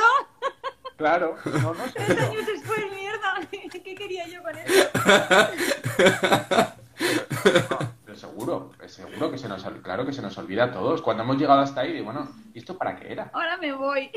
Claro, 0.97 1.37
no, 1.45 1.75
no 1.75 1.85
sé. 1.87 1.93
Tres 1.95 2.19
años 2.19 2.47
después, 2.47 2.79
mierda. 2.93 3.41
¿Qué 3.51 3.95
quería 3.95 4.27
yo 4.29 4.43
con 4.43 4.57
eso? 4.57 4.91
Pero, 8.05 8.17
seguro, 8.17 8.73
seguro 8.87 9.31
que 9.31 9.39
se 9.39 9.49
nos, 9.49 9.65
claro 9.83 10.07
que 10.07 10.13
se 10.13 10.23
nos 10.23 10.39
olvida 10.39 10.65
a 10.65 10.73
todos. 10.73 11.03
Cuando 11.03 11.23
hemos 11.25 11.37
llegado 11.37 11.61
hasta 11.61 11.81
ahí, 11.83 11.97
y 11.97 12.01
bueno, 12.01 12.31
¿y 12.55 12.59
esto 12.59 12.79
para 12.79 12.97
qué 12.97 13.13
era? 13.13 13.31
Ahora 13.33 13.57
me 13.57 13.73
voy. 13.73 14.11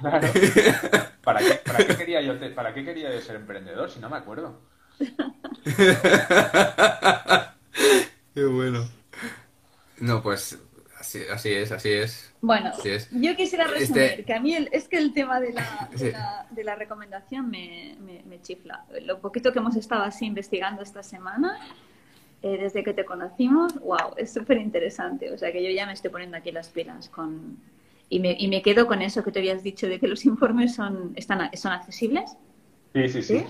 Claro. 0.00 0.28
¿Para 1.22 1.40
qué, 1.40 1.60
para 1.64 1.86
qué 1.86 1.96
quería 1.96 2.20
yo, 2.22 2.34
para 2.54 2.72
qué 2.74 2.84
quería 2.84 3.12
yo 3.12 3.20
ser 3.20 3.36
emprendedor 3.36 3.90
si 3.90 4.00
no 4.00 4.08
me 4.08 4.16
acuerdo? 4.16 4.60
Qué 8.34 8.44
bueno. 8.44 8.88
No, 9.98 10.22
pues 10.22 10.58
así, 10.98 11.22
así 11.30 11.52
es, 11.52 11.70
así 11.72 11.90
es. 11.92 12.27
Bueno, 12.40 12.70
yo 13.12 13.36
quisiera 13.36 13.64
este 13.64 13.78
resumir 13.78 14.24
que 14.24 14.34
a 14.34 14.40
mí 14.40 14.54
es 14.54 14.88
que 14.88 14.96
el 14.96 15.12
tema 15.12 15.40
de 15.40 15.52
la, 15.52 15.88
de 16.50 16.64
la, 16.64 16.74
recomendación 16.76 17.50
me, 17.50 17.96
me, 18.00 18.40
chifla. 18.40 18.84
Lo 19.02 19.20
poquito 19.20 19.52
que 19.52 19.58
hemos 19.58 19.76
estado 19.76 20.04
así 20.04 20.26
investigando 20.26 20.82
esta 20.82 21.02
semana, 21.02 21.58
eh, 22.42 22.56
desde 22.60 22.84
que 22.84 22.94
te 22.94 23.04
conocimos, 23.04 23.74
wow, 23.80 24.14
es 24.16 24.32
súper 24.32 24.58
interesante. 24.58 25.32
O 25.32 25.38
sea 25.38 25.50
que 25.50 25.62
yo 25.64 25.70
ya 25.70 25.86
me 25.86 25.92
estoy 25.92 26.10
poniendo 26.10 26.36
aquí 26.36 26.52
las 26.52 26.68
pilas 26.68 27.08
con... 27.08 27.56
Y 28.10 28.20
me, 28.20 28.36
y 28.38 28.48
me 28.48 28.62
quedo 28.62 28.86
con 28.86 29.02
eso 29.02 29.22
que 29.22 29.32
te 29.32 29.40
habías 29.40 29.62
dicho 29.62 29.86
de 29.88 29.98
que 29.98 30.06
los 30.06 30.24
informes 30.24 30.74
son, 30.74 31.12
están, 31.16 31.50
son 31.56 31.72
accesibles. 31.72 32.36
sí, 32.94 33.08
sí. 33.08 33.22
¿Sí? 33.22 33.44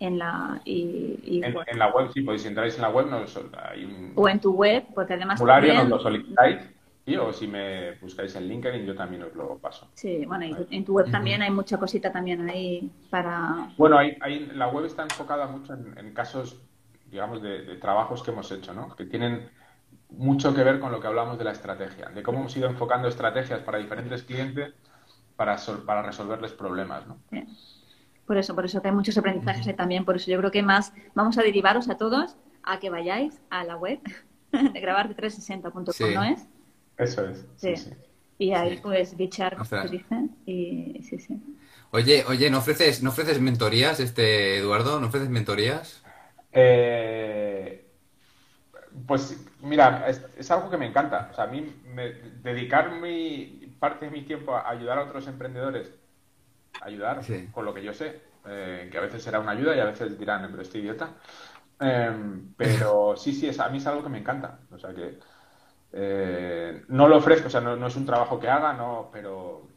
en 0.00 0.18
la 0.18 0.60
y, 0.64 1.40
en, 1.42 1.78
la 1.78 1.88
web 1.88 2.10
sí 2.12 2.22
podéis 2.22 2.42
si 2.42 2.48
entráis 2.48 2.74
en 2.74 2.82
la 2.82 2.90
web 2.90 3.06
no 3.06 3.24
hay 3.70 3.84
un 3.84 4.12
o 4.16 4.28
en 4.28 4.40
tu 4.40 4.52
web 4.52 4.84
porque 4.92 5.14
además 5.14 5.38
formulario 5.38 5.74
nos 5.74 5.88
lo 5.88 6.00
solicitáis 6.00 6.58
y 7.06 7.16
o 7.16 7.32
si 7.32 7.46
me 7.46 7.92
buscáis 7.96 8.34
en 8.36 8.48
LinkedIn 8.48 8.86
yo 8.86 8.94
también 8.94 9.22
os 9.24 9.34
lo 9.34 9.58
paso. 9.58 9.90
Sí 9.94 10.24
bueno 10.26 10.46
y 10.46 10.76
en 10.76 10.84
tu 10.84 10.94
web 10.94 11.10
también 11.10 11.42
hay 11.42 11.50
mucha 11.50 11.78
cosita 11.78 12.10
también 12.10 12.48
ahí 12.48 12.90
para 13.10 13.70
bueno 13.76 13.98
hay, 13.98 14.16
hay 14.20 14.46
la 14.46 14.68
web 14.68 14.86
está 14.86 15.02
enfocada 15.02 15.46
mucho 15.46 15.74
en, 15.74 16.12
casos 16.14 16.62
digamos 17.10 17.42
de, 17.42 17.76
trabajos 17.76 18.22
que 18.22 18.30
hemos 18.30 18.50
hecho 18.50 18.72
no 18.72 18.94
que 18.96 19.04
tienen 19.04 19.50
mucho 20.10 20.54
que 20.54 20.64
ver 20.64 20.80
con 20.80 20.92
lo 20.92 21.00
que 21.00 21.06
hablamos 21.06 21.38
de 21.38 21.44
la 21.44 21.52
estrategia 21.52 22.08
de 22.08 22.22
cómo 22.22 22.40
hemos 22.40 22.56
ido 22.56 22.68
enfocando 22.68 23.08
estrategias 23.08 23.60
para 23.60 23.78
diferentes 23.78 24.22
clientes 24.22 24.72
para, 25.36 25.56
para 25.86 26.02
resolverles 26.02 26.52
problemas 26.52 27.06
no 27.06 27.18
por 28.26 28.38
eso, 28.38 28.54
por 28.54 28.64
eso 28.64 28.80
que 28.80 28.88
hay 28.88 28.94
muchos 28.94 29.18
aprendizajes 29.18 29.76
también. 29.76 30.04
Por 30.04 30.16
eso 30.16 30.30
yo 30.30 30.38
creo 30.38 30.50
que 30.50 30.62
más 30.62 30.92
vamos 31.14 31.36
a 31.38 31.42
derivaros 31.42 31.88
a 31.88 31.96
todos 31.96 32.36
a 32.62 32.78
que 32.78 32.90
vayáis 32.90 33.40
a 33.50 33.64
la 33.64 33.76
web 33.76 34.00
de 34.52 34.82
grabarte360.com, 34.82 36.14
¿no 36.14 36.24
es? 36.24 36.46
Eso 36.98 37.26
es. 37.26 37.44
Sí. 37.56 37.76
sí, 37.76 37.90
Y 38.38 38.52
ahí 38.52 38.78
pues 38.82 39.16
bichar, 39.16 39.56
como 39.56 39.82
dicen. 39.88 40.36
Y 40.46 41.00
sí, 41.02 41.18
sí. 41.18 41.40
Oye, 41.90 42.24
oye, 42.28 42.50
¿no 42.50 42.58
ofreces, 42.58 43.02
¿no 43.02 43.10
ofreces 43.10 43.40
mentorías, 43.40 44.00
este 44.00 44.58
Eduardo? 44.58 45.00
¿No 45.00 45.06
ofreces 45.06 45.28
mentorías? 45.28 46.02
Eh, 46.52 47.86
pues 49.06 49.36
mira, 49.60 50.06
es, 50.08 50.50
algo 50.50 50.70
que 50.70 50.76
me 50.76 50.86
encanta. 50.86 51.28
O 51.32 51.34
sea, 51.34 51.44
a 51.44 51.46
mí 51.48 51.72
dedicar 52.42 53.00
mi 53.00 53.76
parte 53.78 54.06
de 54.06 54.10
mi 54.10 54.22
tiempo 54.22 54.54
a 54.54 54.68
ayudar 54.68 54.98
a 54.98 55.04
otros 55.04 55.26
emprendedores 55.26 55.92
ayudar 56.80 57.20
con 57.52 57.64
lo 57.64 57.72
que 57.72 57.82
yo 57.82 57.92
sé, 57.92 58.20
eh, 58.46 58.88
que 58.90 58.98
a 58.98 59.02
veces 59.02 59.22
será 59.22 59.40
una 59.40 59.52
ayuda 59.52 59.76
y 59.76 59.80
a 59.80 59.84
veces 59.84 60.18
dirán, 60.18 60.46
pero 60.50 60.62
estoy 60.62 60.80
idiota. 60.80 61.10
Em, 61.80 62.52
pero 62.56 63.14
sí, 63.16 63.32
sí, 63.32 63.48
es, 63.48 63.58
a 63.60 63.68
mí 63.68 63.78
es 63.78 63.86
algo 63.86 64.02
que 64.02 64.08
me 64.08 64.18
encanta. 64.18 64.60
O 64.70 64.78
sea 64.78 64.94
que 64.94 65.18
eh, 65.96 66.84
no 66.88 67.06
lo 67.06 67.18
ofrezco, 67.18 67.46
o 67.46 67.50
sea, 67.50 67.60
no, 67.60 67.86
es 67.86 67.96
un 67.96 68.04
trabajo 68.04 68.40
que 68.40 68.48
haga, 68.48 68.72
no, 68.72 69.10
pero 69.12 69.68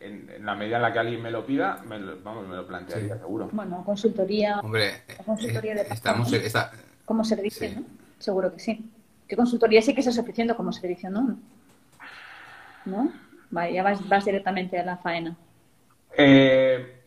en, 0.00 0.44
la 0.44 0.54
medida 0.54 0.76
en 0.76 0.82
la 0.82 0.92
que 0.92 0.98
alguien 0.98 1.22
me 1.22 1.30
lo 1.30 1.44
pida, 1.46 1.82
me 1.88 1.98
lo, 1.98 2.20
vamos, 2.22 2.46
me 2.46 2.56
lo 2.56 2.66
plantearía 2.66 3.16
seguro. 3.16 3.48
Bueno, 3.52 3.82
consultoría. 3.84 4.60
Hombre, 4.60 5.02
consultoría 5.24 5.74
de 5.74 5.82
eh, 5.82 5.86
estamos, 5.90 6.30
como 7.04 7.24
servicio, 7.24 7.70
¿no? 7.74 7.84
Seguro 8.18 8.52
que 8.52 8.60
sí. 8.60 8.90
¿Qué 9.26 9.36
consultoría 9.36 9.80
sí 9.80 9.94
que 9.94 10.00
estás 10.00 10.18
ofreciendo 10.18 10.56
como 10.56 10.72
servicio, 10.72 11.08
no? 11.08 11.38
¿No? 12.84 13.12
Vale, 13.50 13.72
ya 13.72 13.82
vas, 13.82 14.06
vas 14.08 14.24
directamente 14.24 14.78
a 14.78 14.84
la 14.84 14.96
faena. 14.96 15.36
Eh, 16.16 17.00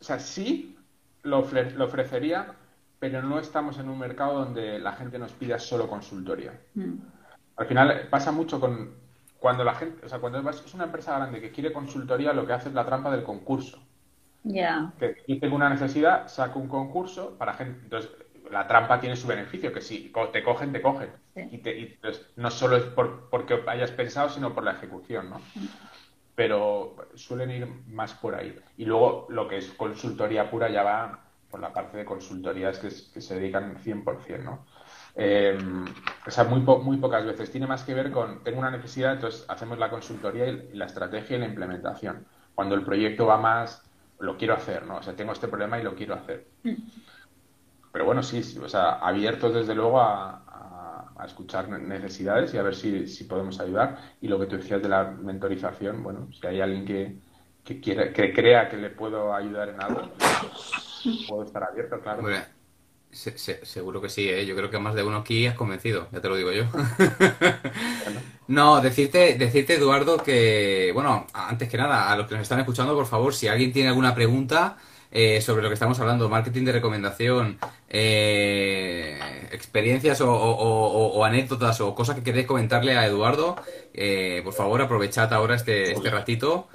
o 0.00 0.04
sea, 0.04 0.18
sí 0.18 0.76
lo, 1.22 1.38
ofrecería, 1.38 2.54
pero 2.98 3.22
no 3.22 3.38
estamos 3.38 3.78
en 3.78 3.88
un 3.88 3.98
mercado 3.98 4.44
donde 4.44 4.78
la 4.78 4.92
gente 4.92 5.18
nos 5.18 5.32
pida 5.32 5.58
solo 5.58 5.88
consultoría. 5.88 6.52
Mm. 6.74 6.94
Al 7.58 7.66
final 7.66 8.08
pasa 8.10 8.32
mucho 8.32 8.60
con 8.60 8.94
cuando 9.38 9.64
la 9.64 9.74
gente, 9.74 10.04
o 10.04 10.08
sea, 10.08 10.18
cuando 10.18 10.38
es 10.50 10.74
una 10.74 10.84
empresa 10.84 11.16
grande 11.16 11.40
que 11.40 11.50
quiere 11.50 11.72
consultoría, 11.72 12.32
lo 12.32 12.46
que 12.46 12.52
hace 12.52 12.68
es 12.68 12.74
la 12.74 12.86
trampa 12.86 13.10
del 13.10 13.22
concurso. 13.22 13.78
Ya. 14.42 14.92
Que 14.98 15.16
yo 15.26 15.38
tengo 15.38 15.56
una 15.56 15.68
necesidad, 15.68 16.28
saco 16.28 16.58
un 16.58 16.68
concurso 16.68 17.36
para 17.38 17.54
gente. 17.54 17.80
Entonces, 17.82 18.10
la 18.50 18.66
trampa 18.66 19.00
tiene 19.00 19.16
su 19.16 19.26
beneficio, 19.26 19.72
que 19.72 19.80
si 19.80 20.12
te 20.32 20.42
cogen, 20.42 20.72
te 20.72 20.80
cogen. 20.80 21.10
Y, 21.36 21.60
entonces, 21.64 22.26
no 22.36 22.50
solo 22.50 22.76
es 22.76 22.84
por, 22.84 23.28
porque 23.28 23.62
hayas 23.66 23.90
pensado, 23.92 24.28
sino 24.28 24.54
por 24.54 24.64
la 24.64 24.72
ejecución, 24.72 25.30
¿no? 25.30 25.38
Mm 25.54 25.66
pero 26.38 26.94
suelen 27.16 27.50
ir 27.50 27.66
más 27.88 28.14
por 28.14 28.36
ahí. 28.36 28.56
Y 28.76 28.84
luego 28.84 29.26
lo 29.28 29.48
que 29.48 29.56
es 29.56 29.72
consultoría 29.72 30.48
pura 30.48 30.70
ya 30.70 30.84
va 30.84 31.24
por 31.50 31.58
la 31.58 31.72
parte 31.72 31.96
de 31.96 32.04
consultorías 32.04 32.78
que, 32.78 32.92
se 32.92 33.34
dedican 33.34 33.76
100%, 33.76 34.44
¿no? 34.44 34.64
Eh, 35.20 35.58
o 36.26 36.30
sea, 36.30 36.44
muy, 36.44 36.60
muy 36.60 36.96
pocas 36.96 37.26
veces. 37.26 37.50
Tiene 37.50 37.66
más 37.66 37.82
que 37.82 37.92
ver 37.92 38.10
con, 38.12 38.42
tengo 38.44 38.60
una 38.60 38.70
necesidad, 38.70 39.14
entonces 39.14 39.44
hacemos 39.48 39.78
la 39.78 39.90
consultoría 39.90 40.46
y 40.46 40.70
la 40.74 40.86
estrategia 40.86 41.36
y 41.36 41.40
la 41.40 41.46
implementación. 41.46 42.24
Cuando 42.54 42.74
el 42.74 42.84
proyecto 42.84 43.26
va 43.26 43.36
más, 43.36 43.82
lo 44.20 44.36
quiero 44.36 44.54
hacer, 44.54 44.86
¿no? 44.86 44.98
O 44.98 45.02
sea, 45.02 45.14
tengo 45.14 45.32
este 45.32 45.48
problema 45.48 45.78
y 45.78 45.82
lo 45.82 45.94
quiero 45.94 46.14
hacer. 46.14 46.46
Mm. 46.62 46.74
Pero 47.92 48.04
bueno, 48.04 48.22
sí, 48.22 48.40
o 48.62 48.68
sea, 48.68 48.94
abiertos 48.94 49.54
desde 49.54 49.74
luego 49.74 50.00
a, 50.00 50.44
a 51.18 51.26
escuchar 51.26 51.68
necesidades 51.68 52.54
y 52.54 52.58
a 52.58 52.62
ver 52.62 52.76
si, 52.76 53.08
si, 53.08 53.24
podemos 53.24 53.58
ayudar. 53.60 53.98
Y 54.20 54.28
lo 54.28 54.38
que 54.38 54.46
tú 54.46 54.56
decías 54.56 54.80
de 54.80 54.88
la 54.88 55.04
mentorización, 55.04 56.02
bueno, 56.02 56.28
si 56.32 56.46
hay 56.46 56.60
alguien 56.60 56.84
que, 56.84 57.18
que, 57.64 57.80
quiera, 57.80 58.12
que 58.12 58.32
crea 58.32 58.68
que 58.68 58.76
le 58.76 58.90
puedo 58.90 59.34
ayudar 59.34 59.70
en 59.70 59.82
algo, 59.82 60.12
puedo 61.28 61.42
estar 61.42 61.64
abierto, 61.64 62.00
claro. 62.00 62.22
Seguro 63.10 64.00
que 64.00 64.08
sí, 64.08 64.28
¿eh? 64.28 64.46
yo 64.46 64.54
creo 64.54 64.70
que 64.70 64.78
más 64.78 64.94
de 64.94 65.02
uno 65.02 65.18
aquí 65.18 65.46
has 65.46 65.54
convencido, 65.54 66.08
ya 66.12 66.20
te 66.20 66.28
lo 66.28 66.36
digo 66.36 66.52
yo. 66.52 66.64
No, 68.48 68.80
decirte, 68.80 69.36
decirte, 69.36 69.74
Eduardo, 69.74 70.22
que, 70.22 70.90
bueno, 70.94 71.26
antes 71.34 71.68
que 71.68 71.76
nada, 71.76 72.10
a 72.10 72.16
los 72.16 72.26
que 72.26 72.34
nos 72.34 72.44
están 72.44 72.58
escuchando, 72.58 72.94
por 72.94 73.04
favor, 73.04 73.34
si 73.34 73.46
alguien 73.46 73.74
tiene 73.74 73.90
alguna 73.90 74.14
pregunta, 74.14 74.78
eh, 75.10 75.40
sobre 75.40 75.62
lo 75.62 75.68
que 75.68 75.74
estamos 75.74 75.98
hablando, 76.00 76.28
marketing 76.28 76.64
de 76.64 76.72
recomendación, 76.72 77.58
eh, 77.88 79.18
experiencias 79.52 80.20
o, 80.22 81.24
anécdotas 81.24 81.80
o 81.80 81.94
cosas 81.94 82.16
que 82.16 82.22
queréis 82.22 82.46
comentarle 82.46 82.96
a 82.96 83.06
Eduardo, 83.06 83.56
eh, 83.94 84.42
por 84.44 84.52
favor 84.52 84.82
aprovechad 84.82 85.32
ahora 85.32 85.54
este, 85.54 85.92
este 85.92 86.10
ratito 86.10 86.68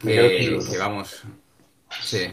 que, 0.00 0.58
vamos, 0.78 1.22
sí. 2.02 2.30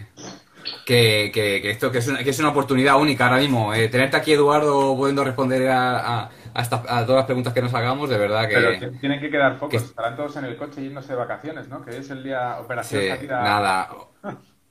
Que, 0.85 1.31
que, 1.33 1.69
esto 1.71 1.91
que 1.91 1.99
es, 1.99 2.07
una, 2.07 2.23
que 2.23 2.29
es 2.29 2.39
una 2.39 2.49
oportunidad 2.49 2.99
única 2.99 3.25
ahora 3.27 3.37
mismo. 3.41 3.71
tenerte 3.73 4.17
aquí, 4.17 4.33
Eduardo, 4.33 4.95
pudiendo 4.95 5.23
responder 5.23 5.69
a, 5.69 6.29
hasta, 6.53 6.77
a 6.87 7.05
todas 7.05 7.17
las 7.19 7.25
preguntas 7.25 7.53
que 7.53 7.61
nos 7.61 7.73
hagamos, 7.73 8.09
de 8.09 8.17
verdad 8.17 8.47
que... 8.47 8.55
Pero 8.55 8.91
tienen 8.99 9.19
que 9.19 9.29
quedar 9.29 9.57
focos, 9.57 9.81
estarán 9.83 10.15
todos 10.15 10.35
en 10.37 10.45
el 10.45 10.57
coche 10.57 10.81
yéndose 10.83 11.09
de 11.13 11.15
vacaciones, 11.15 11.67
¿no? 11.67 11.83
Que 11.83 11.97
es 11.97 12.09
el 12.09 12.23
día 12.23 12.57
operación 12.59 13.01
Sí, 13.01 13.07
salida. 13.09 13.41
nada. 13.41 13.89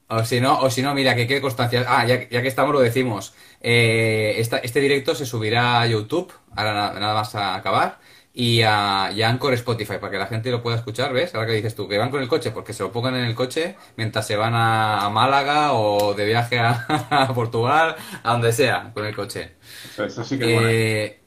O 0.09 0.25
si 0.25 0.41
no, 0.43 0.59
o 0.61 0.69
si 0.71 0.83
no, 0.83 0.95
mira, 0.95 1.15
que 1.17 1.27
quede 1.27 1.41
constancia. 1.41 1.85
Ah, 1.89 2.05
ya, 2.07 2.29
ya 2.29 2.43
que 2.43 2.49
estamos, 2.49 2.75
lo 2.75 2.81
decimos. 2.81 3.35
Eh, 3.63 4.35
esta- 4.37 4.59
este 4.59 4.81
directo 4.81 5.15
se 5.15 5.25
subirá 5.25 5.81
a 5.81 5.87
YouTube, 5.87 6.31
ahora 6.55 6.75
na- 6.75 7.01
nada 7.01 7.15
más 7.15 7.35
a 7.35 7.55
acabar, 7.55 7.99
y 8.35 8.63
a, 8.63 9.11
y 9.15 9.23
a 9.23 9.29
Anchor 9.31 9.53
Spotify, 9.55 9.95
para 10.01 10.11
que 10.11 10.19
la 10.19 10.27
gente 10.27 10.51
lo 10.51 10.63
pueda 10.63 10.77
escuchar, 10.77 11.13
¿ves? 11.13 11.35
Ahora 11.35 11.49
que 11.49 11.55
dices 11.55 11.75
tú, 11.75 11.89
que 11.89 11.99
van 11.99 12.11
con 12.11 12.23
el 12.23 12.29
coche, 12.29 12.51
porque 12.51 12.73
se 12.73 12.83
lo 12.83 12.93
pongan 12.93 13.17
en 13.17 13.25
el 13.25 13.35
coche 13.35 13.77
mientras 13.97 14.27
se 14.27 14.37
van 14.37 14.55
a, 14.55 15.05
a 15.07 15.11
Málaga 15.11 15.73
o 15.75 16.15
de 16.15 16.25
viaje 16.27 16.59
a, 16.59 16.87
a 17.11 17.35
Portugal, 17.35 17.97
a 18.23 18.33
donde 18.33 18.53
sea, 18.53 18.93
con 18.95 19.05
el 19.07 19.15
coche. 19.15 19.53
Eso, 19.97 20.25
sí 20.25 20.39
que 20.39 20.45
es 20.45 20.51
bueno. 20.51 20.71
Eh, 20.71 21.21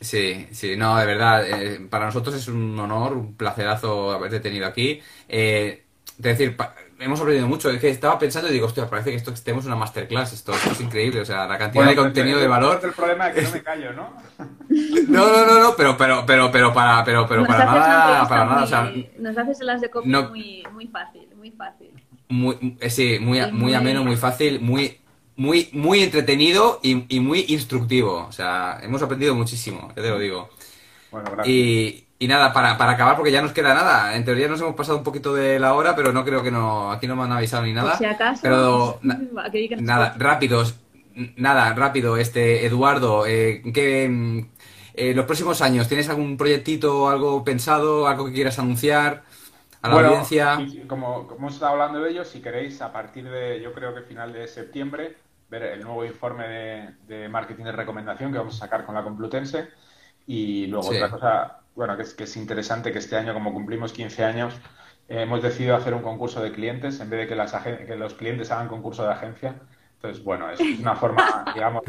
sí, 0.00 0.48
sí, 0.52 0.76
no, 0.76 0.96
de 0.98 1.06
verdad, 1.06 1.46
eh, 1.48 1.80
para 1.90 2.06
nosotros 2.06 2.34
es 2.36 2.48
un 2.48 2.78
honor, 2.78 3.14
un 3.14 3.36
placerazo 3.36 4.12
haberte 4.12 4.40
tenido 4.40 4.66
aquí. 4.66 5.02
Eh, 5.28 5.84
es 6.08 6.22
decir, 6.22 6.56
hemos 6.98 7.20
aprendido 7.20 7.46
mucho. 7.48 7.70
Es 7.70 7.80
que 7.80 7.88
estaba 7.90 8.18
pensando 8.18 8.48
y 8.50 8.52
digo, 8.52 8.66
hostia, 8.66 8.88
parece 8.88 9.10
que 9.10 9.16
esto 9.16 9.32
que 9.32 9.40
tenemos 9.40 9.66
una 9.66 9.76
masterclass, 9.76 10.32
esto, 10.32 10.52
esto 10.52 10.70
es 10.72 10.80
increíble, 10.80 11.20
o 11.20 11.24
sea, 11.24 11.46
la 11.46 11.58
cantidad 11.58 11.84
Bueno, 11.84 11.90
de 11.90 11.96
pues, 11.96 12.04
contenido 12.06 12.38
eh, 12.38 12.42
de 12.42 12.48
valor. 12.48 12.80
El 12.82 12.92
problema 12.92 13.28
es 13.28 13.34
que 13.34 13.42
no 13.42 13.50
me 13.52 13.62
callo, 13.62 13.92
¿no? 13.92 14.10
No, 15.08 15.26
no, 15.32 15.46
no, 15.46 15.60
no, 15.60 15.76
pero, 15.76 15.96
pero, 15.96 16.24
pero, 16.26 16.50
pero 16.50 16.72
para, 16.72 17.04
pero, 17.04 17.26
pero 17.26 17.40
Nos 17.42 17.48
para 17.48 17.64
nada, 17.64 18.28
para 18.28 18.44
nada, 18.44 18.64
o 18.64 18.66
sea, 18.66 18.82
muy- 18.84 19.08
nos 19.18 19.36
haces 19.38 19.60
las 19.60 19.80
de 19.80 19.90
copy 19.90 20.08
no- 20.08 20.28
muy, 20.30 20.62
muy 20.72 20.86
fácil, 20.88 21.28
muy 21.36 21.50
fácil. 21.52 21.90
muy, 22.28 22.76
eh, 22.80 22.90
sí, 22.90 23.18
muy, 23.20 23.40
muy 23.40 23.50
muy- 23.52 23.74
ameno, 23.74 24.02
muy 24.04 24.16
fácil, 24.16 24.60
muy, 24.60 24.98
muy, 25.36 25.68
muy 25.72 26.02
entretenido 26.02 26.80
y, 26.82 27.04
y 27.14 27.20
muy 27.20 27.44
instructivo. 27.48 28.26
O 28.28 28.32
sea, 28.32 28.80
hemos 28.82 29.02
aprendido 29.02 29.34
muchísimo, 29.34 29.88
ya 29.96 30.02
te 30.02 30.08
lo 30.10 30.18
digo. 30.18 30.48
Bueno, 31.10 31.30
gracias. 31.30 31.48
Y, 31.48 32.05
y 32.18 32.28
nada, 32.28 32.52
para, 32.52 32.78
para 32.78 32.92
acabar, 32.92 33.16
porque 33.16 33.32
ya 33.32 33.42
nos 33.42 33.52
queda 33.52 33.74
nada. 33.74 34.16
En 34.16 34.24
teoría 34.24 34.48
nos 34.48 34.60
hemos 34.60 34.74
pasado 34.74 34.98
un 34.98 35.04
poquito 35.04 35.34
de 35.34 35.58
la 35.58 35.74
hora, 35.74 35.94
pero 35.96 36.12
no 36.12 36.24
creo 36.24 36.42
que 36.42 36.50
no, 36.50 36.90
aquí 36.90 37.06
no 37.06 37.16
me 37.16 37.24
han 37.24 37.32
avisado 37.32 37.64
ni 37.64 37.72
nada. 37.72 37.90
Por 37.90 37.98
si 37.98 38.04
acaso, 38.04 38.42
Pero 38.42 38.98
na- 39.02 39.20
nada, 39.76 40.14
rápidos, 40.18 40.76
nada, 41.36 41.74
rápido, 41.74 42.16
este, 42.16 42.64
Eduardo, 42.66 43.26
eh, 43.26 43.62
¿qué, 43.74 44.46
eh, 44.94 45.14
los 45.14 45.26
próximos 45.26 45.60
años, 45.62 45.88
¿tienes 45.88 46.08
algún 46.08 46.36
proyectito, 46.36 47.08
algo 47.08 47.44
pensado, 47.44 48.06
algo 48.08 48.26
que 48.26 48.32
quieras 48.32 48.58
anunciar 48.58 49.24
a 49.82 49.88
la 49.88 49.94
Bueno, 49.94 50.08
audiencia? 50.08 50.58
como, 50.88 51.26
como 51.26 51.38
hemos 51.38 51.54
estado 51.54 51.72
hablando 51.72 52.00
de 52.00 52.10
ello, 52.10 52.24
si 52.24 52.40
queréis, 52.42 52.80
a 52.82 52.92
partir 52.92 53.28
de, 53.28 53.60
yo 53.60 53.72
creo 53.72 53.94
que 53.94 54.02
final 54.02 54.32
de 54.32 54.48
septiembre, 54.48 55.16
ver 55.48 55.62
el 55.64 55.82
nuevo 55.82 56.04
informe 56.04 56.48
de, 56.48 56.96
de 57.06 57.28
marketing 57.28 57.64
de 57.64 57.72
recomendación 57.72 58.32
que 58.32 58.38
vamos 58.38 58.56
a 58.56 58.58
sacar 58.58 58.84
con 58.84 58.94
la 58.94 59.04
Complutense. 59.04 59.68
Y 60.26 60.66
luego 60.66 60.88
Sí. 60.88 60.96
otra 60.96 61.10
cosa, 61.10 61.60
bueno, 61.76 61.96
que 61.96 62.02
es, 62.02 62.14
que 62.14 62.24
es 62.24 62.36
interesante 62.36 62.90
que 62.90 62.98
este 62.98 63.16
año, 63.16 63.34
como 63.34 63.52
cumplimos 63.52 63.92
15 63.92 64.24
años, 64.24 64.54
eh, 65.08 65.22
hemos 65.22 65.42
decidido 65.42 65.76
hacer 65.76 65.94
un 65.94 66.02
concurso 66.02 66.42
de 66.42 66.50
clientes 66.50 66.98
en 67.00 67.10
vez 67.10 67.20
de 67.20 67.26
que, 67.28 67.36
las 67.36 67.52
que 67.52 67.96
los 67.96 68.14
clientes 68.14 68.50
hagan 68.50 68.68
concurso 68.68 69.04
de 69.04 69.12
agencia. 69.12 69.54
Entonces, 69.94 70.24
bueno, 70.24 70.50
es 70.50 70.58
una 70.80 70.96
forma, 70.96 71.44
digamos, 71.54 71.82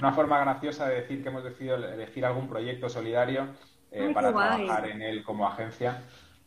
una 0.00 0.12
forma 0.12 0.38
graciosa 0.40 0.88
de 0.88 1.02
decir 1.02 1.22
que 1.22 1.28
hemos 1.28 1.44
decidido 1.44 1.76
elegir 1.76 2.24
algún 2.24 2.48
proyecto 2.48 2.88
solidario 2.88 3.48
eh, 3.90 4.06
Ay, 4.08 4.14
para 4.14 4.30
guay. 4.30 4.64
trabajar 4.64 4.88
en 4.88 5.02
él 5.02 5.22
como 5.24 5.46
agencia. 5.46 6.02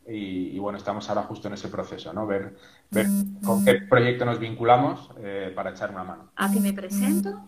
Y, 0.06 0.50
y 0.56 0.60
bueno, 0.60 0.78
estamos 0.78 1.08
ahora 1.10 1.24
justo 1.24 1.48
en 1.48 1.54
ese 1.54 1.70
proceso, 1.70 2.12
¿no? 2.12 2.28
Ver, 2.28 2.58
ver 2.92 3.06
con 3.46 3.64
qué 3.64 3.76
proyecto 3.90 4.26
nos 4.26 4.38
vinculamos 4.38 5.10
eh, 5.20 5.52
para 5.56 5.70
echar 5.70 5.92
una 5.92 6.04
mano. 6.04 6.32
¿A 6.36 6.52
que 6.52 6.60
me 6.60 6.74
presento? 6.74 7.42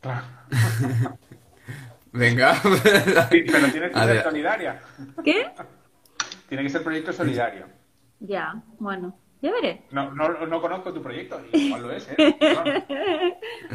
Claro. 0.00 0.26
Venga. 2.12 2.54
Sí, 3.30 3.44
pero 3.50 3.68
tiene 3.70 3.90
que 3.90 3.94
A 3.98 4.04
ser 4.04 4.14
ver. 4.14 4.22
solidaria. 4.22 4.80
¿Qué? 5.24 5.46
Tiene 6.48 6.62
que 6.64 6.70
ser 6.70 6.82
proyecto 6.82 7.12
solidario. 7.12 7.66
Ya, 8.20 8.62
bueno, 8.78 9.18
ya 9.40 9.50
veré. 9.50 9.82
No, 9.90 10.12
no, 10.14 10.46
no 10.46 10.60
conozco 10.60 10.92
tu 10.92 11.02
proyecto, 11.02 11.40
y 11.52 11.66
igual 11.66 11.82
lo 11.88 11.92
es, 11.92 12.08
¿eh? 12.10 12.16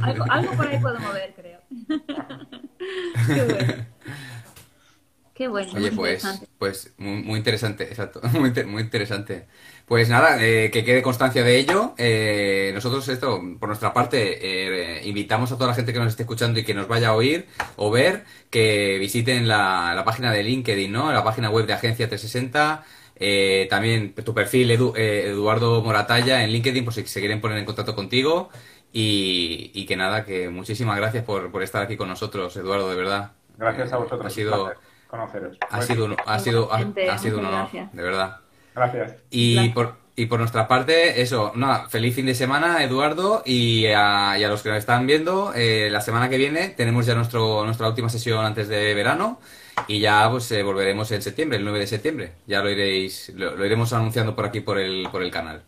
Algo, 0.02 0.26
algo 0.30 0.52
por 0.56 0.68
ahí 0.68 0.80
puedo 0.80 1.00
mover, 1.00 1.34
creo. 1.36 1.60
Qué 3.28 3.44
bueno. 3.44 3.86
Qué 5.34 5.48
bueno. 5.48 5.72
Oye, 5.76 5.92
muy 5.92 5.96
pues, 5.96 6.48
pues 6.58 6.94
muy, 6.98 7.22
muy 7.24 7.38
interesante, 7.38 7.84
exacto, 7.84 8.22
muy, 8.34 8.50
inter- 8.50 8.68
muy 8.68 8.82
interesante. 8.82 9.48
Pues 9.88 10.10
nada, 10.10 10.44
eh, 10.44 10.70
que 10.70 10.84
quede 10.84 11.02
constancia 11.02 11.44
de 11.44 11.58
ello. 11.58 11.94
Eh, 11.98 12.72
nosotros 12.74 13.08
esto, 13.08 13.42
por 13.58 13.70
nuestra 13.70 13.94
parte, 13.94 14.98
eh, 15.00 15.08
invitamos 15.08 15.50
a 15.54 15.56
toda 15.56 15.68
la 15.70 15.76
gente 15.76 15.94
que 15.94 16.00
nos 16.00 16.10
esté 16.10 16.24
escuchando 16.24 16.60
y 16.60 16.66
que 16.66 16.74
nos 16.74 16.90
vaya 16.90 17.10
a 17.10 17.16
oír 17.16 17.48
o 17.78 17.90
ver, 17.90 18.26
que 18.50 18.98
visiten 19.00 19.48
la, 19.48 19.94
la 19.96 20.04
página 20.04 20.34
de 20.34 20.44
LinkedIn, 20.44 20.92
¿no? 20.92 21.14
La 21.14 21.24
página 21.24 21.50
web 21.50 21.66
de 21.66 21.74
Agencia 21.74 22.10
360. 22.10 22.84
eh, 23.16 23.68
también 23.70 24.14
tu 24.14 24.34
perfil 24.34 24.70
Edu- 24.72 24.94
eh, 24.98 25.30
Eduardo 25.30 25.82
Moratalla 25.82 26.44
en 26.44 26.52
LinkedIn 26.52 26.84
por 26.84 26.94
si 26.94 27.06
se 27.08 27.20
quieren 27.22 27.40
poner 27.40 27.58
en 27.58 27.66
contacto 27.66 27.96
contigo. 27.96 28.50
Y, 28.92 29.72
y 29.74 29.86
que 29.86 29.96
nada, 29.96 30.26
que 30.26 30.50
muchísimas 30.50 30.98
gracias 30.98 31.24
por, 31.24 31.50
por 31.50 31.64
estar 31.64 31.82
aquí 31.82 31.96
con 31.96 32.10
nosotros, 32.10 32.56
Eduardo, 32.58 32.90
de 32.90 32.96
verdad. 32.96 33.32
Gracias 33.58 33.94
a 33.94 33.96
Eh, 33.96 34.00
vosotros. 34.00 34.26
Ha 34.26 34.30
sido, 34.30 34.74
conoceros. 35.08 35.58
ha 35.70 35.82
sido, 35.82 36.06
un- 36.06 36.16
ha 36.26 36.40
sido, 36.40 36.74
ha, 36.74 36.78
ha 37.14 37.18
sido 37.18 37.40
un 37.40 37.46
honor, 37.46 37.70
de 37.72 38.04
verdad. 38.04 38.42
Gracias. 38.78 39.16
Y 39.32 39.56
Gracias. 39.56 39.74
por, 39.74 39.96
y 40.16 40.26
por 40.28 40.40
nuestra 40.40 40.68
parte, 40.68 41.22
eso, 41.22 41.52
nada, 41.56 41.90
feliz 41.90 42.16
fin 42.16 42.28
de 42.28 42.36
semana, 42.36 42.84
Eduardo, 42.84 43.42
y 43.46 43.88
a, 43.88 44.38
y 44.38 44.44
a 44.44 44.48
los 44.50 44.62
que 44.62 44.70
nos 44.70 44.78
están 44.78 45.08
viendo, 45.08 45.52
eh, 45.56 45.90
la 45.92 46.02
semana 46.02 46.30
que 46.30 46.38
viene 46.38 46.70
tenemos 46.70 47.06
ya 47.06 47.16
nuestro, 47.16 47.66
nuestra 47.66 47.88
última 47.88 48.10
sesión 48.10 48.46
antes 48.46 48.68
de 48.68 48.94
verano, 48.94 49.40
y 49.88 50.00
ya 50.00 50.30
pues 50.30 50.52
eh, 50.52 50.64
volveremos 50.64 51.12
en 51.12 51.22
septiembre, 51.22 51.58
el 51.58 51.64
9 51.64 51.80
de 51.80 51.88
septiembre. 51.88 52.32
Ya 52.46 52.62
lo 52.62 52.70
iréis, 52.70 53.32
lo, 53.36 53.56
lo 53.56 53.66
iremos 53.66 53.92
anunciando 53.94 54.36
por 54.36 54.46
aquí 54.46 54.62
por 54.62 54.80
el, 54.80 55.08
por 55.12 55.22
el 55.24 55.32
canal, 55.32 55.64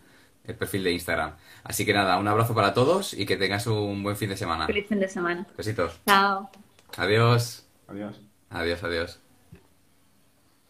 el 0.46 0.56
perfil 0.56 0.84
de 0.84 0.92
Instagram. 0.94 1.34
Así 1.64 1.86
que 1.86 1.94
nada, 1.94 2.18
un 2.18 2.28
abrazo 2.28 2.54
para 2.56 2.74
todos 2.74 3.14
y 3.14 3.26
que 3.26 3.38
tengas 3.38 3.68
un 3.68 4.02
buen 4.04 4.16
fin 4.16 4.30
de 4.30 4.38
semana. 4.38 4.68
Feliz 4.68 4.88
fin 4.88 5.00
de 5.00 5.08
semana. 5.08 5.46
Besitos. 5.58 6.00
Chao. 6.08 6.50
Adiós. 6.98 7.66
Adiós. 7.88 8.20
Adiós, 8.50 8.84
adiós. 8.84 9.29